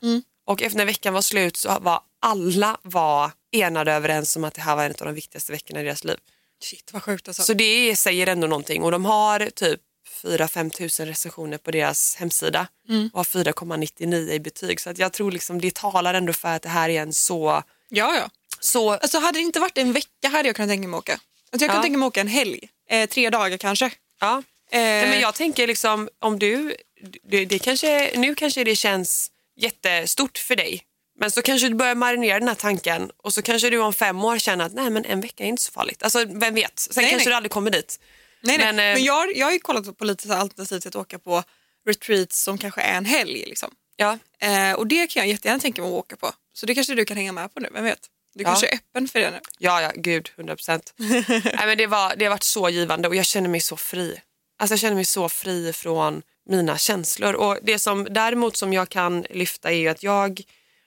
Och 0.46 0.62
efter 0.62 0.79
när 0.79 0.85
veckan 0.85 1.14
var 1.14 1.23
slut 1.23 1.57
så 1.57 1.79
var 1.81 2.01
alla 2.20 2.79
var 2.83 3.31
enade 3.53 3.92
överens 3.92 4.37
om 4.37 4.44
att 4.44 4.55
det 4.55 4.61
här 4.61 4.77
var 4.77 4.85
en 4.85 4.90
av 4.90 5.07
de 5.07 5.14
viktigaste 5.14 5.53
veckorna 5.53 5.81
i 5.81 5.85
deras 5.85 6.05
liv. 6.05 6.16
shit 6.62 6.92
vad 6.92 7.03
sjukt 7.03 7.29
alltså. 7.29 7.42
Så 7.42 7.55
det 7.55 7.96
säger 7.96 8.27
ändå 8.27 8.46
någonting 8.46 8.83
och 8.83 8.90
de 8.90 9.05
har 9.05 9.51
typ 9.51 9.81
4-5 10.23 10.71
tusen 10.71 11.07
recensioner 11.07 11.59
på 11.59 11.71
deras 11.71 12.17
hemsida 12.17 12.67
och 13.13 13.19
har 13.19 13.25
4,99 13.25 14.31
i 14.33 14.41
betyg. 14.41 14.81
Så 14.81 14.91
att 14.91 14.99
jag 14.99 15.13
tror 15.13 15.33
liksom 15.33 15.61
det 15.61 15.75
talar 15.75 16.15
ändå 16.15 16.33
för 16.33 16.49
att 16.49 16.63
det 16.63 16.69
här 16.69 16.89
är 16.89 17.03
en 17.03 17.13
så... 17.13 17.63
Ja, 17.89 18.15
ja. 18.17 18.31
så 18.61 18.91
Alltså 18.91 19.19
hade 19.19 19.39
det 19.39 19.43
inte 19.43 19.61
varit 19.61 19.79
en 19.79 19.93
vecka 19.93 20.29
hade 20.29 20.49
jag 20.49 20.57
kunnat 20.57 20.71
tänka 20.71 20.89
mig 20.89 20.99
åka. 20.99 21.13
Alltså, 21.13 21.65
jag 21.65 21.69
kan 21.71 21.77
Ja. 21.77 21.83
tänka 21.83 21.99
mig 21.99 22.07
åka 22.07 22.21
en 22.21 22.29
helg, 22.29 22.69
eh, 22.91 23.09
tre 23.09 23.31
dagar 23.31 23.57
kanske. 23.59 23.91
ja. 24.21 24.43
Eh, 24.73 24.79
Nej, 24.81 25.09
men 25.11 25.21
jag 25.21 25.35
tänker 25.35 25.67
liksom 25.67 26.09
om 26.19 26.39
du, 26.39 26.77
det, 27.23 27.45
det 27.45 27.59
kanske, 27.59 28.13
nu 28.17 28.35
kanske 28.35 28.65
det 28.65 28.77
känns 28.77 29.31
jättestort 29.57 30.39
för 30.39 30.57
dig. 30.57 30.83
Men 31.19 31.31
så 31.31 31.43
kanske 31.43 31.69
du 31.69 31.75
börjar 31.75 31.95
marinera 31.95 32.39
den 32.39 32.49
här 32.49 32.55
tanken 32.55 33.11
och 33.17 33.35
så 33.35 33.43
kanske 33.43 33.71
du 33.71 33.79
om 33.79 33.93
fem 33.93 34.25
år 34.25 34.39
känner 34.39 34.65
att 34.65 34.73
nej 34.75 34.91
men 34.91 35.05
en 35.05 35.21
vecka 35.21 35.45
är 35.45 35.49
inte 35.49 35.63
så 35.63 35.73
farligt. 35.73 36.03
Alltså 36.03 36.25
vem 36.25 36.55
vet, 36.55 36.79
sen 36.79 37.03
Nej, 37.03 37.11
kanske 37.11 37.29
nej. 37.29 37.33
du 37.33 37.37
aldrig 37.37 37.51
kommer 37.53 37.71
dit. 37.71 38.01
Nej, 38.42 38.59
nej. 38.59 38.66
Men, 38.66 38.76
Men, 38.76 38.96
eh, 38.96 39.03
jag, 39.05 39.37
jag 39.37 39.46
har 39.46 39.53
ju 39.53 39.59
kollat 39.59 39.98
på 39.98 40.05
lite 40.05 40.26
så 40.29 40.35
alternativ 40.35 40.79
till 40.81 40.88
att 40.88 40.96
åka 40.96 41.18
på 41.18 41.42
retreats 41.87 42.42
som 42.42 42.59
kanske 42.59 42.81
är 42.81 42.96
en 42.96 43.05
helg. 43.05 43.44
Liksom. 43.46 43.70
Ja, 43.96 44.18
Eh, 44.42 44.72
och 44.72 44.87
det 44.87 45.07
kan 45.07 45.20
jag 45.20 45.29
jättegärna 45.31 45.61
tänka 45.61 45.83
mig 45.83 45.88
att 45.88 45.94
åka 45.94 46.16
på. 46.16 46.33
Så 46.53 46.66
det 46.66 46.74
kanske 46.74 46.94
du 46.94 47.05
kan 47.05 47.16
hänga 47.16 47.33
med 47.33 47.55
på 47.55 47.61
nu, 47.61 47.68
vem 47.72 47.85
vet? 47.85 47.98
Du 48.35 48.42
Ja. 48.42 48.48
kanske 48.48 48.66
är 48.68 48.74
öppen 48.74 49.09
för 49.09 49.18
det 49.20 49.31
nu. 49.31 49.40
ja, 49.59 49.83
ja 49.83 49.92
gud, 49.94 50.31
100 50.37 50.57
procent. 50.57 50.94
det, 51.76 51.87
var, 51.87 52.16
det 52.16 52.24
har 52.24 52.31
varit 52.31 52.42
så 52.42 52.68
givande 52.68 53.09
och 53.09 53.14
jag 53.16 53.24
känner 53.26 53.48
mig 53.48 53.61
så 53.61 53.76
fri. 53.76 54.20
Alltså 54.59 54.72
jag 54.72 54.81
känner 54.81 54.94
mig 54.94 55.05
så 55.05 55.29
fri 55.29 55.72
från 55.72 56.22
mina 56.48 56.79
känslor. 56.79 57.35
Och 57.35 57.59
det 57.62 57.79
som 57.79 58.07
däremot 58.11 58.57
som 58.57 58.72
jag 58.72 58.88
kan 58.88 59.26
lyfta 59.31 59.72
är 59.72 59.90
att 59.90 60.03
jag 60.03 60.40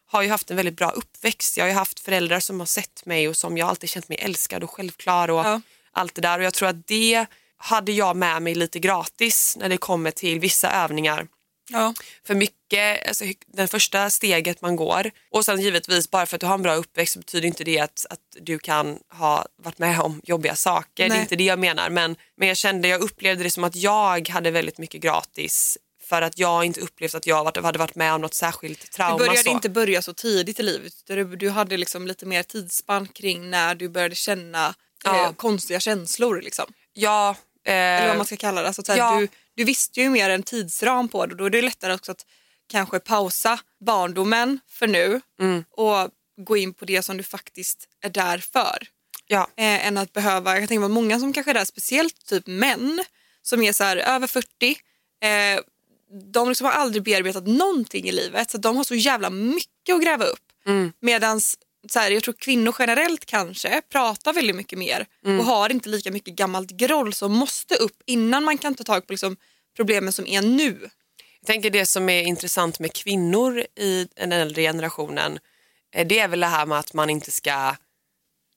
har 0.06 0.22
ju 0.22 0.30
haft 0.30 0.52
en 0.52 0.58
väldigt 0.58 0.76
bra 0.78 0.90
uppväxt. 0.92 1.58
Jag 1.58 1.64
har 1.64 1.70
ju 1.70 1.76
haft 1.76 2.00
föräldrar 2.00 2.40
som 2.40 2.60
har 2.60 2.68
sett 2.68 3.06
mig 3.06 3.28
och 3.28 3.38
som 3.38 3.58
jag 3.58 3.70
alltid 3.70 3.90
känt 3.90 4.10
mig 4.10 4.18
älskad 4.22 4.64
och 4.64 4.72
självklar 4.72 5.30
och 5.30 5.46
Ja. 5.46 5.62
allt 5.92 6.16
det 6.16 6.22
där. 6.22 6.40
Och 6.40 6.46
jag 6.46 6.54
tror 6.54 6.70
att 6.70 6.88
det 6.88 7.26
hade 7.64 7.92
jag 7.92 8.16
med 8.16 8.42
mig 8.42 8.56
lite 8.56 8.80
gratis 8.80 9.58
när 9.60 9.70
det 9.70 9.78
kommer 9.78 10.12
till 10.12 10.40
vissa 10.40 10.72
övningar. 10.72 11.28
Ja. 11.70 11.94
För 12.28 12.36
mycket, 12.36 13.08
alltså, 13.08 13.26
den 13.48 13.68
första 13.68 14.10
steget 14.10 14.62
man 14.62 14.76
går 14.76 15.12
och 15.32 15.46
sen 15.46 15.62
givetvis 15.62 16.12
bara 16.12 16.26
för 16.26 16.36
att 16.36 16.42
du 16.42 16.48
har 16.48 16.54
en 16.54 16.62
bra 16.62 16.76
uppväxt 16.76 17.14
så 17.14 17.20
betyder 17.20 17.48
inte 17.48 17.64
det 17.64 17.80
att, 17.80 18.06
att 18.10 18.20
du 18.42 18.60
kan 18.60 19.00
ha 19.10 19.46
varit 19.64 19.80
med 19.80 20.00
om 20.00 20.22
jobbiga 20.24 20.56
saker. 20.56 21.04
Det 21.04 21.10
Nej. 21.10 21.18
är 21.18 21.22
inte 21.22 21.36
det 21.36 21.44
jag 21.44 21.60
menar 21.60 21.90
men, 21.90 22.16
men 22.38 22.48
jag 22.48 22.58
kände, 22.58 22.88
jag 22.88 23.02
upplevde 23.02 23.44
det 23.44 23.52
som 23.52 23.64
att 23.64 23.76
jag 23.76 24.30
hade 24.30 24.52
väldigt 24.52 24.78
mycket 24.78 25.02
gratis 25.02 25.78
för 26.04 26.22
att 26.22 26.40
jag 26.40 26.66
inte 26.66 26.82
upplevt 26.82 27.16
att 27.16 27.28
jag 27.28 27.58
hade 27.64 27.80
varit 27.80 27.96
med 27.96 28.14
om 28.14 28.22
något 28.22 28.34
särskilt 28.34 28.82
Du 28.82 28.88
trauma. 28.88 29.18
började 29.18 29.38
så. 29.38 29.50
inte 29.50 29.70
börja 29.70 30.02
så 30.02 30.14
tidigt 30.14 30.60
i 30.60 30.64
livet. 30.64 30.94
Du, 31.08 31.36
du 31.36 31.50
hade 31.50 31.78
liksom 31.78 32.08
lite 32.08 32.26
mer 32.26 32.44
tidsspann 32.44 33.08
kring 33.08 33.50
när 33.50 33.76
du 33.76 33.90
började 33.90 34.16
känna 34.16 34.76
Ja. 35.04 35.26
eh, 35.26 35.34
konstiga 35.34 35.80
känslor. 35.80 36.42
Liksom. 36.42 36.66
Ja, 36.94 37.30
eh, 37.30 37.36
Eller 37.66 38.08
vad 38.08 38.18
man 38.18 38.26
ska 38.26 38.38
kalla 38.38 38.62
det. 38.62 38.68
Alltså, 38.68 38.84
så 38.84 38.92
här, 38.92 39.00
ja. 39.00 39.20
du, 39.20 39.28
du 39.56 39.64
visste 39.64 40.02
ju 40.02 40.10
mer 40.10 40.30
en 40.30 40.44
tidsram 40.44 41.08
på 41.10 41.26
det 41.26 41.32
och 41.32 41.38
då 41.38 41.46
är 41.46 41.50
det 41.50 41.62
lättare 41.62 41.94
också 41.94 42.12
att 42.12 42.26
kanske 42.68 43.00
pausa 43.00 43.60
barndomen 43.86 44.60
för 44.70 44.88
nu 44.88 45.22
Mm. 45.40 45.64
och 45.72 46.10
gå 46.38 46.58
in 46.58 46.74
på 46.74 46.86
det 46.86 47.02
som 47.02 47.18
du 47.18 47.24
faktiskt 47.24 47.88
är 48.02 48.10
där 48.10 48.38
för. 48.38 48.88
ja. 49.28 49.48
eh, 49.58 49.88
än 49.88 49.98
att 49.98 50.14
behöva, 50.14 50.60
jag 50.60 50.70
tänker 50.70 50.82
på 50.82 50.90
många 50.94 51.20
som 51.20 51.34
kanske 51.34 51.52
är 51.52 51.54
där, 51.54 51.66
speciellt 51.66 52.26
typ 52.26 52.48
män 52.48 53.04
som 53.42 53.62
är 53.64 53.74
så 53.74 53.84
här 53.84 53.98
över 53.98 54.28
40, 54.28 54.48
eh, 55.24 55.60
de 56.34 56.50
liksom 56.50 56.66
har 56.66 56.74
aldrig 56.74 57.04
bearbetat 57.04 57.48
någonting 57.48 58.06
i 58.08 58.12
livet 58.12 58.52
så 58.52 58.58
de 58.58 58.78
har 58.78 58.84
så 58.84 58.96
jävla 58.96 59.30
mycket 59.30 59.96
att 59.96 60.04
gräva 60.04 60.26
upp. 60.26 60.40
Mm. 60.66 60.94
Medan 61.00 61.42
så 61.90 62.00
här, 62.00 62.12
jag 62.12 62.24
tror 62.24 62.34
kvinnor 62.34 62.76
generellt 62.80 63.26
kanske 63.26 63.82
pratar 63.90 64.34
väldigt 64.34 64.56
mycket 64.56 64.80
mer 64.80 65.06
Mm. 65.26 65.40
och 65.40 65.46
har 65.46 65.70
inte 65.72 65.90
lika 65.90 66.12
mycket 66.12 66.36
gammalt 66.36 66.72
groll 66.72 67.14
som 67.14 67.32
måste 67.32 67.76
upp 67.76 68.02
innan 68.06 68.44
man 68.44 68.58
kan 68.58 68.76
ta 68.76 68.84
tag 68.84 69.08
på 69.08 69.14
liksom, 69.14 69.38
problemen 69.76 70.14
som 70.14 70.28
är 70.28 70.42
nu. 70.42 70.90
Jag 71.40 71.48
tänker 71.48 71.70
det 71.70 71.86
som 71.86 72.10
är 72.10 72.22
intressant 72.22 72.80
med 72.80 72.94
kvinnor 72.94 73.66
i 73.80 74.08
den 74.16 74.32
äldre 74.32 74.62
generationen 74.62 75.40
eh, 75.96 76.08
det 76.08 76.20
är 76.20 76.28
väl 76.28 76.40
det 76.40 76.48
här 76.48 76.66
med 76.66 76.80
att 76.80 76.94
man 76.94 77.10
inte 77.10 77.32
ska 77.32 77.76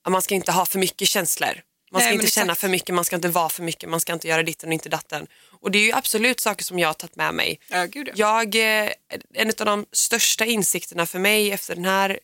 man 0.09 0.23
ska 0.23 0.35
inte 0.35 0.53
ha 0.53 0.67
för 0.67 0.79
mycket 0.79 1.09
känslor. 1.09 1.63
Man 1.93 2.01
ska 2.01 2.09
Nej, 2.09 2.15
inte 2.15 2.31
känna 2.31 2.55
för 2.55 2.69
mycket, 2.69 2.95
man 2.95 3.05
ska 3.05 3.17
inte 3.17 3.29
vara 3.29 3.49
för 3.49 3.63
mycket, 3.63 3.89
man 3.91 4.01
ska 4.01 4.13
inte 4.13 4.29
göra 4.29 4.43
ditten 4.43 4.69
och 4.69 4.73
inte 4.73 4.89
datten. 4.89 5.27
Och 5.61 5.71
det 5.71 5.79
är 5.79 5.83
ju 5.83 5.93
absolut 5.93 6.41
saker 6.41 6.65
som 6.65 6.79
jag 6.79 6.89
har 6.89 6.95
tagit 6.95 7.17
med 7.17 7.35
mig. 7.35 7.61
Ja, 7.69 7.85
gud 7.85 8.11
ja. 8.15 8.45
Jag, 8.45 8.85
eh, 8.85 8.93
en 9.35 9.49
av 9.49 9.67
de 9.67 9.87
största 9.93 10.45
insikterna 10.45 11.07
för 11.07 11.19
mig 11.19 11.53
efter 11.53 11.75
den 11.75 11.85
här 11.85 12.19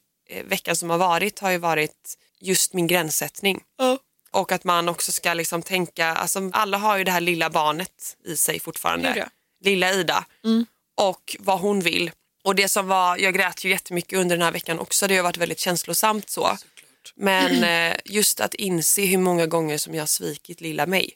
veckan 0.45 0.77
som 0.77 0.90
har 0.90 0.99
varit 0.99 1.38
har 1.38 1.51
ju 1.51 1.59
varit 1.59 2.18
just 2.40 2.73
min 2.73 2.87
gränssättning. 2.87 3.62
Ja. 3.79 3.99
Och 4.31 4.53
att 4.53 4.64
man 4.64 4.88
också 4.88 5.12
ska 5.12 5.35
liksom 5.35 5.62
tänka, 5.62 6.07
alltså 6.07 6.51
alla 6.53 6.79
har 6.79 6.99
ju 6.99 7.05
det 7.05 7.11
här 7.11 7.21
lilla 7.21 7.51
barnet 7.51 8.16
i 8.25 8.37
sig 8.37 8.61
fortfarande. 8.61 9.14
Ja. 9.16 9.27
Lilla 9.64 9.92
Ida. 9.92 10.25
Och 10.97 11.37
vad 11.38 11.61
hon 11.61 11.81
vill. 11.81 12.11
Och 12.45 12.55
det 12.55 12.68
som 12.68 12.88
var, 12.88 13.16
jag 13.16 13.35
grät 13.35 13.64
ju 13.64 13.71
jättemycket 13.71 14.18
under 14.18 14.37
den 14.37 14.45
här 14.45 14.53
veckan 14.53 14.79
också, 14.79 15.07
det 15.07 15.16
har 15.16 15.23
varit 15.23 15.37
väldigt 15.37 15.59
känslosamt 15.59 16.31
så. 16.31 16.59
Men 17.14 17.64
eh, 17.64 17.97
just 18.05 18.40
att 18.40 18.55
inse 18.55 19.05
hur 19.05 19.18
många 19.18 19.47
gånger 19.47 19.79
som 19.79 19.95
jag 19.95 20.03
har 20.03 20.07
svikit 20.07 20.61
lilla 20.61 20.87
mig 20.87 21.11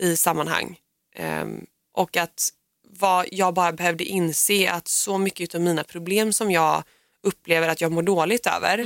i 0.00 0.16
sammanhang. 0.16 0.78
Ehm, 1.16 1.66
och 1.94 2.16
att 2.16 2.50
vad 2.88 3.26
jag 3.32 3.54
bara 3.54 3.72
behövde 3.72 4.04
inse 4.04 4.70
att 4.70 4.88
så 4.88 5.18
mycket 5.18 5.54
av 5.54 5.60
mina 5.60 5.84
problem 5.84 6.32
som 6.32 6.50
jag 6.50 6.84
upplever 7.22 7.68
att 7.68 7.80
jag 7.80 7.92
mår 7.92 8.02
dåligt 8.02 8.46
över, 8.46 8.78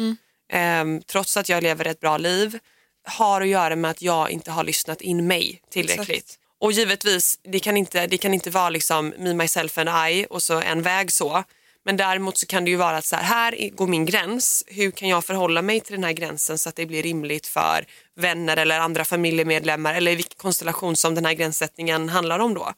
ehm, 0.53 1.03
trots 1.03 1.37
att 1.37 1.49
jag 1.49 1.63
lever 1.63 1.85
ett 1.85 2.01
bra 2.01 2.17
liv, 2.19 2.59
har 3.07 3.41
att 3.41 3.49
göra 3.49 3.77
med 3.77 3.91
att 3.91 4.03
jag 4.03 4.31
inte 4.31 4.51
har 4.51 4.65
lyssnat 4.65 5.01
in 5.01 5.27
mig 5.27 5.61
tillräckligt. 5.71 6.39
Och 6.61 6.73
givetvis, 6.73 7.39
det 7.43 7.61
kan 7.61 7.77
inte, 7.77 8.07
det 8.07 8.19
kan 8.19 8.35
inte 8.35 8.51
vara 8.51 8.69
liksom 8.71 9.15
me, 9.19 9.35
myself 9.35 9.79
and 9.79 9.89
I 10.11 10.27
och 10.31 10.43
så 10.43 10.61
en 10.61 10.83
väg 10.83 11.13
så. 11.13 11.45
Men 11.85 11.97
däremot 11.97 12.39
så 12.39 12.47
kan 12.47 12.65
det 12.65 12.71
ju 12.71 12.77
vara 12.77 12.97
att 12.97 13.05
så 13.05 13.17
här, 13.17 13.23
här 13.23 13.71
går 13.71 13.87
min 13.87 14.07
gräns. 14.07 14.65
Hur 14.67 14.91
kan 14.91 15.09
jag 15.09 15.25
förhålla 15.25 15.63
mig 15.63 15.81
till 15.81 15.95
den 15.95 16.05
här 16.05 16.13
gränsen 16.13 16.59
så 16.59 16.69
att 16.69 16.77
det 16.77 16.87
blir 16.87 17.03
rimligt 17.03 17.47
för 17.47 17.87
vänner 18.17 18.57
eller 18.57 18.79
andra 18.81 19.05
familjemedlemmar 19.05 19.95
eller 19.95 20.17
vilken 20.17 20.37
konstellation 20.37 20.97
som 20.97 21.15
den 21.15 21.25
här 21.25 21.33
gränssättningen 21.35 22.09
handlar 22.09 22.39
om 22.39 22.55
då. 22.55 22.73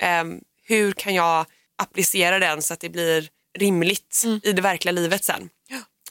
Ehm, 0.00 0.40
hur 0.66 0.92
kan 0.92 1.14
jag 1.14 1.46
applicera 1.78 2.38
den 2.38 2.62
så 2.62 2.74
att 2.74 2.80
det 2.80 2.88
blir 2.88 3.28
rimligt 3.58 4.24
i 4.42 4.52
det 4.52 4.62
verkliga 4.62 4.92
livet 4.92 5.24
sen. 5.24 5.48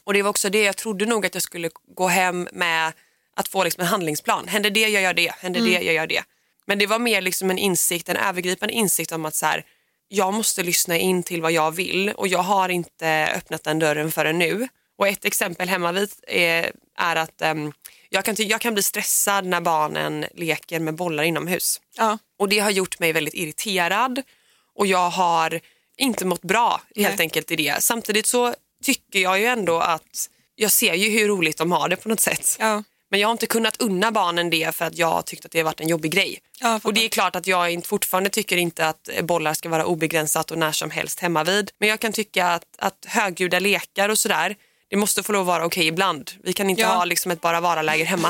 Och 0.04 0.14
det 0.14 0.22
var 0.22 0.30
också 0.30 0.50
det 0.50 0.64
jag 0.64 0.78
trodde 0.78 1.06
nog 1.06 1.26
att 1.26 1.34
jag 1.34 1.44
skulle 1.44 1.70
gå 1.96 2.08
hem 2.08 2.48
med 2.52 2.94
att 3.36 3.48
få 3.48 3.64
liksom 3.64 3.82
en 3.82 3.88
handlingsplan. 3.88 4.48
Händer 4.48 4.70
det, 4.70 4.88
jag 4.88 5.02
gör 5.02 5.14
det. 5.14 5.32
Händer 5.40 5.62
det, 5.62 5.82
jag 5.82 5.94
gör 5.94 6.08
det. 6.08 6.24
Men 6.66 6.80
det 6.80 6.86
var 6.86 7.00
mer 7.00 7.22
liksom 7.22 7.50
en 7.50 7.58
insikt, 7.58 8.10
en 8.10 8.18
övergripande 8.18 8.74
insikt 8.74 9.12
om 9.12 9.26
att 9.26 9.36
så 9.36 9.46
här, 9.46 9.66
jag 10.08 10.34
måste 10.34 10.64
lyssna 10.64 10.98
in 10.98 11.24
till 11.24 11.42
vad 11.42 11.52
jag 11.52 11.72
vill 11.72 12.10
och 12.10 12.28
jag 12.28 12.40
har 12.40 12.70
inte 12.70 13.34
öppnat 13.36 13.64
den 13.64 13.80
dörren 13.80 14.12
förrän 14.12 14.40
nu. 14.40 14.68
Och 14.98 15.08
ett 15.08 15.26
exempel 15.26 15.70
hemma 15.70 15.92
vid 15.92 16.10
är, 16.28 16.72
är 16.98 17.16
att 17.16 17.42
ehm, 17.42 17.74
jag, 18.10 18.26
kan 18.26 18.36
jag 18.38 18.62
kan 18.62 18.74
bli 18.74 18.84
stressad 18.84 19.46
när 19.46 19.62
barnen 19.62 20.26
leker 20.34 20.80
med 20.80 20.96
bollar 20.96 21.24
inomhus. 21.24 21.82
Ja. 21.98 22.18
Och 22.40 22.50
det 22.50 22.60
har 22.60 22.72
gjort 22.72 23.00
mig 23.00 23.14
väldigt 23.14 23.34
irriterad 23.34 24.22
och 24.76 24.88
jag 24.88 25.10
har 25.10 25.60
inte 26.04 26.26
mått 26.26 26.42
bra 26.42 26.82
helt 26.96 27.18
Nej. 27.18 27.26
enkelt 27.26 27.52
i 27.52 27.56
det. 27.56 27.84
Samtidigt 27.84 28.26
så 28.26 28.54
tycker 28.84 29.20
jag 29.20 29.40
ju 29.40 29.46
ändå 29.46 29.80
att 29.80 30.30
jag 30.56 30.72
ser 30.72 30.94
ju 30.94 31.10
hur 31.20 31.28
roligt 31.28 31.58
de 31.58 31.72
har 31.72 31.90
det 31.90 31.96
på 31.96 32.10
något 32.10 32.20
sätt. 32.20 32.58
Ja. 32.60 32.84
Men 33.12 33.20
jag 33.20 33.28
har 33.28 33.32
inte 33.32 33.46
kunnat 33.46 33.78
unna 33.82 34.12
barnen 34.12 34.50
det 34.50 34.76
för 34.76 34.86
att 34.86 34.98
jag 34.98 35.08
har 35.08 35.22
tyckt 35.22 35.46
att 35.46 35.52
det 35.52 35.60
har 35.60 35.64
varit 35.64 35.82
en 35.82 35.88
jobbig 35.88 36.12
grej. 36.12 36.40
Ja, 36.60 36.80
och 36.84 36.94
det 36.94 37.06
är 37.06 37.10
klart 37.10 37.36
att 37.36 37.48
jag 37.48 37.72
inte, 37.72 37.88
fortfarande 37.88 38.30
tycker 38.30 38.58
inte 38.58 38.88
att 38.88 39.10
bollar 39.24 39.54
ska 39.54 39.70
vara 39.70 39.86
obegränsat 39.86 40.52
och 40.52 40.58
när 40.58 40.72
som 40.72 40.92
helst 40.92 41.20
hemma 41.20 41.44
vid. 41.44 41.72
Men 41.80 41.90
jag 41.90 42.00
kan 42.00 42.14
tycka 42.14 42.48
att, 42.48 42.66
att 42.78 43.06
högljudda 43.08 43.60
lekar 43.60 44.10
och 44.10 44.18
sådär, 44.20 44.56
det 44.90 44.96
måste 44.98 45.24
få 45.24 45.32
lov 45.32 45.42
att 45.42 45.48
vara 45.48 45.66
okej 45.66 45.88
ibland. 45.88 46.32
Vi 46.44 46.54
kan 46.54 46.70
inte 46.70 46.82
Ja. 46.82 46.88
ha 46.94 47.06
liksom 47.06 47.32
ett 47.32 47.42
bara 47.42 47.62
vara-läger 47.62 48.06
hemma. 48.06 48.30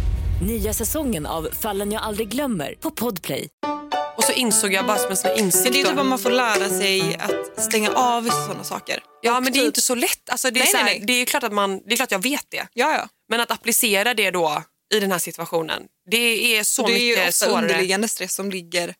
Nya 0.41 0.73
säsongen 0.73 1.25
av 1.25 1.49
Fallen 1.61 1.91
jag 1.91 2.03
aldrig 2.03 2.27
glömmer 2.29 2.75
på 2.79 2.91
Podplay. 2.91 3.49
Och 4.17 4.23
så 4.23 4.31
insåg 4.31 4.73
jag 4.73 4.85
bara 4.85 4.97
som 4.97 5.11
en 5.11 5.17
sån 5.17 5.29
här 5.31 5.39
insikt. 5.39 5.73
Det 5.73 5.81
är 5.81 5.85
typ 5.85 5.97
att 5.97 6.05
man 6.05 6.19
får 6.19 6.29
lära 6.31 6.69
sig 6.69 7.15
att 7.19 7.63
stänga 7.63 7.89
av 7.91 8.29
sådana 8.29 8.63
saker. 8.63 9.03
Ja 9.21 9.39
men 9.39 9.43
det 9.53 9.59
är 9.59 9.61
typ- 9.61 9.65
inte 9.67 9.81
så 9.81 9.95
lätt. 9.95 10.29
Alltså, 10.29 10.51
det, 10.51 10.59
är 10.59 10.61
Nej, 10.61 10.71
så 10.71 10.77
här, 10.77 10.83
nej, 10.85 10.97
nej. 10.97 11.05
det 11.07 11.13
är 11.13 11.25
klart 11.25 11.43
att 11.43 11.53
man, 11.53 11.81
det 11.85 11.93
är 11.93 11.95
klart 11.95 12.11
jag 12.11 12.23
vet 12.23 12.45
det. 12.49 12.67
Ja, 12.73 12.93
ja. 12.93 13.09
Men 13.29 13.39
att 13.39 13.51
applicera 13.51 14.13
det 14.13 14.31
då 14.31 14.63
i 14.93 14.99
den 14.99 15.11
här 15.11 15.19
situationen, 15.19 15.83
det 16.11 16.57
är 16.57 16.63
så 16.63 16.83
Och 16.83 16.89
det 16.89 16.95
är 16.95 17.03
ju 17.03 17.09
mycket 17.09 17.29
ofta 17.29 17.45
svårare. 17.45 17.61
underliggande 17.61 18.07
stress 18.07 18.33
som 18.35 18.51
ligger 18.51 18.93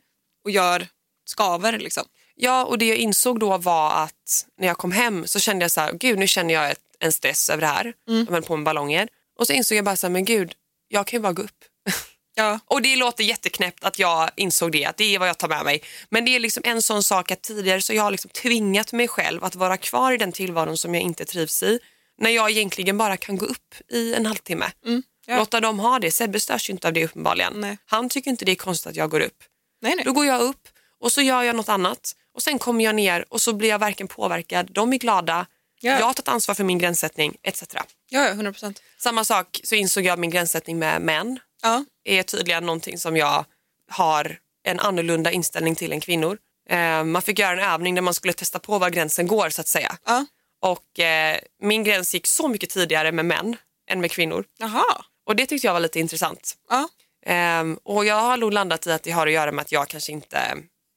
och 0.45 0.51
gör 0.51 0.87
skaver. 1.25 1.79
Liksom. 1.79 2.03
Ja, 2.35 2.65
och 2.65 2.77
det 2.77 2.85
jag 2.85 2.97
insåg 2.97 3.39
då 3.39 3.57
var 3.57 3.91
att 3.91 4.45
när 4.59 4.67
jag 4.67 4.77
kom 4.77 4.91
hem 4.91 5.27
så 5.27 5.39
kände 5.39 5.63
jag 5.63 5.71
så 5.71 5.81
här, 5.81 5.93
gud 5.93 6.19
nu 6.19 6.27
känner 6.27 6.53
jag 6.53 6.71
ett, 6.71 6.79
en 6.99 7.11
stress 7.11 7.49
över 7.49 7.61
det 7.61 7.67
här. 7.67 7.93
Mm. 8.09 8.25
Jag 8.25 8.33
höll 8.33 8.43
på 8.43 8.55
med 8.57 8.65
ballonger. 8.65 9.07
Och 9.39 9.47
så 9.47 9.53
insåg 9.53 9.77
jag 9.77 9.85
bara 9.85 9.95
så 9.95 10.07
här, 10.07 10.11
men 10.11 10.25
gud, 10.25 10.53
jag 10.91 11.07
kan 11.07 11.17
ju 11.17 11.21
bara 11.21 11.33
gå 11.33 11.41
upp. 11.41 11.63
Ja. 12.35 12.59
Och 12.65 12.81
det 12.81 12.95
låter 12.95 13.23
jätteknäppt 13.23 13.83
att 13.83 13.99
jag 13.99 14.29
insåg 14.35 14.71
det, 14.71 14.85
att 14.85 14.97
det 14.97 15.15
är 15.15 15.19
vad 15.19 15.29
jag 15.29 15.37
tar 15.37 15.47
med 15.47 15.65
mig. 15.65 15.83
Men 16.09 16.25
det 16.25 16.35
är 16.35 16.39
liksom 16.39 16.63
en 16.65 16.81
sån 16.81 17.03
sak 17.03 17.31
att 17.31 17.41
tidigare 17.41 17.81
så 17.81 17.93
jag 17.93 18.03
har 18.03 18.11
liksom 18.11 18.31
tvingat 18.31 18.93
mig 18.93 19.07
själv 19.07 19.43
att 19.43 19.55
vara 19.55 19.77
kvar 19.77 20.11
i 20.11 20.17
den 20.17 20.31
tillvaron 20.31 20.77
som 20.77 20.95
jag 20.95 21.03
inte 21.03 21.25
trivs 21.25 21.63
i. 21.63 21.79
När 22.17 22.29
jag 22.29 22.51
egentligen 22.51 22.97
bara 22.97 23.17
kan 23.17 23.37
gå 23.37 23.45
upp 23.45 23.75
i 23.91 24.13
en 24.13 24.25
halvtimme. 24.25 24.71
Mm. 24.85 25.03
ja. 25.25 25.37
Låta 25.37 25.59
dem 25.59 25.79
ha 25.79 25.99
det. 25.99 26.11
Sebbe 26.11 26.39
störs 26.39 26.69
ju 26.69 26.71
inte 26.71 26.87
av 26.87 26.93
det 26.93 27.05
uppenbarligen. 27.05 27.53
Nej. 27.55 27.77
Han 27.85 28.09
tycker 28.09 28.31
inte 28.31 28.45
det 28.45 28.51
är 28.51 28.55
konstigt 28.55 28.87
att 28.89 28.95
jag 28.95 29.09
går 29.09 29.19
upp. 29.19 29.43
Nej, 29.81 29.95
nej. 29.95 30.05
Då 30.05 30.11
går 30.11 30.25
jag 30.25 30.41
upp 30.41 30.67
och 30.99 31.11
så 31.11 31.21
gör 31.21 31.43
jag 31.43 31.55
något 31.55 31.69
annat 31.69 32.15
och 32.35 32.41
sen 32.41 32.59
kommer 32.59 32.83
jag 32.83 32.95
ner 32.95 33.25
och 33.29 33.41
så 33.41 33.53
blir 33.53 33.69
jag 33.69 33.79
varken 33.79 34.07
påverkad, 34.07 34.71
de 34.71 34.93
är 34.93 34.97
glada, 34.97 35.45
Ja. 35.83 35.99
jag 35.99 36.05
har 36.05 36.13
tagit 36.13 36.27
ansvar 36.27 36.55
för 36.55 36.63
min 36.63 36.77
gränssättning 36.77 37.35
etc. 37.43 37.63
Ja, 38.13 38.25
ja, 38.25 38.29
100 38.31 38.51
procent. 38.51 38.81
Samma 38.99 39.23
sak 39.25 39.59
så 39.63 39.75
insåg 39.75 40.05
jag 40.05 40.13
att 40.13 40.19
min 40.19 40.29
gränssättning 40.29 40.79
med 40.79 41.01
män 41.01 41.39
Ja. 41.61 41.85
är 42.03 42.23
tydligen 42.23 42.65
någonting 42.65 42.97
som 42.97 43.17
jag 43.17 43.45
har 43.91 44.37
en 44.63 44.79
annorlunda 44.79 45.31
inställning 45.31 45.75
till 45.75 45.91
än 45.91 46.01
kvinnor. 46.01 46.37
Eh, 46.69 47.03
man 47.03 47.21
fick 47.21 47.39
göra 47.39 47.51
en 47.63 47.73
övning 47.73 47.95
där 47.95 48.01
man 48.01 48.13
skulle 48.13 48.33
testa 48.33 48.59
på 48.59 48.79
var 48.79 48.89
gränsen 48.89 49.27
går 49.27 49.49
så 49.49 49.61
att 49.61 49.67
säga. 49.67 49.97
Ja. 50.05 50.25
Och 50.61 50.99
eh, 50.99 51.37
min 51.61 51.83
gräns 51.83 52.13
gick 52.13 52.27
så 52.27 52.47
mycket 52.47 52.69
tidigare 52.69 53.11
med 53.11 53.25
män 53.25 53.57
än 53.89 54.01
med 54.01 54.11
kvinnor. 54.11 54.45
Jaha. 54.57 54.83
Och 55.25 55.35
det 55.35 55.45
tyckte 55.45 55.67
jag 55.67 55.73
var 55.73 55.79
lite 55.79 55.99
intressant. 55.99 56.53
Ja. 56.69 56.89
Ehm, 57.25 57.79
och 57.83 58.05
jag 58.05 58.15
har 58.15 58.37
nog 58.37 58.53
landat 58.53 58.87
i 58.87 58.91
att 58.91 59.03
det 59.03 59.11
har 59.11 59.27
att 59.27 59.33
göra 59.33 59.51
med 59.51 59.61
att 59.61 59.71
jag 59.71 59.87
kanske 59.87 60.11
inte, 60.11 60.37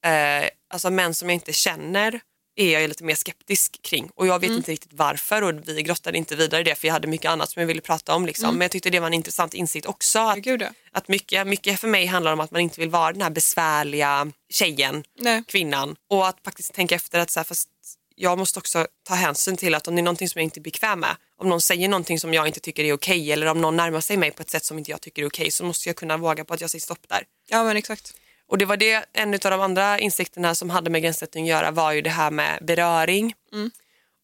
eh, 0.05 0.49
alltså 0.73 0.89
män 0.89 1.13
som 1.13 1.29
jag 1.29 1.33
inte 1.33 1.53
känner 1.53 2.21
är 2.55 2.79
jag 2.79 2.87
lite 2.87 3.03
mer 3.03 3.15
skeptisk 3.15 3.81
kring. 3.81 4.09
Och 4.15 4.27
jag 4.27 4.39
vet 4.39 4.51
inte 4.51 4.71
riktigt 4.71 4.93
varför 4.93 5.41
och 5.41 5.69
vi 5.69 5.83
grottade 5.83 6.17
inte 6.17 6.35
vidare 6.35 6.61
i 6.61 6.63
det 6.63 6.75
för 6.75 6.87
jag 6.87 6.93
hade 6.93 7.07
mycket 7.07 7.31
annat 7.31 7.49
som 7.49 7.59
jag 7.59 7.67
ville 7.67 7.81
prata 7.81 8.15
om. 8.15 8.25
Liksom. 8.25 8.55
Men 8.55 8.61
jag 8.61 8.71
tyckte 8.71 8.89
det 8.89 8.99
var 8.99 9.07
en 9.07 9.13
intressant 9.13 9.53
insikt 9.53 9.85
också. 9.85 10.19
Att, 10.19 10.37
Gud, 10.37 10.65
att 10.91 11.07
mycket, 11.07 11.47
mycket 11.47 11.79
för 11.79 11.87
mig 11.87 12.05
handlar 12.05 12.33
om 12.33 12.39
att 12.39 12.51
man 12.51 12.61
inte 12.61 12.79
vill 12.79 12.89
vara 12.89 13.11
den 13.11 13.21
här 13.21 13.29
besvärliga 13.29 14.31
tjejen, 14.49 15.03
Nej. 15.19 15.43
kvinnan. 15.47 15.95
Och 16.09 16.27
att 16.27 16.37
faktiskt 16.45 16.73
tänka 16.73 16.95
efter 16.95 17.19
att 17.19 17.29
så 17.29 17.39
här, 17.39 17.45
fast 17.45 17.69
jag 18.15 18.37
måste 18.37 18.59
också 18.59 18.87
ta 19.07 19.13
hänsyn 19.13 19.57
till 19.57 19.75
att 19.75 19.87
om 19.87 19.95
det 19.95 20.01
är 20.01 20.03
någonting 20.03 20.29
som 20.29 20.39
jag 20.39 20.43
inte 20.43 20.59
är 20.59 20.61
bekväm 20.61 20.99
med, 20.99 21.15
om 21.37 21.49
någon 21.49 21.61
säger 21.61 21.87
någonting 21.87 22.19
som 22.19 22.33
jag 22.33 22.47
inte 22.47 22.59
tycker 22.59 22.83
är 22.83 22.93
okej 22.93 23.31
eller 23.31 23.47
om 23.47 23.61
någon 23.61 23.77
närmar 23.77 24.01
sig 24.01 24.17
mig 24.17 24.31
på 24.31 24.41
ett 24.41 24.49
sätt 24.49 24.65
som 24.65 24.77
inte 24.77 24.91
jag 24.91 25.01
tycker 25.01 25.21
är 25.21 25.27
okej 25.27 25.51
så 25.51 25.65
måste 25.65 25.89
jag 25.89 25.95
kunna 25.95 26.17
våga 26.17 26.45
på 26.45 26.53
att 26.53 26.61
jag 26.61 26.69
säger 26.69 26.81
stopp 26.81 27.09
där. 27.09 27.23
ja, 27.47 27.63
men 27.63 27.77
exakt. 27.77 28.13
Och 28.47 28.57
det 28.57 28.65
var 28.65 28.77
det, 28.77 29.05
en 29.13 29.33
av 29.33 29.39
de 29.39 29.61
andra 29.61 29.99
insikterna 29.99 30.55
som 30.55 30.69
hade 30.69 30.89
med 30.89 31.01
gränssättning 31.01 31.43
att 31.43 31.49
göra 31.49 31.71
var 31.71 31.91
ju 31.91 32.01
det 32.01 32.09
här 32.09 32.31
med 32.31 32.59
beröring 32.61 33.33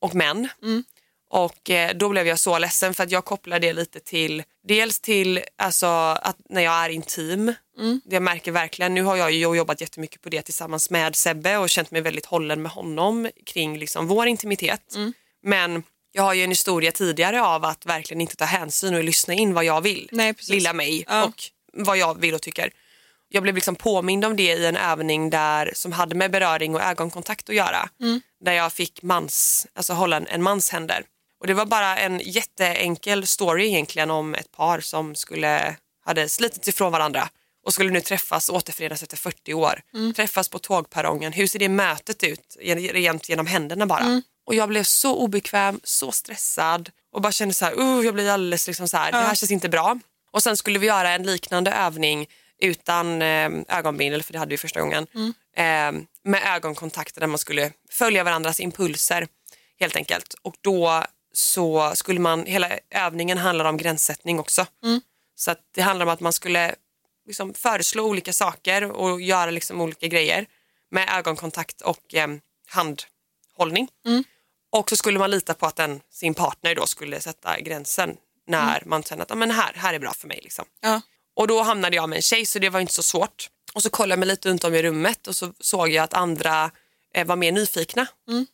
och 0.02 0.16
män. 0.16 0.50
Och 1.30 1.70
eh, 1.70 1.96
då 1.96 2.10
blev 2.10 2.28
jag 2.28 2.40
så 2.40 2.58
ledsen 2.60 2.94
för 2.94 3.04
att 3.04 3.12
jag 3.12 3.26
kopplar 3.26 3.60
det 3.60 3.74
lite 3.74 4.00
till, 4.00 4.44
dels 4.68 5.00
till 5.00 5.42
alltså, 5.58 5.86
att 6.22 6.38
när 6.50 6.62
jag 6.62 6.74
är 6.74 6.90
intim, 6.90 7.54
det 8.06 8.16
jag 8.16 8.24
märker 8.24 8.52
verkligen, 8.52 8.94
nu 8.94 9.04
har 9.04 9.16
jag 9.16 9.32
ju 9.32 9.56
jobbat 9.56 9.82
jättemycket 9.82 10.22
på 10.22 10.30
det 10.30 10.42
tillsammans 10.42 10.90
med 10.90 11.16
Sebbe 11.16 11.58
och 11.58 11.70
känt 11.70 11.92
mig 11.92 12.02
väldigt 12.02 12.26
hållen 12.26 12.62
med 12.62 12.72
honom 12.72 13.30
kring 13.46 13.78
liksom 13.78 14.08
vår 14.08 14.28
intimitet. 14.28 14.96
Men 15.44 15.84
jag 16.12 16.24
har 16.24 16.34
ju 16.34 16.44
en 16.44 16.50
historia 16.50 16.92
tidigare 16.92 17.42
av 17.44 17.66
att 17.66 17.86
verkligen 17.86 18.22
inte 18.22 18.36
ta 18.36 18.46
hänsyn 18.46 18.96
och 18.96 19.04
lyssna 19.04 19.34
in 19.34 19.54
vad 19.54 19.66
jag 19.66 19.82
vill. 19.82 20.10
Nej. 20.12 20.34
Lilla 20.50 20.74
mig 20.74 21.04
Ja. 21.08 21.24
och 21.24 21.44
vad 21.74 21.98
jag 21.98 22.20
vill 22.22 22.34
och 22.36 22.42
tycker. 22.42 22.72
Jag 23.34 23.44
blev 23.44 23.56
liksom 23.56 23.76
påmind 23.76 24.26
om 24.26 24.36
det 24.36 24.44
i 24.44 24.66
en 24.66 24.78
övning 24.78 25.30
där, 25.30 25.72
som 25.76 25.92
hade 25.92 26.16
med 26.16 26.32
beröring 26.32 26.76
och 26.76 26.82
ögonkontakt 26.82 27.50
att 27.50 27.56
göra. 27.56 27.90
Där 28.46 28.54
jag 28.54 28.74
fick 28.74 29.02
mans, 29.02 29.68
alltså 29.74 29.94
hålla 29.94 30.18
en, 30.18 30.28
en 30.28 30.44
mans 30.44 30.70
händer. 30.70 31.04
Och 31.40 31.48
det 31.48 31.54
var 31.54 31.66
bara 31.66 31.98
en 31.98 32.20
jätteenkel 32.24 33.28
story 33.28 33.68
egentligen 33.68 34.12
om 34.12 34.36
ett 34.36 34.52
par 34.52 34.80
som 34.80 35.16
skulle, 35.16 35.76
hade 36.06 36.30
slitit 36.30 36.68
ifrån 36.68 36.92
varandra 36.92 37.30
och 37.66 37.74
skulle 37.74 37.90
nu 37.92 38.02
träffas 38.02 38.50
och 38.50 38.56
återförenas 38.56 39.04
efter 39.04 39.18
40 39.18 39.54
år. 39.54 39.82
Träffas 40.16 40.50
på 40.50 40.60
tågperrongen. 40.60 41.34
Hur 41.34 41.48
ser 41.48 41.60
det 41.60 41.70
mötet 41.70 42.24
ut 42.24 42.58
rent 42.94 43.30
genom 43.30 43.48
händerna 43.48 43.86
bara? 43.86 44.04
Och 44.46 44.56
jag 44.56 44.70
blev 44.70 44.84
så 44.84 45.16
obekväm, 45.16 45.80
så 45.84 46.12
stressad 46.12 46.90
och 47.14 47.22
bara 47.22 47.32
kände 47.32 47.54
så 47.54 47.66
här, 47.66 47.80
uh, 47.80 48.06
jag 48.06 48.14
blir 48.14 48.30
alldeles 48.30 48.68
liksom 48.68 48.88
så 48.88 48.98
här, 48.98 49.12
det 49.12 49.18
här 49.18 49.36
känns 49.36 49.52
inte 49.52 49.70
bra. 49.70 50.00
Och 50.32 50.44
sen 50.44 50.58
skulle 50.58 50.80
vi 50.80 50.88
göra 50.88 51.10
en 51.10 51.24
liknande 51.24 51.72
övning 51.72 52.28
utan 52.62 53.22
eh, 53.22 53.50
ögonbindel, 53.68 54.24
för 54.24 54.34
det 54.34 54.40
hade 54.40 54.50
vi 54.50 54.58
första 54.58 54.82
gången, 54.82 55.08
eh, 55.56 55.92
med 56.24 56.56
ögonkontakter 56.56 57.20
där 57.20 57.28
man 57.28 57.38
skulle 57.38 57.72
följa 57.90 58.24
varandras 58.24 58.60
impulser 58.60 59.28
helt 59.80 59.96
enkelt. 59.96 60.34
Och 60.42 60.56
då 60.62 61.04
så 61.34 61.92
skulle 61.96 62.20
man, 62.20 62.46
hela 62.46 62.70
övningen 62.90 63.38
handlar 63.38 63.66
om 63.66 63.78
gränssättning 63.78 64.40
också. 64.40 64.66
Så 65.36 65.52
att 65.52 65.60
det 65.76 65.82
handlar 65.82 66.06
om 66.06 66.12
att 66.14 66.20
man 66.20 66.34
skulle 66.34 66.76
liksom 67.28 67.54
föreslå 67.54 68.04
olika 68.04 68.34
saker 68.34 68.92
och 68.92 69.22
göra 69.22 69.52
liksom 69.52 69.82
olika 69.82 70.08
grejer 70.08 70.46
med 70.92 71.10
ögonkontakt 71.10 71.82
och 71.82 72.16
eh, 72.16 72.28
handhållning. 72.68 73.88
Och 74.72 74.90
så 74.90 74.96
skulle 74.96 75.20
man 75.20 75.32
lita 75.32 75.54
på 75.54 75.66
att 75.66 75.76
den, 75.76 76.02
sin 76.10 76.34
partner 76.34 76.76
då 76.76 76.86
skulle 76.88 77.20
sätta 77.22 77.60
gränsen 77.60 78.18
när 78.48 78.84
man 78.86 79.04
känner 79.04 79.24
att 79.24 79.38
men 79.38 79.52
här, 79.52 79.74
här 79.76 79.94
är 79.94 80.00
bra 80.00 80.14
för 80.14 80.28
mig. 80.28 80.40
Liksom. 80.44 80.66
Ja. 80.82 81.02
Och 81.36 81.48
då 81.48 81.62
hamnade 81.62 81.96
jag 81.96 82.10
med 82.10 82.16
en 82.16 82.22
tjej 82.22 82.46
så 82.46 82.60
det 82.60 82.70
var 82.70 82.80
inte 82.80 82.94
så 82.94 83.04
svårt. 83.04 83.50
Och 83.74 83.84
så 83.84 83.90
kollade 83.90 84.12
jag 84.12 84.20
mig 84.20 84.28
lite 84.28 84.50
runt 84.50 84.64
om 84.64 84.76
i 84.76 84.84
rummet 84.84 85.28
och 85.28 85.36
så 85.36 85.54
såg 85.60 85.90
jag 85.90 86.04
att 86.04 86.14
andra 86.14 86.72
eh, 87.14 87.28
var 87.28 87.36
mer 87.36 87.52
nyfikna. 87.52 88.08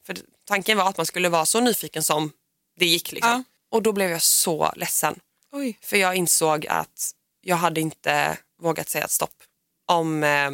För 0.06 0.18
tanken 0.46 0.78
var 0.78 0.90
att 0.90 0.98
man 0.98 1.06
skulle 1.06 1.30
vara 1.30 1.46
så 1.46 1.60
nyfiken 1.60 2.04
som 2.04 2.32
det 2.80 2.86
gick. 2.86 3.12
Liksom. 3.12 3.32
Ja. 3.32 3.44
Och 3.72 3.84
då 3.84 3.92
blev 3.92 4.10
jag 4.10 4.22
så 4.22 4.72
ledsen. 4.76 5.20
Oj. 5.52 5.80
För 5.82 5.98
jag 5.98 6.16
insåg 6.16 6.68
att 6.68 7.12
jag 7.42 7.56
hade 7.56 7.82
inte 7.82 8.38
vågat 8.62 8.90
säga 8.90 9.08
stopp. 9.08 9.44
Om 9.86 10.24
eh, 10.24 10.52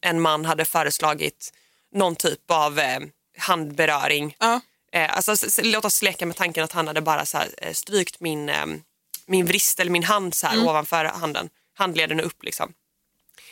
en 0.00 0.20
man 0.20 0.44
hade 0.44 0.64
föreslagit 0.64 1.52
någon 1.94 2.16
typ 2.16 2.50
av 2.50 2.78
eh, 2.78 3.00
handberöring. 3.38 4.36
Ja. 4.38 4.60
Eh, 4.92 5.16
alltså, 5.16 5.62
låt 5.62 5.84
oss 5.84 6.02
leka 6.02 6.26
med 6.26 6.36
tanken 6.36 6.64
att 6.64 6.72
han 6.72 6.86
hade 6.86 7.00
bara 7.00 7.26
så 7.26 7.38
här, 7.38 7.48
eh, 7.58 7.72
strykt 7.72 8.20
min, 8.20 8.48
eh, 8.48 8.66
min 9.28 9.46
vrist 9.46 9.80
eller 9.80 9.90
min 9.90 10.04
hand 10.04 10.34
så 10.34 10.46
här, 10.46 10.64
ovanför 10.68 11.04
handen. 11.04 11.48
Handleden 11.74 12.20
upp 12.20 12.42
liksom. 12.42 12.72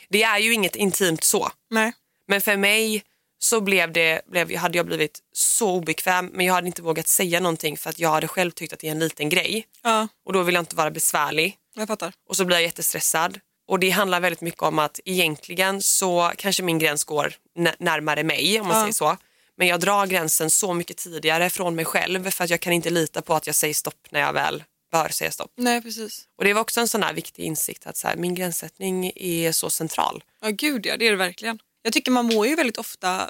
Det 0.09 0.23
är 0.23 0.37
ju 0.37 0.53
inget 0.53 0.75
intimt 0.75 1.23
så. 1.23 1.51
Nej. 1.69 1.93
Men 2.27 2.41
för 2.41 2.57
mig 2.57 3.03
så 3.39 3.61
blev 3.61 3.91
det, 3.91 4.21
blev, 4.27 4.55
hade 4.55 4.77
jag 4.77 4.85
blivit 4.85 5.19
så 5.33 5.69
obekväm 5.71 6.29
men 6.33 6.45
jag 6.45 6.53
hade 6.53 6.67
inte 6.67 6.81
vågat 6.81 7.07
säga 7.07 7.39
någonting 7.39 7.77
för 7.77 7.89
att 7.89 7.99
jag 7.99 8.09
hade 8.09 8.27
själv 8.27 8.51
tyckt 8.51 8.73
att 8.73 8.79
det 8.79 8.87
är 8.87 8.91
en 8.91 8.99
liten 8.99 9.29
grej. 9.29 9.67
Ja, 9.83 10.07
Och 10.25 10.33
då 10.33 10.43
vill 10.43 10.55
jag 10.55 10.61
inte 10.61 10.75
vara 10.75 10.91
besvärlig 10.91 11.57
jag 11.75 11.87
fattar. 11.87 12.13
och 12.29 12.37
så 12.37 12.45
blir 12.45 12.57
jag 12.57 12.63
jättestressad. 12.63 13.39
Och 13.67 13.79
det 13.79 13.89
handlar 13.89 14.19
väldigt 14.19 14.41
mycket 14.41 14.61
om 14.63 14.79
att 14.79 14.99
egentligen 15.05 15.81
så 15.81 16.31
kanske 16.37 16.63
min 16.63 16.79
gräns 16.79 17.03
går 17.03 17.33
närmare 17.79 18.23
mig 18.23 18.59
om 18.61 18.67
man 18.67 18.75
Ja. 18.77 18.81
säger 18.83 18.93
så. 18.93 19.17
Men 19.57 19.67
jag 19.67 19.79
drar 19.79 20.05
gränsen 20.07 20.51
så 20.51 20.73
mycket 20.73 20.97
tidigare 20.97 21.49
från 21.49 21.75
mig 21.75 21.85
själv 21.85 22.29
för 22.31 22.43
att 22.43 22.49
jag 22.49 22.59
kan 22.59 22.73
inte 22.73 22.89
lita 22.89 23.21
på 23.21 23.33
att 23.35 23.47
jag 23.47 23.55
säger 23.55 23.73
stopp 23.73 24.07
när 24.09 24.19
jag 24.19 24.33
väl 24.33 24.63
bör 24.91 25.09
säga 25.09 25.31
stopp. 25.31 25.51
Nej, 25.55 25.81
precis. 25.81 26.27
Och 26.37 26.43
det 26.43 26.53
var 26.53 26.61
också 26.61 26.79
en 26.79 26.87
sån 26.87 27.03
här 27.03 27.13
viktig 27.13 27.43
insikt 27.43 27.87
att 27.87 27.97
så 27.97 28.07
här, 28.07 28.15
min 28.15 28.35
gränssättning 28.35 29.11
är 29.15 29.51
så 29.51 29.69
central. 29.69 30.23
Ja, 30.41 30.49
gud 30.49 30.85
ja, 30.85 30.97
det 30.97 31.07
är 31.07 31.11
det 31.11 31.17
verkligen. 31.17 31.59
Jag 31.81 31.93
tycker 31.93 32.11
man 32.11 32.25
mår 32.25 32.47
ju 32.47 32.55
väldigt 32.55 32.77
ofta 32.77 33.29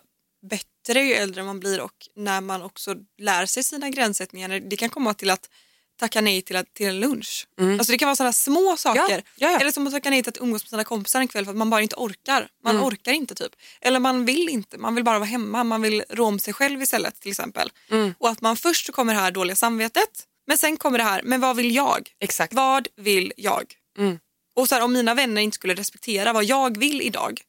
bättre 0.50 1.02
ju 1.02 1.14
äldre 1.14 1.44
man 1.44 1.60
blir 1.60 1.82
och 1.82 2.08
när 2.16 2.42
man 2.42 2.62
också 2.62 2.96
lär 3.18 3.46
sig 3.46 3.64
sina 3.64 3.90
gränssättningar. 3.90 4.60
Det 4.60 4.78
kan 4.78 4.90
komma 4.90 5.14
till 5.14 5.30
att 5.30 5.50
tacka 6.00 6.22
nej 6.22 6.42
till, 6.42 6.56
att, 6.56 6.74
till 6.74 6.88
en 6.88 7.00
lunch. 7.00 7.48
Alltså 7.60 7.92
det 7.92 7.98
kan 7.98 8.08
vara 8.08 8.16
sådana 8.16 8.34
små 8.34 8.78
saker. 8.78 9.24
Ja, 9.36 9.52
ja. 9.52 9.60
Eller 9.60 9.72
som 9.72 9.88
att 9.88 9.94
tacka 9.94 10.10
nej 10.10 10.24
till 10.24 10.30
att 10.30 10.42
umgås 10.42 10.64
med 10.64 10.70
sina 10.70 10.84
kompisar 10.84 11.20
en 11.20 11.28
kväll 11.28 11.46
för 11.46 11.52
att 11.52 11.58
man 11.58 11.70
bara 11.70 11.82
inte 11.82 11.96
orkar. 11.96 12.48
Man 12.64 12.80
orkar 12.80 13.12
inte 13.12 13.36
typ. 13.36 13.52
Eller 13.82 14.00
man 14.00 14.26
vill 14.26 14.50
inte, 14.50 14.78
man 14.78 14.96
vill 14.96 15.04
bara 15.04 15.20
vara 15.20 15.30
hemma. 15.30 15.64
Man 15.64 15.82
vill 15.82 16.04
rå 16.10 16.26
om 16.26 16.40
sig 16.40 16.54
själv 16.54 16.82
istället 16.82 17.20
till 17.20 17.32
exempel. 17.32 17.72
Och 18.18 18.30
att 18.30 18.42
man 18.42 18.58
först 18.58 18.92
kommer 18.92 19.14
det 19.14 19.20
här 19.20 19.32
dåliga 19.32 19.56
samvetet 19.56 20.28
men 20.48 20.58
sen 20.58 20.78
kommer 20.78 20.98
det 20.98 21.04
här, 21.04 21.22
men 21.24 21.42
vad 21.42 21.56
vill 21.56 21.76
jag? 21.76 22.10
Exakt. 22.20 22.54
Vad 22.54 22.88
vill 22.96 23.34
jag? 23.38 23.74
Och 24.56 24.70
så 24.70 24.76
här, 24.76 24.84
om 24.84 24.94
mina 24.94 25.14
vänner 25.14 25.42
inte 25.42 25.56
skulle 25.56 25.74
respektera 25.74 26.34
vad 26.34 26.44
jag 26.44 26.78
vill 26.78 27.02
idag, 27.02 27.42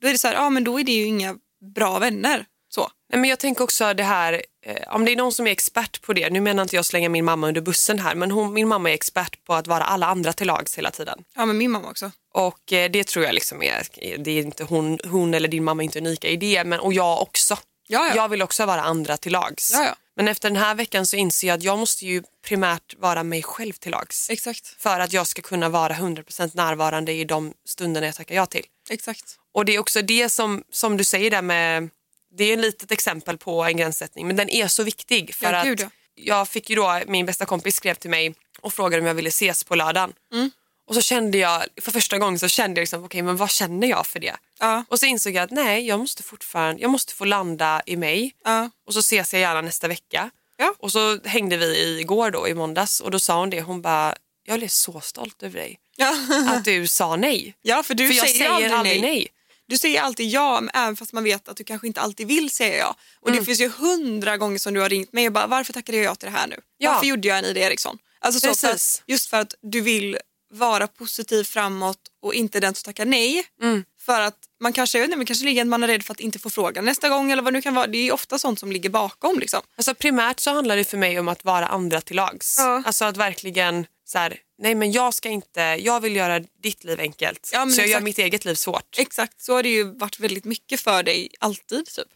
då 0.00 0.08
är 0.08 0.12
det 0.12 0.18
så 0.18 0.28
här, 0.28 0.34
ja 0.34 0.50
men 0.50 0.64
då 0.64 0.80
är 0.80 0.84
det 0.84 0.92
ju 0.92 1.04
inga 1.04 1.36
bra 1.74 1.98
vänner. 1.98 2.46
Så. 2.68 2.90
Nej, 3.12 3.20
men 3.20 3.30
jag 3.30 3.38
tänker 3.38 3.64
också 3.64 3.94
det 3.94 4.02
här, 4.02 4.42
eh, 4.66 4.94
om 4.94 5.04
det 5.04 5.12
är 5.12 5.16
någon 5.16 5.32
som 5.32 5.46
är 5.46 5.50
expert 5.50 6.02
på 6.02 6.12
det, 6.12 6.30
nu 6.30 6.40
menar 6.40 6.62
inte 6.62 6.76
jag 6.76 6.84
slänga 6.84 7.08
min 7.08 7.24
mamma 7.24 7.48
under 7.48 7.60
bussen 7.60 7.98
här, 7.98 8.14
men 8.14 8.30
hon, 8.30 8.52
min 8.52 8.68
mamma 8.68 8.90
är 8.90 8.94
expert 8.94 9.44
på 9.44 9.54
att 9.54 9.66
vara 9.66 9.84
alla 9.84 10.06
andra 10.06 10.32
till 10.32 10.46
lags 10.46 10.78
hela 10.78 10.90
tiden. 10.90 11.24
Ja 11.36 11.46
men 11.46 11.58
min 11.58 11.70
mamma 11.70 11.90
också. 11.90 12.10
Och 12.34 12.72
eh, 12.72 12.90
det 12.90 13.04
tror 13.06 13.24
jag 13.24 13.34
liksom 13.34 13.62
är, 13.62 13.86
det 14.18 14.30
är 14.30 14.42
inte 14.42 14.64
hon, 14.64 14.98
hon 15.04 15.34
eller 15.34 15.48
din 15.48 15.64
mamma 15.64 15.82
är 15.82 15.84
inte 15.84 15.98
unika 15.98 16.28
i 16.28 16.36
det, 16.36 16.64
men, 16.64 16.80
och 16.80 16.92
jag 16.92 17.22
också. 17.22 17.58
Ja, 17.88 18.08
ja. 18.08 18.16
Jag 18.16 18.28
vill 18.28 18.42
också 18.42 18.66
vara 18.66 18.82
andra 18.82 19.16
till 19.16 19.32
lags. 19.32 19.70
Ja, 19.72 19.84
ja. 19.84 19.94
Men 20.16 20.28
efter 20.28 20.50
den 20.50 20.56
här 20.56 20.74
veckan 20.74 21.06
så 21.06 21.16
inser 21.16 21.48
jag 21.48 21.56
att 21.56 21.62
jag 21.62 21.78
måste 21.78 22.06
ju 22.06 22.22
primärt 22.44 22.94
vara 22.98 23.22
mig 23.22 23.42
själv 23.42 23.72
till 23.72 23.90
lags. 23.90 24.30
Exakt. 24.30 24.66
För 24.78 25.00
att 25.00 25.12
jag 25.12 25.26
ska 25.26 25.42
kunna 25.42 25.68
vara 25.68 25.94
100% 25.94 26.50
närvarande 26.54 27.12
i 27.12 27.24
de 27.24 27.54
stunderna 27.64 28.06
jag 28.06 28.14
tackar 28.14 28.34
ja 28.34 28.46
till. 28.46 28.64
Exakt. 28.90 29.38
Och 29.52 29.64
det 29.64 29.74
är 29.74 29.78
också 29.78 30.02
det 30.02 30.28
som, 30.28 30.64
som 30.70 30.96
du 30.96 31.04
säger 31.04 31.30
där 31.30 31.42
med, 31.42 31.90
det 32.36 32.44
är 32.44 32.52
ett 32.52 32.58
litet 32.58 32.92
exempel 32.92 33.38
på 33.38 33.64
en 33.64 33.76
gränssättning 33.76 34.26
men 34.26 34.36
den 34.36 34.48
är 34.48 34.68
så 34.68 34.82
viktig 34.82 35.34
för 35.34 35.52
Ja, 35.52 35.72
att 35.72 35.92
jag 36.14 36.48
fick 36.48 36.70
ju 36.70 36.76
då, 36.76 37.00
min 37.06 37.26
bästa 37.26 37.44
kompis 37.44 37.76
skrev 37.76 37.94
till 37.94 38.10
mig 38.10 38.34
och 38.60 38.72
frågade 38.72 39.00
om 39.00 39.06
jag 39.06 39.14
ville 39.14 39.28
ses 39.28 39.64
på 39.64 39.74
lördagen. 39.74 40.12
Mm. 40.32 40.50
Och 40.86 40.94
så 40.94 41.00
kände 41.00 41.38
jag, 41.38 41.62
för 41.82 41.92
första 41.92 42.18
gången 42.18 42.38
så 42.38 42.48
kände 42.48 42.80
jag 42.80 42.82
liksom, 42.82 43.04
okej 43.04 43.22
men 43.22 43.36
vad 43.36 43.50
känner 43.50 43.86
jag 43.88 44.06
för 44.06 44.20
det? 44.20 44.36
Ja. 44.60 44.84
Och 44.88 44.98
så 45.00 45.06
insåg 45.06 45.32
jag 45.34 45.42
att 45.44 45.50
nej, 45.50 45.86
jag 45.86 45.98
måste 46.00 46.22
fortfarande, 46.22 46.82
jag 46.82 46.90
måste 46.90 47.14
få 47.14 47.24
landa 47.24 47.82
i 47.86 47.96
mig 47.96 48.34
Ja. 48.44 48.70
och 48.86 48.92
så 48.92 48.98
ses 49.00 49.32
jag 49.32 49.40
gärna 49.40 49.60
nästa 49.60 49.88
vecka. 49.88 50.30
Ja. 50.56 50.74
Och 50.78 50.92
så 50.92 51.18
hängde 51.24 51.56
vi 51.56 52.00
igår 52.00 52.30
då 52.30 52.48
i 52.48 52.54
måndags 52.54 53.00
och 53.00 53.10
då 53.10 53.18
sa 53.18 53.38
hon 53.40 53.50
det, 53.50 53.60
hon 53.60 53.82
bara, 53.82 54.14
jag 54.46 54.62
är 54.62 54.68
så 54.68 55.00
stolt 55.00 55.42
över 55.42 55.58
dig. 55.60 55.78
Att 56.48 56.64
du 56.64 56.86
sa 56.86 57.16
nej. 57.16 57.54
ja 57.62 57.82
för 57.82 57.94
du 57.94 58.06
för 58.08 58.14
jag 58.14 58.28
säger, 58.28 58.54
säger 58.56 58.70
aldrig 58.74 59.00
nej. 59.02 59.28
Du 59.68 59.78
säger 59.78 60.00
alltid 60.00 60.30
ja 60.30 60.62
även 60.74 60.96
fast 60.96 61.12
man 61.12 61.24
vet 61.24 61.48
att 61.48 61.56
du 61.56 61.64
kanske 61.64 61.86
inte 61.86 62.00
alltid 62.00 62.26
vill 62.26 62.50
säga 62.50 62.76
ja. 62.78 62.96
Och 63.20 63.28
Mm. 63.28 63.40
det 63.40 63.46
finns 63.46 63.60
ju 63.60 63.68
hundra 63.68 64.36
gånger 64.36 64.58
som 64.58 64.74
du 64.74 64.80
har 64.80 64.88
ringt 64.88 65.12
mig 65.12 65.26
och 65.26 65.32
bara 65.32 65.46
varför 65.46 65.72
tackade 65.72 65.98
jag 65.98 66.04
ja 66.06 66.14
till 66.14 66.26
det 66.32 66.36
här 66.38 66.46
nu? 66.46 66.56
Varför 66.88 67.06
gjorde 67.06 67.28
jag 67.28 67.38
en 67.38 67.44
Ida 67.44 67.60
Eriksson? 67.60 67.98
Alltså 68.18 68.40
så 68.40 68.46
för 68.54 68.68
Precis. 68.72 68.98
att, 68.98 69.02
just 69.10 69.30
för 69.30 69.36
att 69.36 69.54
du 69.62 69.80
vill 69.80 70.18
vara 70.56 70.86
positiv 70.86 71.44
framåt 71.44 71.98
och 72.22 72.34
inte 72.34 72.60
den 72.60 72.74
som 72.74 72.84
tackar 72.84 73.04
nej. 73.04 73.46
Mm. 73.62 73.84
För 74.00 74.20
att 74.20 74.38
man 74.60 74.72
kanske, 74.72 75.04
inte, 75.04 75.16
men 75.16 75.26
kanske 75.26 75.44
ligger 75.44 75.64
man 75.64 75.82
är 75.82 75.88
rädd 75.88 76.02
för 76.02 76.12
att 76.12 76.20
inte 76.20 76.38
få 76.38 76.50
frågan 76.50 76.84
nästa 76.84 77.08
gång 77.08 77.30
eller 77.30 77.42
vad 77.42 77.52
det 77.52 77.56
nu 77.56 77.62
kan 77.62 77.74
vara. 77.74 77.86
Det 77.86 77.98
är 77.98 78.02
ju 78.02 78.10
ofta 78.10 78.38
sånt 78.38 78.60
som 78.60 78.72
ligger 78.72 78.90
bakom 78.90 79.38
liksom. 79.38 79.60
Alltså 79.76 79.94
primärt 79.94 80.40
så 80.40 80.50
handlar 80.50 80.76
det 80.76 80.84
för 80.84 80.96
mig 80.96 81.20
om 81.20 81.28
att 81.28 81.44
vara 81.44 81.66
andra 81.66 82.00
till 82.00 82.16
lags. 82.16 82.56
Ja. 82.58 82.82
Alltså 82.86 83.04
att 83.04 83.16
verkligen 83.16 83.86
så 84.04 84.18
här, 84.18 84.36
nej 84.58 84.74
men 84.74 84.92
jag 84.92 85.14
ska 85.14 85.28
inte, 85.28 85.60
jag 85.60 86.00
vill 86.00 86.16
göra 86.16 86.40
ditt 86.62 86.84
liv 86.84 87.00
enkelt. 87.00 87.50
Ja, 87.52 87.68
så 87.68 87.80
jag 87.80 87.88
gör 87.88 87.94
exakt. 87.94 88.04
mitt 88.04 88.18
eget 88.18 88.44
liv 88.44 88.54
svårt. 88.54 88.98
Exakt, 88.98 89.42
så 89.42 89.52
har 89.52 89.62
det 89.62 89.68
ju 89.68 89.84
varit 89.84 90.20
väldigt 90.20 90.44
mycket 90.44 90.80
för 90.80 91.02
dig 91.02 91.28
alltid 91.40 91.86
typ. 91.86 92.08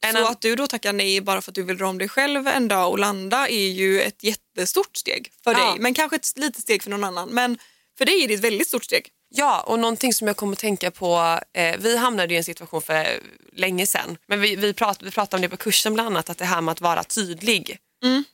En 0.00 0.14
så 0.14 0.26
att 0.26 0.40
du 0.40 0.56
då 0.56 0.66
tackar 0.66 0.92
nej 0.92 1.20
bara 1.20 1.40
för 1.40 1.50
att 1.50 1.54
du 1.54 1.62
vill 1.62 1.76
dra 1.76 1.86
om 1.86 1.98
dig 1.98 2.08
själv 2.08 2.46
en 2.46 2.68
dag 2.68 2.90
och 2.90 2.98
landa 2.98 3.48
är 3.48 3.68
ju 3.68 4.00
ett 4.02 4.24
jättestort 4.24 4.96
steg 4.96 5.32
för 5.44 5.52
Ja. 5.52 5.58
dig. 5.58 5.78
Men 5.78 5.94
kanske 5.94 6.16
ett 6.16 6.32
litet 6.36 6.62
steg 6.62 6.82
för 6.82 6.90
någon 6.90 7.04
annan. 7.04 7.28
Men 7.28 7.58
för 7.98 8.04
dig 8.04 8.24
är 8.24 8.28
det 8.28 8.34
ett 8.34 8.44
väldigt 8.44 8.68
stort 8.68 8.84
steg. 8.84 9.08
Ja, 9.30 9.60
och 9.60 9.78
någonting 9.78 10.12
som 10.12 10.26
jag 10.26 10.36
kommer 10.36 10.52
att 10.52 10.58
tänka 10.58 10.90
på, 10.90 11.40
eh, 11.54 11.76
vi 11.78 11.96
hamnade 11.96 12.34
i 12.34 12.36
en 12.36 12.44
situation 12.44 12.82
för 12.82 13.06
länge 13.52 13.86
sedan, 13.86 14.16
men 14.26 14.40
vi, 14.40 14.56
vi, 14.56 14.72
prat, 14.72 15.02
vi 15.02 15.10
pratade 15.10 15.36
om 15.36 15.42
det 15.42 15.48
på 15.48 15.56
kursen 15.56 15.94
bland 15.94 16.06
annat, 16.06 16.30
att 16.30 16.38
det 16.38 16.44
här 16.44 16.60
med 16.60 16.72
att 16.72 16.80
vara 16.80 17.04
tydlig 17.04 17.78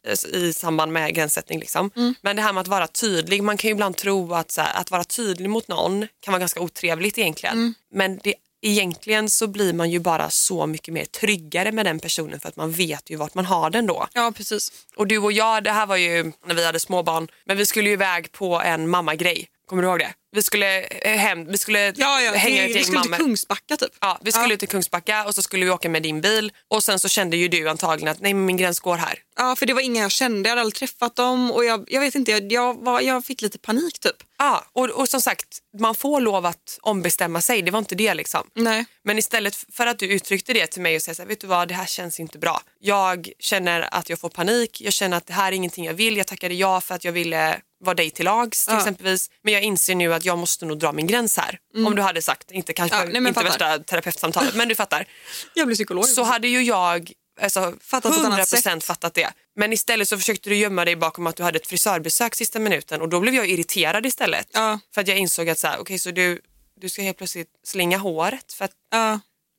eh, 0.06 0.34
i 0.40 0.52
samband 0.52 0.92
med 0.92 1.14
gränssättning. 1.14 1.60
Liksom. 1.60 1.90
Men 2.20 2.36
det 2.36 2.42
här 2.42 2.52
med 2.52 2.60
att 2.60 2.68
vara 2.68 2.86
tydlig, 2.86 3.42
man 3.42 3.56
kan 3.56 3.68
ju 3.68 3.72
ibland 3.72 3.96
tro 3.96 4.34
att, 4.34 4.56
här, 4.56 4.80
att 4.80 4.90
vara 4.90 5.04
tydlig 5.04 5.50
mot 5.50 5.68
någon 5.68 6.06
kan 6.20 6.32
vara 6.32 6.40
ganska 6.40 6.60
otrevligt 6.60 7.18
egentligen. 7.18 7.74
Men 7.90 8.18
det, 8.22 8.34
egentligen 8.66 9.30
så 9.30 9.46
blir 9.46 9.72
man 9.72 9.90
ju 9.90 9.98
bara 9.98 10.30
så 10.30 10.66
mycket 10.66 10.94
mer 10.94 11.04
tryggare 11.04 11.72
med 11.72 11.86
den 11.86 11.98
personen 11.98 12.40
för 12.40 12.48
att 12.48 12.56
man 12.56 12.72
vet 12.72 13.10
ju 13.10 13.16
vart 13.16 13.34
man 13.34 13.44
har 13.44 13.70
den 13.70 13.86
då. 13.86 14.06
Ja, 14.12 14.32
precis. 14.36 14.72
Och 14.96 15.06
du 15.06 15.18
och 15.18 15.32
jag, 15.32 15.64
det 15.64 15.70
här 15.70 15.86
var 15.86 15.96
ju 15.96 16.32
när 16.46 16.54
vi 16.54 16.66
hade 16.66 16.80
småbarn, 16.80 17.28
men 17.44 17.56
vi 17.56 17.66
skulle 17.66 17.88
ju 17.88 17.92
iväg 17.92 18.32
på 18.32 18.60
en 18.60 18.88
mammagrej. 18.88 19.48
Kommer 19.66 19.82
du 19.82 19.88
ihåg 19.88 19.98
det? 19.98 20.14
Vi 20.32 20.42
skulle 20.42 20.80
eh, 20.82 21.16
hem, 21.16 21.46
vi 21.46 21.58
skulle 21.58 21.92
Ja, 21.96 22.20
ja. 22.20 22.32
hänga 22.32 22.56
det, 22.56 22.62
ett 22.62 22.70
vi 22.70 22.74
gäng 22.74 22.84
skulle 22.84 23.02
till. 23.02 23.12
Kungsbacka 23.12 23.76
typ. 23.76 23.90
Ja, 24.00 24.18
vi 24.22 24.32
skulle 24.32 24.56
till 24.56 24.68
Kungsbacka 24.68 25.24
och 25.24 25.34
så 25.34 25.42
skulle 25.42 25.64
vi 25.64 25.70
åka 25.70 25.88
med 25.88 26.02
din 26.02 26.20
bil 26.20 26.52
och 26.70 26.84
sen 26.84 26.98
så 26.98 27.08
kände 27.08 27.36
ju 27.36 27.48
du 27.48 27.68
antagligen 27.68 28.12
att 28.12 28.20
nej 28.20 28.34
min 28.34 28.56
gräns 28.56 28.80
går 28.80 28.96
här. 28.96 29.18
Ja, 29.36 29.56
för 29.56 29.66
det 29.66 29.72
var 29.74 29.80
inga 29.80 30.02
jag 30.02 30.10
kände. 30.10 30.48
Jag 30.48 30.50
hade 30.50 30.60
aldrig 30.60 30.74
träffat 30.74 31.16
dem 31.16 31.52
och 31.52 31.64
jag, 31.64 31.84
jag 31.88 32.00
vet 32.00 32.14
inte, 32.14 32.30
jag, 32.30 32.52
jag, 32.52 32.84
var, 32.84 33.00
jag 33.00 33.24
fick 33.24 33.42
lite 33.42 33.58
panik 33.58 33.98
typ. 33.98 34.16
Ja, 34.38 34.64
och, 34.72 34.90
och 34.90 35.08
som 35.08 35.20
sagt, 35.20 35.58
man 35.80 35.94
får 35.94 36.20
lov 36.20 36.46
att 36.46 36.78
ombestämma 36.82 37.40
sig, 37.40 37.62
det 37.62 37.70
var 37.70 37.78
inte 37.78 37.94
det 37.94 38.14
liksom. 38.14 38.50
Nej. 38.54 38.84
Men 39.04 39.18
istället 39.18 39.56
för 39.72 39.86
att 39.86 39.98
du 39.98 40.06
uttryckte 40.06 40.52
det 40.52 40.66
till 40.66 40.82
mig 40.82 40.96
och 40.96 41.02
säger 41.02 41.16
så 41.16 41.22
här, 41.22 41.28
vet 41.28 41.40
du 41.40 41.46
vad, 41.46 41.68
det 41.68 41.74
här 41.74 41.86
känns 41.86 42.20
inte 42.20 42.38
bra. 42.38 42.60
Jag 42.80 43.28
känner 43.38 43.94
att 43.94 44.08
jag 44.08 44.18
får 44.20 44.28
panik, 44.28 44.80
jag 44.80 44.92
känner 44.92 45.16
att 45.16 45.26
det 45.26 45.32
här 45.32 45.52
är 45.52 45.56
ingenting 45.56 45.84
jag 45.84 45.94
vill. 45.94 46.16
Jag 46.16 46.26
tackade 46.26 46.54
ja 46.54 46.80
för 46.80 46.94
att 46.94 47.04
jag 47.04 47.12
ville 47.12 47.60
vara 47.84 47.94
dig 47.94 48.10
till 48.10 48.24
lags 48.24 48.64
till 48.64 48.74
Ja. 48.74 48.78
exempelvis. 48.78 49.30
Men 49.42 49.52
jag 49.54 49.62
inser 49.62 49.94
nu 49.94 50.14
att 50.14 50.24
jag 50.24 50.38
måste 50.38 50.66
nog 50.66 50.78
dra 50.78 50.92
min 50.92 51.06
gräns 51.06 51.36
här. 51.36 51.58
Om 51.86 51.96
du 51.96 52.02
hade 52.02 52.22
sagt, 52.22 52.50
inte 52.50 52.72
kanske 52.72 52.96
Mm. 52.96 53.14
Ja, 53.14 53.20
nej, 53.20 53.28
inte 53.28 53.42
fattar. 53.42 53.68
värsta 53.68 53.84
terapeutsamtalet, 53.84 54.54
men 54.54 54.68
du 54.68 54.74
fattar. 54.74 55.06
Jag 55.54 55.66
blev 55.66 55.74
psykolog. 55.74 56.04
Så 56.04 56.22
hade 56.22 56.48
ju 56.48 56.62
jag 56.62 57.12
alltså, 57.40 57.74
Fattat 57.80 58.14
på 58.14 58.20
ett 58.20 58.26
annat 58.26 58.40
100% 58.48 58.80
fattat 58.80 59.14
det. 59.14 59.32
Men 59.56 59.72
istället 59.72 60.08
så 60.08 60.16
försökte 60.18 60.48
du 60.50 60.56
gömma 60.56 60.84
dig 60.84 60.96
bakom 60.96 61.26
att 61.26 61.36
du 61.36 61.42
hade 61.42 61.56
ett 61.58 61.66
frisörbesök 61.66 62.34
sista 62.34 62.58
minuten 62.58 63.00
och 63.00 63.08
då 63.08 63.20
blev 63.20 63.34
jag 63.34 63.48
irriterad 63.48 64.06
istället. 64.06 64.48
Ja. 64.52 64.80
För 64.94 65.00
att 65.00 65.08
jag 65.08 65.18
insåg 65.18 65.48
att 65.48 65.58
så 65.58 65.66
här, 65.66 65.80
okay, 65.80 65.98
så 65.98 66.10
du, 66.10 66.40
du 66.80 66.88
ska 66.88 67.02
helt 67.02 67.18
plötsligt 67.18 67.48
slinga 67.64 67.98
håret 67.98 68.52
för 68.52 68.64
att 68.64 68.72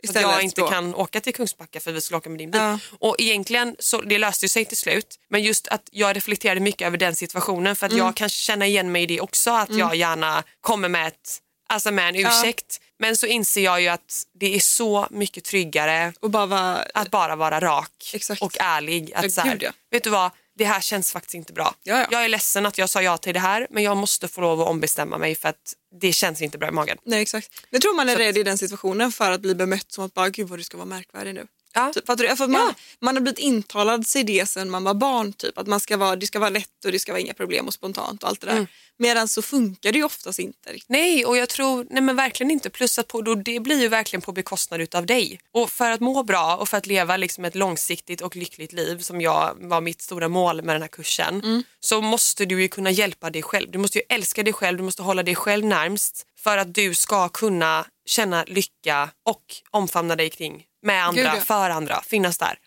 att 0.10 0.22
jag 0.22 0.42
inte 0.44 0.62
då. 0.62 0.68
kan 0.70 0.96
åka 0.96 1.22
till 1.22 1.34
Kungsbacka 1.34 1.80
för 1.80 1.90
att 1.92 1.96
vi 1.98 2.02
skulle 2.02 2.18
åka 2.18 2.30
med 2.30 2.40
din 2.40 2.52
bil. 2.52 2.62
Ja. 2.62 2.80
Och 3.00 3.16
egentligen 3.20 3.76
så 3.80 4.02
det 4.02 4.18
löste 4.18 4.50
sig 4.50 4.66
till 4.66 4.78
slut. 4.78 5.20
Men 5.30 5.44
just 5.44 5.68
att 5.68 5.90
jag 5.92 6.16
reflekterade 6.16 6.60
mycket 6.60 6.88
över 6.88 6.98
den 6.98 7.16
situationen 7.16 7.76
för 7.76 7.86
att 7.86 7.92
Mm. 7.92 8.06
jag 8.06 8.16
kan 8.16 8.30
känna 8.30 8.66
igen 8.68 8.92
mig 8.92 9.04
i 9.04 9.06
det 9.06 9.22
också 9.22 9.52
att 9.52 9.76
jag 9.78 9.96
gärna 9.96 10.44
kommer 10.62 10.90
med, 10.90 11.08
ett, 11.08 11.40
alltså 11.70 11.92
med 11.92 12.10
en 12.10 12.16
Ja. 12.16 12.30
ursäkt. 12.42 12.82
Men 13.00 13.18
så 13.18 13.26
inser 13.26 13.62
jag 13.62 13.82
ju 13.82 13.88
att 13.88 14.24
det 14.40 14.56
är 14.56 14.60
så 14.60 15.08
mycket 15.10 15.44
tryggare 15.44 16.14
bara 16.22 16.46
vara... 16.46 16.78
att 16.94 17.12
bara 17.12 17.36
vara 17.36 17.60
rak 17.60 18.12
Exakt. 18.14 18.42
och 18.42 18.58
ärlig. 18.60 19.14
Att 19.14 19.24
Ja, 19.24 19.30
så 19.30 19.42
här, 19.42 19.58
ja. 19.62 19.72
Vet 19.92 20.04
du 20.04 20.10
vad, 20.10 20.32
det 20.58 20.66
här 20.66 20.82
känns 20.82 21.12
faktiskt 21.12 21.34
inte 21.34 21.54
bra. 21.54 21.76
Ja, 21.84 22.00
ja. 22.00 22.08
Jag 22.12 22.26
är 22.26 22.30
ledsen 22.30 22.66
att 22.66 22.78
jag 22.78 22.90
sa 22.90 23.02
ja 23.02 23.18
till 23.18 23.34
det 23.34 23.40
här 23.40 23.68
men 23.70 23.84
jag 23.84 23.98
måste 23.98 24.28
få 24.28 24.42
lov 24.42 24.62
att 24.62 24.68
ombestämma 24.68 25.18
mig 25.18 25.36
för 25.36 25.50
att 25.50 25.74
det 26.02 26.12
känns 26.12 26.42
inte 26.42 26.58
bra 26.58 26.68
i 26.68 26.72
magen. 26.72 26.98
Nej, 27.06 27.22
exakt. 27.22 27.50
Jag 27.70 27.82
tror 27.82 27.96
man 27.96 28.10
är 28.10 28.16
rädd 28.16 28.38
i 28.38 28.44
den 28.44 28.58
situationen 28.58 29.12
för 29.12 29.32
att 29.32 29.42
bli 29.42 29.56
bemött 29.56 29.92
som 29.92 30.06
att 30.06 30.14
bara, 30.14 30.30
gud 30.30 30.48
vad 30.48 30.60
du 30.60 30.64
ska 30.64 30.78
vara 30.78 30.88
märkvärdig 30.88 31.34
nu. 31.34 31.48
Ja. 31.76 31.92
Typ, 31.94 32.06
fattar 32.06 32.24
du? 32.24 32.30
Att 32.30 32.40
man, 32.40 32.52
Ja. 32.52 32.74
man 33.00 33.16
har 33.16 33.22
blivit 33.22 33.40
intalad 33.40 34.08
sig 34.08 34.24
det 34.24 34.50
sen 34.50 34.70
man 34.70 34.84
var 34.84 34.94
barn. 34.94 35.34
Typ. 35.34 35.58
Att 35.58 35.68
man 35.68 35.80
ska 35.80 35.98
vara, 35.98 36.16
det 36.16 36.28
ska 36.28 36.40
vara 36.40 36.50
lätt 36.50 36.86
och 36.86 36.92
det 36.92 37.00
ska 37.00 37.12
vara 37.12 37.22
inga 37.22 37.34
problem 37.34 37.68
och 37.68 37.74
spontant 37.74 38.24
och 38.24 38.30
allt 38.30 38.42
det 38.42 38.48
där. 38.48 38.54
Mm. 38.54 38.68
Medan 38.98 39.28
så 39.28 39.42
funkar 39.42 39.92
det 39.92 39.98
ju 39.98 40.04
oftast 40.04 40.40
inte 40.40 40.70
riktigt. 40.70 40.90
Nej, 40.90 41.26
och 41.26 41.38
jag 41.38 41.50
tror 41.50 41.86
nej 41.90 42.04
men 42.04 42.16
verkligen 42.16 42.52
inte. 42.52 42.70
Plus 42.70 43.00
att 43.00 43.08
på, 43.08 43.22
då, 43.22 43.36
det 43.36 43.60
blir 43.60 43.82
ju 43.82 43.88
verkligen 43.88 44.22
på 44.22 44.32
bekostnad 44.32 44.82
utav 44.82 45.06
dig. 45.06 45.40
Och 45.52 45.70
för 45.70 45.92
att 45.92 46.00
må 46.00 46.24
bra 46.24 46.58
och 46.58 46.70
för 46.70 46.78
att 46.78 46.86
leva 46.86 47.18
liksom 47.18 47.46
ett 47.46 47.56
långsiktigt 47.56 48.22
och 48.22 48.36
lyckligt 48.36 48.74
liv 48.74 49.00
som 49.00 49.22
jag 49.22 49.56
var 49.60 49.82
mitt 49.82 50.02
stora 50.02 50.28
mål 50.28 50.62
med 50.62 50.76
den 50.76 50.82
här 50.82 50.90
kursen 50.90 51.64
så 51.80 52.02
måste 52.02 52.46
du 52.46 52.62
ju 52.62 52.68
kunna 52.68 52.92
hjälpa 52.92 53.30
dig 53.30 53.42
själv. 53.44 53.72
Du 53.72 53.78
måste 53.78 53.98
ju 53.98 54.04
älska 54.10 54.44
dig 54.44 54.54
själv, 54.54 54.78
du 54.78 54.84
måste 54.84 55.02
hålla 55.02 55.24
dig 55.24 55.36
själv 55.36 55.66
närmst 55.66 56.26
för 56.40 56.58
att 56.58 56.74
du 56.74 56.94
ska 56.96 57.30
kunna 57.30 57.86
känna 58.06 58.44
lycka 58.48 59.10
och 59.26 59.42
omfamna 59.72 60.16
dig 60.16 60.30
kring 60.30 60.64
med 60.86 61.06
andra, 61.06 61.22
Gud, 61.22 61.32
ja. 61.36 61.42
för 61.42 61.70
andra, 61.70 62.02
finnas 62.02 62.38
där. 62.38 62.60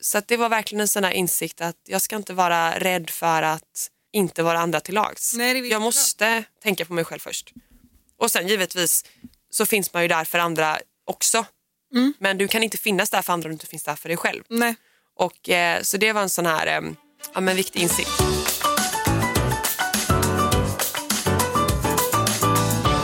Så 0.00 0.18
att 0.18 0.28
det 0.28 0.36
var 0.36 0.48
verkligen 0.48 0.80
en 0.80 0.88
sån 0.88 1.04
här 1.04 1.10
insikt 1.10 1.60
att 1.60 1.76
jag 1.86 2.02
ska 2.02 2.16
inte 2.16 2.32
vara 2.32 2.78
rädd 2.78 3.10
för 3.10 3.42
att 3.42 3.88
inte 4.12 4.42
vara 4.42 4.58
andra 4.58 4.80
till 4.80 4.94
lags. 4.94 5.34
Nej, 5.34 5.68
jag 5.68 5.82
måste 5.82 6.44
tänka 6.62 6.84
på 6.84 6.92
mig 6.92 7.04
själv 7.04 7.18
först. 7.18 7.52
Och 8.18 8.30
sen 8.30 8.48
givetvis 8.48 9.04
så 9.50 9.66
finns 9.66 9.92
man 9.92 10.02
ju 10.02 10.08
där 10.08 10.24
för 10.24 10.38
andra 10.38 10.78
också. 11.06 11.44
Mm. 11.94 12.14
Men 12.18 12.38
du 12.38 12.48
kan 12.48 12.62
inte 12.62 12.78
finnas 12.78 13.10
där 13.10 13.22
för 13.22 13.32
andra 13.32 13.46
om 13.46 13.50
du 13.50 13.54
inte 13.54 13.66
finns 13.66 13.82
där 13.82 13.96
för 13.96 14.08
dig 14.08 14.16
själv. 14.16 14.42
Nej. 14.48 14.74
Och, 15.16 15.48
eh, 15.48 15.82
så 15.82 15.96
det 15.96 16.12
var 16.12 16.22
en 16.22 16.30
sån 16.30 16.46
här 16.46 16.66
eh, 16.66 16.80
ja, 17.34 17.40
men 17.40 17.56
viktig 17.56 17.80
insikt. 17.80 18.10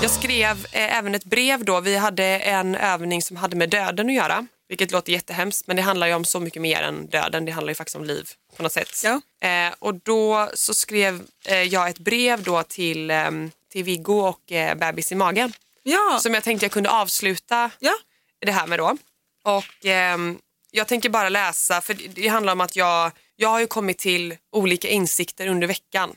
Jag 0.02 0.10
skrev 0.10 0.66
eh, 0.72 0.98
även 0.98 1.14
ett 1.14 1.24
brev 1.24 1.64
då. 1.64 1.80
Vi 1.80 1.96
hade 1.96 2.24
en 2.24 2.74
övning 2.74 3.22
som 3.22 3.36
hade 3.36 3.56
med 3.56 3.70
döden 3.70 4.08
att 4.08 4.14
göra. 4.14 4.46
Vilket 4.68 4.90
låter 4.90 5.12
jättehemskt 5.12 5.66
men 5.66 5.76
det 5.76 5.82
handlar 5.82 6.06
ju 6.06 6.14
om 6.14 6.24
så 6.24 6.40
mycket 6.40 6.62
mer 6.62 6.82
än 6.82 7.06
döden. 7.06 7.44
Det 7.44 7.52
handlar 7.52 7.70
ju 7.70 7.74
faktiskt 7.74 7.96
om 7.96 8.04
liv 8.04 8.28
på 8.56 8.62
något 8.62 8.72
sätt. 8.72 9.02
Ja. 9.04 9.20
Eh, 9.48 9.74
och 9.78 9.94
då 9.94 10.50
så 10.54 10.74
skrev 10.74 11.22
eh, 11.44 11.62
jag 11.62 11.88
ett 11.88 11.98
brev 11.98 12.42
då 12.42 12.62
till, 12.62 13.10
eh, 13.10 13.30
till 13.72 13.84
Viggo 13.84 14.20
och 14.20 14.52
eh, 14.52 14.74
bebis 14.74 15.12
i 15.12 15.14
magen. 15.14 15.52
Ja. 15.82 16.18
Som 16.22 16.34
jag 16.34 16.44
tänkte 16.44 16.64
jag 16.64 16.72
kunde 16.72 16.90
avsluta 16.90 17.70
ja. 17.78 17.92
det 18.40 18.52
här 18.52 18.66
med 18.66 18.78
då. 18.78 18.96
Och 19.44 19.86
ehm, 19.86 20.38
jag 20.70 20.88
tänker 20.88 21.08
bara 21.08 21.28
läsa, 21.28 21.80
för 21.80 21.94
det, 21.94 22.08
det 22.08 22.28
handlar 22.28 22.52
om 22.52 22.60
att 22.60 22.76
jag, 22.76 23.12
jag 23.36 23.48
har 23.48 23.60
ju 23.60 23.66
kommit 23.66 23.98
till 23.98 24.36
olika 24.52 24.88
insikter 24.88 25.46
under 25.46 25.66
veckan. 25.66 26.16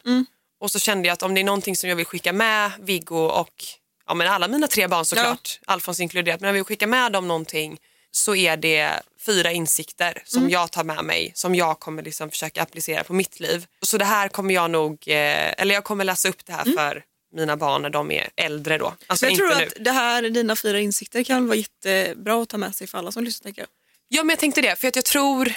Och 0.60 0.72
så 0.72 0.80
kände 0.80 1.08
jag 1.08 1.14
att 1.14 1.24
om 1.24 1.34
det 1.34 1.42
är 1.42 1.46
någonting 1.46 1.76
som 1.76 1.90
jag 1.90 1.96
vill 1.96 2.06
skicka 2.06 2.34
med 2.34 2.72
Viggo 2.80 3.16
och 3.16 3.64
ja, 4.08 4.14
men 4.14 4.28
alla 4.28 4.48
mina 4.48 4.68
tre 4.68 4.88
barn 4.88 5.06
såklart, 5.06 5.60
Alfons 5.66 6.00
inkluderat, 6.00 6.42
men 6.42 6.48
jag 6.48 6.54
vill 6.54 6.64
skicka 6.64 6.88
med 6.88 7.12
dem 7.12 7.28
någonting 7.28 7.80
så 8.12 8.36
är 8.36 8.58
det 8.58 9.02
fyra 9.20 9.52
insikter 9.52 10.22
som 10.26 10.50
jag 10.50 10.72
tar 10.72 10.84
med 10.84 11.06
mig, 11.06 11.32
som 11.36 11.56
jag 11.56 11.80
kommer 11.80 12.04
liksom 12.04 12.30
försöka 12.30 12.62
applicera 12.62 13.04
på 13.04 13.14
mitt 13.14 13.40
liv. 13.40 13.68
Så 13.82 13.98
det 13.98 14.06
här 14.06 14.30
kommer 14.30 14.54
jag 14.54 14.72
nog, 14.72 14.94
eh, 15.08 15.62
eller 15.62 15.76
jag 15.76 15.84
kommer 15.84 16.04
läsa 16.04 16.30
upp 16.30 16.46
det 16.46 16.54
här 16.54 16.66
för 16.66 17.04
mina 17.34 17.58
barn 17.58 17.82
när 17.82 17.90
de 17.90 18.12
är 18.12 18.30
äldre 18.36 18.78
då. 18.78 18.94
Alltså 19.08 19.26
jag 19.26 19.36
tror 19.36 19.48
nu. 19.48 19.54
att 19.54 19.74
det 19.80 19.92
här, 19.92 20.22
dina 20.22 20.56
fyra 20.56 20.80
insikter 20.80 21.24
kan 21.24 21.48
vara 21.48 21.58
jättebra 21.58 22.42
att 22.42 22.50
ta 22.50 22.58
med 22.58 22.76
sig 22.76 22.88
för 22.88 22.98
alla 22.98 23.12
som 23.12 23.24
lyssnar. 23.24 23.44
Tänker 23.44 23.62
jag. 23.62 23.70
Ja, 24.08 24.24
men 24.24 24.30
jag 24.30 24.40
tänkte 24.40 24.62
det. 24.62 24.76
För 24.76 24.88
att 24.88 24.96
jag 24.96 25.06
tror, 25.06 25.54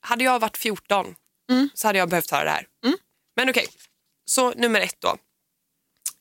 hade 0.00 0.24
jag 0.24 0.38
varit 0.38 0.56
14 0.56 1.14
så 1.74 1.86
hade 1.88 1.98
jag 1.98 2.08
behövt 2.08 2.30
höra 2.30 2.44
det 2.44 2.50
här. 2.50 2.66
Men 3.36 3.50
okej, 3.50 3.66
så 4.24 4.50
nummer 4.50 4.80
ett 4.80 4.96
då. 5.00 5.16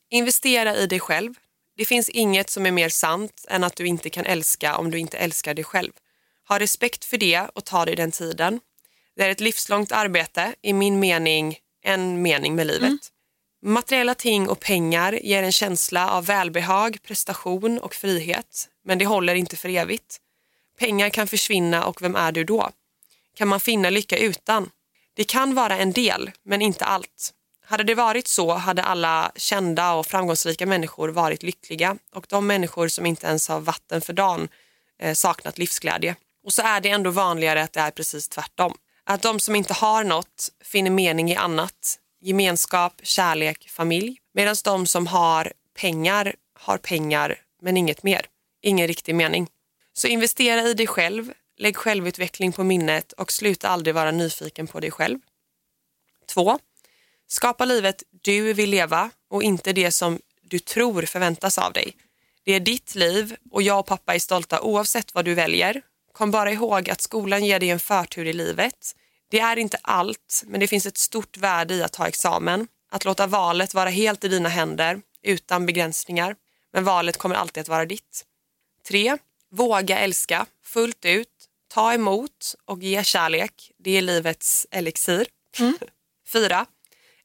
Investera 0.10 0.76
i 0.76 0.88
dig 0.88 1.00
själv. 1.00 1.34
Det 1.78 1.86
finns 1.86 2.10
inget 2.10 2.50
som 2.50 2.66
är 2.66 2.72
mer 2.72 2.90
sant 2.90 3.46
än 3.50 3.64
att 3.64 3.76
du 3.76 3.88
inte 3.88 4.10
kan 4.10 4.26
älska 4.26 4.78
om 4.78 4.92
du 4.92 5.00
inte 5.00 5.18
älskar 5.18 5.54
dig 5.54 5.64
själv. 5.64 5.92
Ha 6.48 6.60
respekt 6.60 7.06
för 7.06 7.18
det 7.18 7.50
och 7.56 7.66
ta 7.66 7.86
dig 7.86 7.96
den 7.96 8.12
tiden. 8.12 8.60
Det 9.16 9.24
är 9.24 9.30
ett 9.30 9.40
livslångt 9.40 9.92
arbete, 9.92 10.56
i 10.62 10.74
min 10.74 11.00
mening 11.00 11.58
en 11.84 12.22
mening 12.22 12.56
med 12.56 12.68
livet. 12.68 13.12
Materiella 13.62 14.16
ting 14.16 14.50
och 14.50 14.60
pengar 14.60 15.14
ger 15.14 15.44
en 15.44 15.52
känsla 15.52 16.10
av 16.10 16.26
välbehag, 16.26 16.98
prestation 17.04 17.80
och 17.80 17.96
frihet. 17.96 18.70
Men 18.84 18.98
det 18.98 19.06
håller 19.06 19.36
inte 19.36 19.58
för 19.58 19.70
evigt. 19.70 20.18
Pengar 20.80 21.10
kan 21.10 21.28
försvinna 21.28 21.86
och 21.86 22.02
vem 22.02 22.16
är 22.16 22.32
du 22.32 22.44
då? 22.44 22.70
Kan 23.38 23.48
man 23.48 23.60
finna 23.60 23.90
lycka 23.90 24.18
utan? 24.18 24.70
Det 25.14 25.24
kan 25.24 25.56
vara 25.56 25.78
en 25.78 25.92
del, 25.92 26.32
men 26.44 26.62
inte 26.62 26.86
allt. 26.86 27.34
Hade 27.68 27.84
det 27.84 27.96
varit 27.96 28.28
så 28.28 28.54
hade 28.54 28.84
alla 28.84 29.32
kända 29.36 29.94
och 29.94 30.06
framgångsrika 30.06 30.66
människor 30.66 31.10
varit 31.10 31.44
lyckliga 31.44 31.98
och 32.14 32.26
de 32.30 32.48
människor 32.48 32.88
som 32.88 33.06
inte 33.06 33.28
ens 33.28 33.48
har 33.48 33.60
vatten 33.60 34.02
för 34.02 34.14
dagen 34.14 34.48
eh, 35.00 35.14
saknat 35.14 35.58
livsglädje. 35.58 36.16
Och 36.44 36.54
så 36.54 36.62
är 36.62 36.82
det 36.82 36.90
ändå 36.90 37.10
vanligare 37.10 37.64
att 37.64 37.74
det 37.74 37.80
är 37.80 37.92
precis 37.92 38.30
tvärtom. 38.30 38.78
Att 39.04 39.22
de 39.22 39.40
som 39.40 39.56
inte 39.56 39.74
har 39.74 40.04
något 40.04 40.50
finner 40.64 40.92
mening 40.92 41.32
i 41.32 41.36
annat. 41.36 42.00
Gemenskap, 42.22 42.94
kärlek, 43.04 43.70
familj. 43.70 44.18
Medan 44.34 44.56
de 44.64 44.88
som 44.88 45.08
har 45.08 45.54
pengar 45.80 46.36
har 46.60 46.78
pengar 46.78 47.36
men 47.62 47.78
inget 47.78 48.04
mer. 48.04 48.26
Ingen 48.62 48.88
riktig 48.88 49.16
mening. 49.16 49.48
Så 49.94 50.08
investera 50.08 50.62
i 50.62 50.74
dig 50.74 50.88
själv, 50.88 51.34
lägg 51.58 51.78
självutveckling 51.78 52.52
på 52.52 52.64
minnet 52.64 53.12
och 53.12 53.32
sluta 53.32 53.70
aldrig 53.70 53.96
vara 53.96 54.12
nyfiken 54.12 54.68
på 54.68 54.80
dig 54.80 54.92
själv. 54.92 55.20
2. 56.34 56.60
Skapa 57.28 57.66
livet 57.66 58.04
du 58.22 58.54
vill 58.54 58.70
leva 58.70 59.10
och 59.30 59.44
inte 59.44 59.74
det 59.74 59.92
som 59.92 60.20
du 60.42 60.60
tror 60.60 61.02
förväntas 61.02 61.58
av 61.58 61.74
dig. 61.74 61.96
Det 62.44 62.52
är 62.52 62.60
ditt 62.60 62.96
liv 62.96 63.36
och 63.52 63.62
jag 63.62 63.80
och 63.80 63.86
pappa 63.86 64.16
är 64.16 64.20
stolta 64.20 64.62
oavsett 64.62 65.16
vad 65.16 65.26
du 65.26 65.34
väljer. 65.34 65.82
Kom 66.12 66.32
bara 66.32 66.52
ihåg 66.52 66.90
att 66.90 67.02
skolan 67.02 67.46
ger 67.46 67.60
dig 67.60 67.70
en 67.70 67.80
förtur 67.80 68.26
i 68.26 68.34
livet. 68.34 68.96
Det 69.32 69.40
är 69.40 69.58
inte 69.58 69.78
allt, 69.82 70.44
men 70.46 70.60
det 70.60 70.68
finns 70.68 70.86
ett 70.86 70.98
stort 70.98 71.38
värde 71.38 71.74
i 71.74 71.84
att 71.84 71.94
ta 71.94 72.08
examen. 72.08 72.68
Att 72.92 73.06
låta 73.06 73.28
valet 73.28 73.74
vara 73.74 73.90
helt 73.90 74.24
i 74.24 74.28
dina 74.28 74.50
händer, 74.50 75.02
utan 75.24 75.66
begränsningar. 75.66 76.36
Men 76.74 76.84
valet 76.84 77.18
kommer 77.18 77.36
alltid 77.36 77.62
att 77.62 77.68
vara 77.68 77.86
ditt. 77.86 78.26
3. 78.88 79.18
Våga 79.52 80.00
älska 80.00 80.46
fullt 80.64 81.06
ut. 81.06 81.28
Ta 81.68 81.94
emot 81.94 82.56
och 82.66 82.84
ge 82.84 83.04
kärlek. 83.04 83.72
Det 83.78 83.98
är 83.98 84.02
livets 84.02 84.68
elixir. 84.72 85.28
4. 86.32 86.66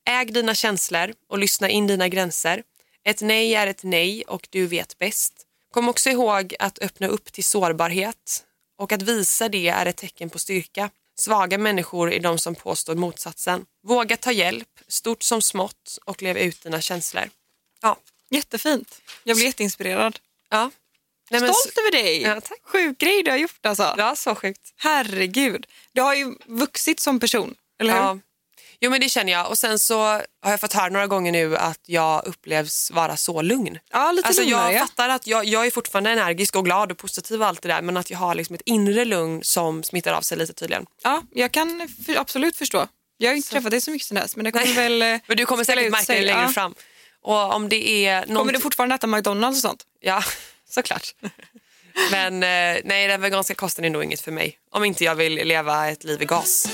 Äg 0.08 0.24
dina 0.26 0.54
känslor 0.54 1.12
och 1.28 1.38
lyssna 1.38 1.68
in 1.68 1.86
dina 1.86 2.08
gränser. 2.08 2.62
Ett 3.04 3.20
nej 3.20 3.54
är 3.54 3.66
ett 3.66 3.82
nej 3.82 4.24
och 4.28 4.48
du 4.50 4.66
vet 4.66 4.98
bäst. 4.98 5.46
Kom 5.74 5.88
också 5.88 6.10
ihåg 6.10 6.54
att 6.58 6.78
öppna 6.78 7.06
upp 7.06 7.32
till 7.32 7.44
sårbarhet 7.44 8.44
och 8.78 8.92
att 8.92 9.02
visa 9.02 9.48
det 9.48 9.68
är 9.68 9.86
ett 9.86 9.96
tecken 9.96 10.30
på 10.30 10.38
styrka. 10.38 10.90
Svaga 11.18 11.58
människor 11.58 12.12
är 12.12 12.20
de 12.20 12.38
som 12.38 12.54
påstår 12.54 12.94
motsatsen. 12.94 13.64
Våga 13.82 14.16
ta 14.16 14.32
hjälp, 14.32 14.68
stort 14.88 15.22
som 15.22 15.42
smått 15.42 15.98
och 16.04 16.22
lev 16.22 16.38
ut 16.38 16.62
dina 16.62 16.80
känslor. 16.80 17.30
Ja. 17.82 17.96
Jättefint. 18.30 19.00
Jag 19.24 19.36
blir 19.36 19.46
jätteinspirerad. 19.46 20.18
ja. 20.50 20.70
Nej, 21.30 21.40
men 21.40 21.54
Stolt 21.54 21.78
över 21.78 21.90
dig. 21.92 22.22
Ja, 22.22 22.40
tack. 22.40 22.58
Sjuk 22.62 22.98
grej 22.98 23.22
du 23.22 23.30
har 23.30 23.38
gjort 23.38 23.66
alltså. 23.66 23.94
Ja, 23.98 24.16
så 24.16 24.34
sjukt. 24.34 24.72
Herregud. 24.76 25.66
Du 25.92 26.00
har 26.02 26.14
ju 26.14 26.34
vuxit 26.46 27.00
som 27.00 27.20
person, 27.20 27.54
eller 27.78 27.92
hur? 27.92 28.00
Ja. 28.00 28.18
Jo 28.82 28.90
men 28.90 29.00
det 29.00 29.08
känner 29.08 29.32
jag 29.32 29.48
och 29.48 29.58
sen 29.58 29.78
så 29.78 29.98
har 30.02 30.22
jag 30.50 30.60
fått 30.60 30.72
höra 30.72 30.88
några 30.88 31.06
gånger 31.06 31.32
nu 31.32 31.56
att 31.56 31.80
jag 31.86 32.26
upplevs 32.26 32.90
vara 32.90 33.16
så 33.16 33.42
lugn. 33.42 33.78
Ja, 33.92 34.12
lite 34.12 34.28
Alltså 34.28 34.42
lugnare. 34.42 34.72
jag 34.72 34.88
fattar 34.88 35.08
att 35.08 35.26
jag, 35.26 35.44
jag 35.44 35.66
är 35.66 35.70
fortfarande 35.70 36.10
energisk 36.10 36.56
och 36.56 36.64
glad 36.64 36.92
och 36.92 36.98
positiv 36.98 37.40
och 37.42 37.46
allt 37.48 37.62
det 37.62 37.68
där 37.68 37.82
men 37.82 37.96
att 37.96 38.10
jag 38.10 38.18
har 38.18 38.34
liksom 38.34 38.54
ett 38.54 38.62
inre 38.66 39.04
lugn 39.04 39.40
som 39.44 39.82
smittar 39.82 40.12
av 40.12 40.20
sig 40.20 40.38
lite 40.38 40.52
tydligen. 40.52 40.86
Ja, 41.02 41.22
jag 41.30 41.52
kan 41.52 41.88
för, 42.06 42.16
absolut 42.16 42.56
förstå. 42.56 42.86
Jag 43.16 43.30
har 43.30 43.34
inte 43.36 43.50
träffat 43.50 43.70
dig 43.70 43.80
så 43.80 43.90
mycket 43.90 44.08
sen 44.08 44.14
dess, 44.14 44.36
men 44.36 44.44
det 44.44 44.52
kommer 44.52 44.74
väl... 44.74 45.02
eh, 45.02 45.08
Men 45.26 45.36
du 45.36 45.46
kommer 45.46 45.64
säkert 45.64 45.90
märka 45.90 46.12
det 46.14 46.22
längre 46.22 46.40
Ja. 46.42 46.48
fram. 46.48 46.74
Och 47.22 47.54
om 47.54 47.68
det 47.68 48.06
är 48.06 48.26
någon... 48.26 48.36
Kommer 48.36 48.52
du 48.52 48.60
fortfarande 48.60 48.94
äta 48.94 49.06
McDonalds 49.06 49.58
och 49.64 49.70
sånt? 49.70 49.82
Ja, 50.00 50.22
såklart. 50.70 51.14
Men 52.10 52.34
eh, 52.42 52.80
nej, 52.84 53.08
den 53.08 53.20
veganska 53.20 53.54
kosten 53.54 53.84
är 53.84 53.90
nog 53.90 54.04
inget 54.04 54.20
för 54.20 54.32
mig. 54.32 54.58
Om 54.70 54.84
inte 54.84 55.04
jag 55.04 55.14
vill 55.14 55.34
leva 55.34 55.88
ett 55.88 56.04
liv 56.04 56.22
i 56.22 56.24
gas. 56.24 56.68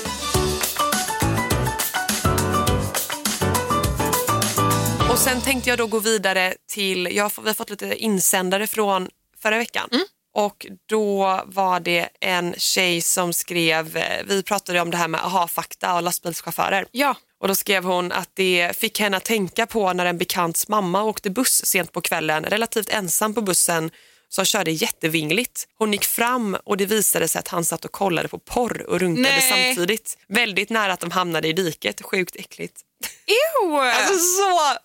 Och 5.17 5.23
sen 5.23 5.41
tänkte 5.41 5.69
jag 5.69 5.77
då 5.77 5.87
gå 5.87 5.99
vidare 5.99 6.53
till, 6.67 7.09
jag 7.15 7.31
vi 7.41 7.47
har 7.47 7.53
fått 7.53 7.69
lite 7.69 7.95
insändare 7.95 8.67
från 8.67 9.09
förra 9.41 9.57
veckan. 9.57 9.89
Och 10.33 10.67
då 10.85 11.41
var 11.45 11.79
det 11.79 12.09
en 12.19 12.55
tjej 12.57 13.01
som 13.01 13.33
skrev, 13.33 13.97
eh, 13.97 14.23
vi 14.25 14.43
pratade 14.43 14.81
om 14.81 14.91
det 14.91 14.97
här 14.97 15.07
med 15.07 15.25
aha-fakta 15.25 15.95
och 15.95 16.03
lastbilschaufförer. 16.03 16.85
Ja. 16.91 17.15
Och 17.39 17.47
då 17.47 17.55
skrev 17.55 17.83
hon 17.83 18.11
att 18.11 18.29
det 18.33 18.77
fick 18.77 18.99
henne 18.99 19.17
att 19.17 19.25
tänka 19.25 19.65
på 19.65 19.93
när 19.93 20.05
en 20.05 20.17
bekants 20.17 20.67
mamma 20.67 21.03
åkte 21.03 21.29
buss 21.29 21.65
sent 21.65 21.91
på 21.91 22.01
kvällen, 22.01 22.43
relativt 22.43 22.89
ensam 22.89 23.33
på 23.33 23.41
bussen 23.41 23.91
som 24.29 24.45
körde 24.45 24.71
jättevingligt. 24.71 25.67
Hon 25.77 25.91
gick 25.91 26.05
fram 26.05 26.57
och 26.63 26.77
det 26.77 26.85
visade 26.85 27.27
sig 27.27 27.39
att 27.39 27.47
han 27.47 27.65
satt 27.65 27.85
och 27.85 27.91
kollade 27.91 28.27
på 28.27 28.39
porr 28.39 28.85
och 28.89 28.99
runkade 28.99 29.29
Nej. 29.29 29.75
samtidigt. 29.75 30.17
Väldigt 30.27 30.69
nära 30.69 30.93
att 30.93 30.99
de 30.99 31.11
hamnade 31.11 31.47
i 31.47 31.53
diket. 31.53 32.01
Sjukt 32.01 32.35
äckligt. 32.35 32.81
Ew! 33.25 33.75
Alltså 33.75 34.13
så... 34.13 34.77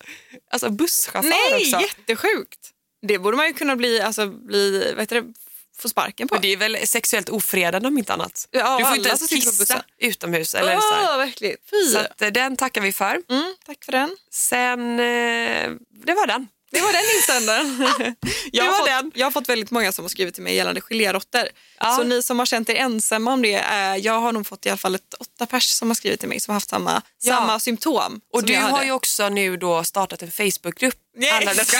Alltså 0.51 0.69
busschaufför 0.69 1.29
Nej, 1.29 1.55
också. 1.55 1.81
jättesjukt. 1.81 2.69
Det 3.01 3.19
borde 3.19 3.37
man 3.37 3.47
ju 3.47 3.53
kunna 3.53 3.75
bli, 3.75 4.01
alltså, 4.01 4.27
bli 4.27 4.91
vad 4.91 4.99
heter 4.99 5.21
det, 5.21 5.33
få 5.77 5.89
sparken 5.89 6.27
på. 6.27 6.35
Men 6.35 6.41
det 6.41 6.53
är 6.53 6.57
väl 6.57 6.87
sexuellt 6.87 7.29
ofredande 7.29 7.87
om 7.87 7.97
inte 7.97 8.13
annat. 8.13 8.47
Ja, 8.51 8.77
du 8.79 8.85
får 8.85 8.95
inte 8.95 9.09
ens 9.09 9.29
kissa 9.29 9.83
utomhus. 9.97 10.55
Eller 10.55 10.79
så 10.79 10.93
här. 10.93 11.09
Åh, 11.11 11.17
verkligen. 11.17 11.57
Fy. 11.69 11.91
Så 11.91 11.97
att, 11.99 12.21
eh, 12.21 12.29
den 12.29 12.57
tackar 12.57 12.81
vi 12.81 12.93
för. 12.93 13.21
Mm, 13.29 13.55
tack 13.65 13.83
för 13.85 13.91
den. 13.91 14.17
Sen, 14.31 14.99
eh, 14.99 15.71
det 16.05 16.13
var 16.13 16.27
den. 16.27 16.47
Det 16.73 16.81
var 16.81 16.91
den 16.93 17.01
insändaren. 17.17 17.87
jag, 18.51 18.63
har 18.65 18.73
fått, 18.77 18.87
den. 18.87 19.11
jag 19.15 19.25
har 19.25 19.31
fått 19.31 19.49
väldigt 19.49 19.71
många 19.71 19.91
som 19.91 20.03
har 20.05 20.09
skrivit 20.09 20.33
till 20.33 20.43
mig 20.43 20.55
gällande 20.55 20.81
geléråttor. 20.81 21.47
Ja. 21.79 21.95
Så 21.97 22.03
ni 22.03 22.21
som 22.23 22.39
har 22.39 22.45
känt 22.45 22.69
er 22.69 22.75
ensamma 22.75 23.33
om 23.33 23.41
det, 23.41 23.53
eh, 23.55 23.95
jag 23.95 24.19
har 24.19 24.31
nog 24.31 24.47
fått 24.47 24.65
i 24.65 24.69
alla 24.69 24.77
fall 24.77 24.95
ett 24.95 25.13
åtta 25.19 25.45
pers 25.45 25.69
som 25.69 25.89
har 25.89 25.95
skrivit 25.95 26.19
till 26.19 26.29
mig 26.29 26.39
som 26.39 26.51
har 26.51 26.55
haft 26.55 26.69
samma, 26.69 27.01
Ja. 27.21 27.35
samma 27.35 27.59
symptom. 27.59 28.21
Och 28.33 28.43
du 28.43 28.55
har 28.55 28.83
ju 28.83 28.91
också 28.91 29.29
nu 29.29 29.57
då 29.57 29.83
startat 29.83 30.21
en 30.21 30.31
Facebookgrupp. 30.31 30.95
Alla 31.33 31.53
dessa. 31.53 31.77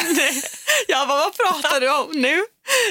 jag 0.88 1.08
bara, 1.08 1.18
vad 1.26 1.36
pratar 1.38 1.82
du 1.82 1.90
om 1.92 2.12
nu? 2.22 2.44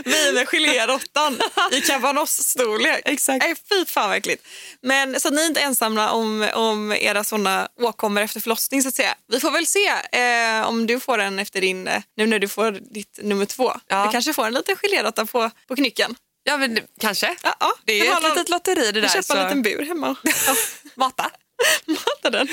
Vi 0.05 0.33
med 0.33 0.49
geléråttan 0.49 1.41
i 1.73 1.81
kabanoss-storlek. 1.81 3.03
Exakt. 3.05 3.45
Nej, 3.45 3.55
fy 3.69 3.85
fan 3.87 4.09
vad 4.09 4.19
äckligt. 4.19 4.47
Men 4.83 5.21
så 5.21 5.31
ni 5.31 5.43
är 5.43 5.47
inte 5.47 5.61
ensamma 5.61 6.11
om, 6.11 6.49
om 6.55 6.93
era 6.93 7.25
såna 7.25 7.69
åkommor 7.81 8.23
efter 8.23 8.41
förlossning 8.41 8.83
så 8.83 8.89
att 8.89 8.95
säga. 8.95 9.15
Vi 9.29 9.41
får 9.41 9.51
väl 9.51 9.67
se 9.67 9.89
eh, 10.13 10.69
om 10.69 10.87
du 10.87 11.01
får 11.01 11.19
en 11.19 11.39
efter 11.39 11.61
din, 11.61 11.89
eh, 11.89 12.03
nu 12.17 12.27
när 12.27 12.39
du 12.39 12.49
får 12.49 12.71
ditt 12.95 13.19
nummer 13.23 13.45
två. 13.47 13.73
Ja. 13.89 14.05
Du 14.07 14.13
kanske 14.13 14.33
får 14.33 14.47
en 14.47 14.55
liten 14.55 14.77
geléråtta 14.77 15.27
på, 15.27 15.51
på 15.69 15.77
knycken. 15.77 16.15
Ja, 16.45 16.57
men 16.57 16.79
kanske. 17.01 17.37
Ja, 17.43 17.57
ja. 17.61 17.73
Det 17.85 18.01
är 18.01 18.05
ett 18.17 18.23
någon- 18.23 18.31
litet 18.31 18.49
lotteri 18.49 18.93
det 18.93 19.01
där. 19.01 19.09
köpa 19.09 19.23
så- 19.23 19.37
en 19.37 19.45
liten 19.45 19.63
bur 19.63 19.87
hemma. 19.87 20.17
Ja. 20.47 20.55
Mata. 20.95 21.31
Mata 21.87 22.31
den. 22.31 22.49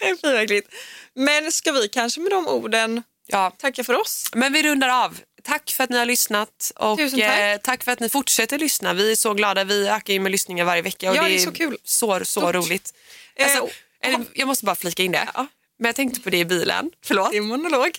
Fy 0.00 0.16
vad 0.22 0.34
äckligt. 0.42 0.68
Men 1.14 1.52
ska 1.52 1.72
vi 1.72 1.88
kanske 1.88 2.20
med 2.20 2.32
de 2.32 2.48
orden 2.48 3.02
Ja. 3.26 3.50
tacka 3.58 3.84
för 3.84 4.00
oss? 4.00 4.30
Men 4.34 4.52
vi 4.52 4.62
rundar 4.62 4.88
av. 5.04 5.18
Tack 5.44 5.70
för 5.70 5.84
att 5.84 5.90
ni 5.90 5.98
har 5.98 6.06
lyssnat 6.06 6.72
och 6.76 6.98
Tusen 6.98 7.20
tack. 7.20 7.38
eh, 7.40 7.56
tack 7.56 7.84
för 7.84 7.92
att 7.92 8.00
ni 8.00 8.08
fortsätter 8.08 8.58
lyssna. 8.58 8.92
Vi 8.94 9.12
är 9.12 9.16
så 9.16 9.34
glada. 9.34 9.64
Vi 9.64 9.88
ökar 9.88 10.12
ju 10.12 10.20
med 10.20 10.32
lyssningar 10.32 10.64
varje 10.64 10.82
vecka 10.82 11.10
och 11.10 11.16
Ja, 11.16 11.22
det 11.22 11.28
det 11.28 11.34
är 11.34 11.38
så 11.38 11.52
kul. 11.52 11.76
så, 11.84 12.18
så 12.18 12.24
Stort. 12.24 12.54
roligt. 12.54 12.94
Eh, 13.36 13.44
Alltså, 13.44 13.68
eller, 14.02 14.24
jag 14.34 14.46
måste 14.48 14.64
bara 14.64 14.74
flika 14.76 15.02
in 15.02 15.12
det. 15.12 15.28
Ja. 15.34 15.46
Men 15.78 15.88
jag 15.88 15.96
tänkte 15.96 16.20
på 16.20 16.30
det 16.30 16.38
i 16.38 16.44
bilen. 16.44 16.90
Förlåt. 17.04 17.30
Det 17.30 17.36
är 17.36 17.40
monolog. 17.40 17.90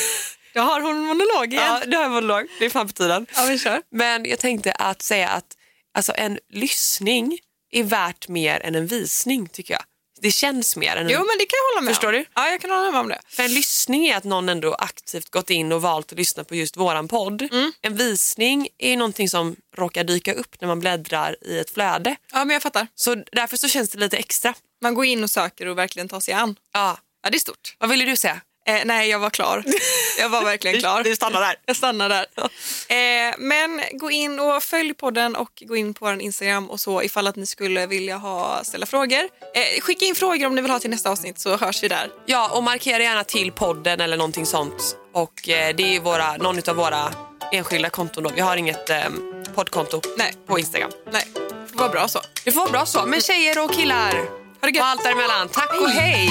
Då 0.54 0.60
har 0.60 0.80
hon 0.80 0.96
en 0.96 1.02
monolog 1.02 1.52
igen. 1.52 1.64
Ja, 1.66 1.82
det 1.86 1.96
har 1.96 2.02
jag 2.04 2.12
monolog. 2.12 2.46
Det 2.58 2.64
är 2.64 2.70
fan 2.70 2.86
på 2.86 2.92
tiden. 2.92 3.26
Ja, 3.34 3.44
vi 3.44 3.58
kör. 3.58 3.82
Men 3.90 4.24
jag 4.24 4.38
tänkte 4.38 4.72
att 4.72 5.02
säga 5.02 5.28
att 5.28 5.56
alltså, 5.94 6.12
en 6.16 6.38
lyssning 6.52 7.38
är 7.70 7.82
värt 7.82 8.28
mer 8.28 8.60
än 8.60 8.74
en 8.74 8.86
visning 8.86 9.48
tycker 9.48 9.74
jag. 9.74 9.82
Det 10.22 10.30
känns 10.30 10.76
mer 10.76 10.96
än 10.96 11.08
Jo, 11.08 11.18
men 11.18 11.38
det 11.38 11.46
kan 11.46 11.56
jag 11.56 11.74
hålla 11.74 11.84
med 11.84 11.94
Förstår 11.94 12.08
om. 12.08 12.14
du? 12.14 12.24
Ja, 12.34 12.48
jag 12.48 12.60
kan 12.60 12.70
hålla 12.70 12.90
med 12.90 13.00
om 13.00 13.08
det. 13.08 13.20
För 13.28 13.42
en 13.42 13.54
lyssning 13.54 14.06
är 14.06 14.16
att 14.16 14.24
någon 14.24 14.48
ändå 14.48 14.74
aktivt 14.74 15.30
gått 15.30 15.50
in 15.50 15.72
och 15.72 15.82
valt 15.82 16.12
att 16.12 16.18
lyssna 16.18 16.44
på 16.44 16.54
just 16.54 16.76
våran 16.76 17.08
podd. 17.08 17.42
Mm. 17.42 17.72
En 17.82 17.96
visning 17.96 18.68
är 18.78 18.96
någonting 18.96 19.28
som 19.28 19.56
råkar 19.76 20.04
dyka 20.04 20.32
upp 20.32 20.60
när 20.60 20.68
man 20.68 20.80
bläddrar 20.80 21.36
i 21.40 21.58
ett 21.58 21.70
flöde. 21.70 22.16
Ja, 22.32 22.44
men 22.44 22.54
jag 22.54 22.62
fattar. 22.62 22.86
Så 22.94 23.14
därför 23.32 23.56
så 23.56 23.68
känns 23.68 23.90
det 23.90 23.98
lite 23.98 24.16
extra. 24.16 24.54
Man 24.82 24.94
går 24.94 25.04
in 25.04 25.24
och 25.24 25.30
söker 25.30 25.66
och 25.66 25.78
verkligen 25.78 26.08
tar 26.08 26.20
sig 26.20 26.34
an. 26.34 26.56
Ja. 26.72 26.98
Ja, 27.22 27.30
det 27.30 27.36
är 27.36 27.40
stort. 27.40 27.76
Vad 27.78 27.90
ville 27.90 28.04
du 28.04 28.16
säga? 28.16 28.40
Eh, 28.68 28.80
nej, 28.84 29.08
jag 29.10 29.18
var 29.18 29.30
klar. 29.30 29.64
Jag 30.18 30.28
var 30.28 30.44
verkligen 30.44 30.78
klar. 30.80 31.02
Du 31.02 31.16
stannar 31.16 31.40
där. 31.40 31.54
Jag 31.66 31.76
stannar 31.76 32.08
där. 32.08 32.26
Eh, 32.88 33.34
men 33.38 33.82
gå 33.92 34.10
in 34.10 34.40
och 34.40 34.62
följ 34.62 34.94
podden 34.94 35.36
och 35.36 35.62
gå 35.66 35.76
in 35.76 35.94
på 35.94 36.04
vår 36.04 36.20
Instagram 36.20 36.70
och 36.70 36.80
så 36.80 37.02
ifall 37.02 37.26
att 37.26 37.36
ni 37.36 37.46
skulle 37.46 37.86
vilja 37.86 38.16
ha, 38.16 38.64
ställa 38.64 38.86
frågor. 38.86 39.20
Eh, 39.54 39.80
skicka 39.80 40.04
in 40.04 40.14
frågor 40.14 40.46
om 40.46 40.54
ni 40.54 40.62
vill 40.62 40.70
ha 40.70 40.78
till 40.78 40.90
nästa 40.90 41.10
avsnitt 41.10 41.38
så 41.40 41.56
hörs 41.56 41.82
vi 41.82 41.88
där. 41.88 42.10
Ja, 42.26 42.48
och 42.48 42.62
markera 42.62 43.02
gärna 43.02 43.24
till 43.24 43.52
podden 43.52 44.00
eller 44.00 44.16
någonting 44.16 44.46
sånt. 44.46 44.96
Och 45.14 45.48
eh, 45.48 45.76
det 45.76 45.96
är 45.96 46.00
våra, 46.00 46.36
någon 46.36 46.68
av 46.68 46.76
våra 46.76 47.12
enskilda 47.52 47.90
konton 47.90 48.24
då. 48.24 48.30
Vi 48.34 48.40
har 48.40 48.56
inget 48.56 48.90
eh, 48.90 48.96
poddkonto 49.54 50.00
Nej. 50.18 50.34
på 50.46 50.58
Instagram. 50.58 50.90
Nej, 51.12 51.24
det 51.72 51.78
var 51.78 51.88
bra 51.88 52.08
så. 52.08 52.20
Det 52.44 52.52
får 52.52 52.60
vara 52.60 52.70
bra 52.70 52.86
så. 52.86 53.06
Men 53.06 53.20
tjejer 53.20 53.64
och 53.64 53.72
killar 53.74 54.12
Ha 54.12 54.22
det 54.60 54.70
gött. 54.70 54.82
och 54.82 54.86
allt 54.88 55.04
däremellan. 55.04 55.48
Tack 55.48 55.80
och 55.80 55.90
hej! 55.90 56.30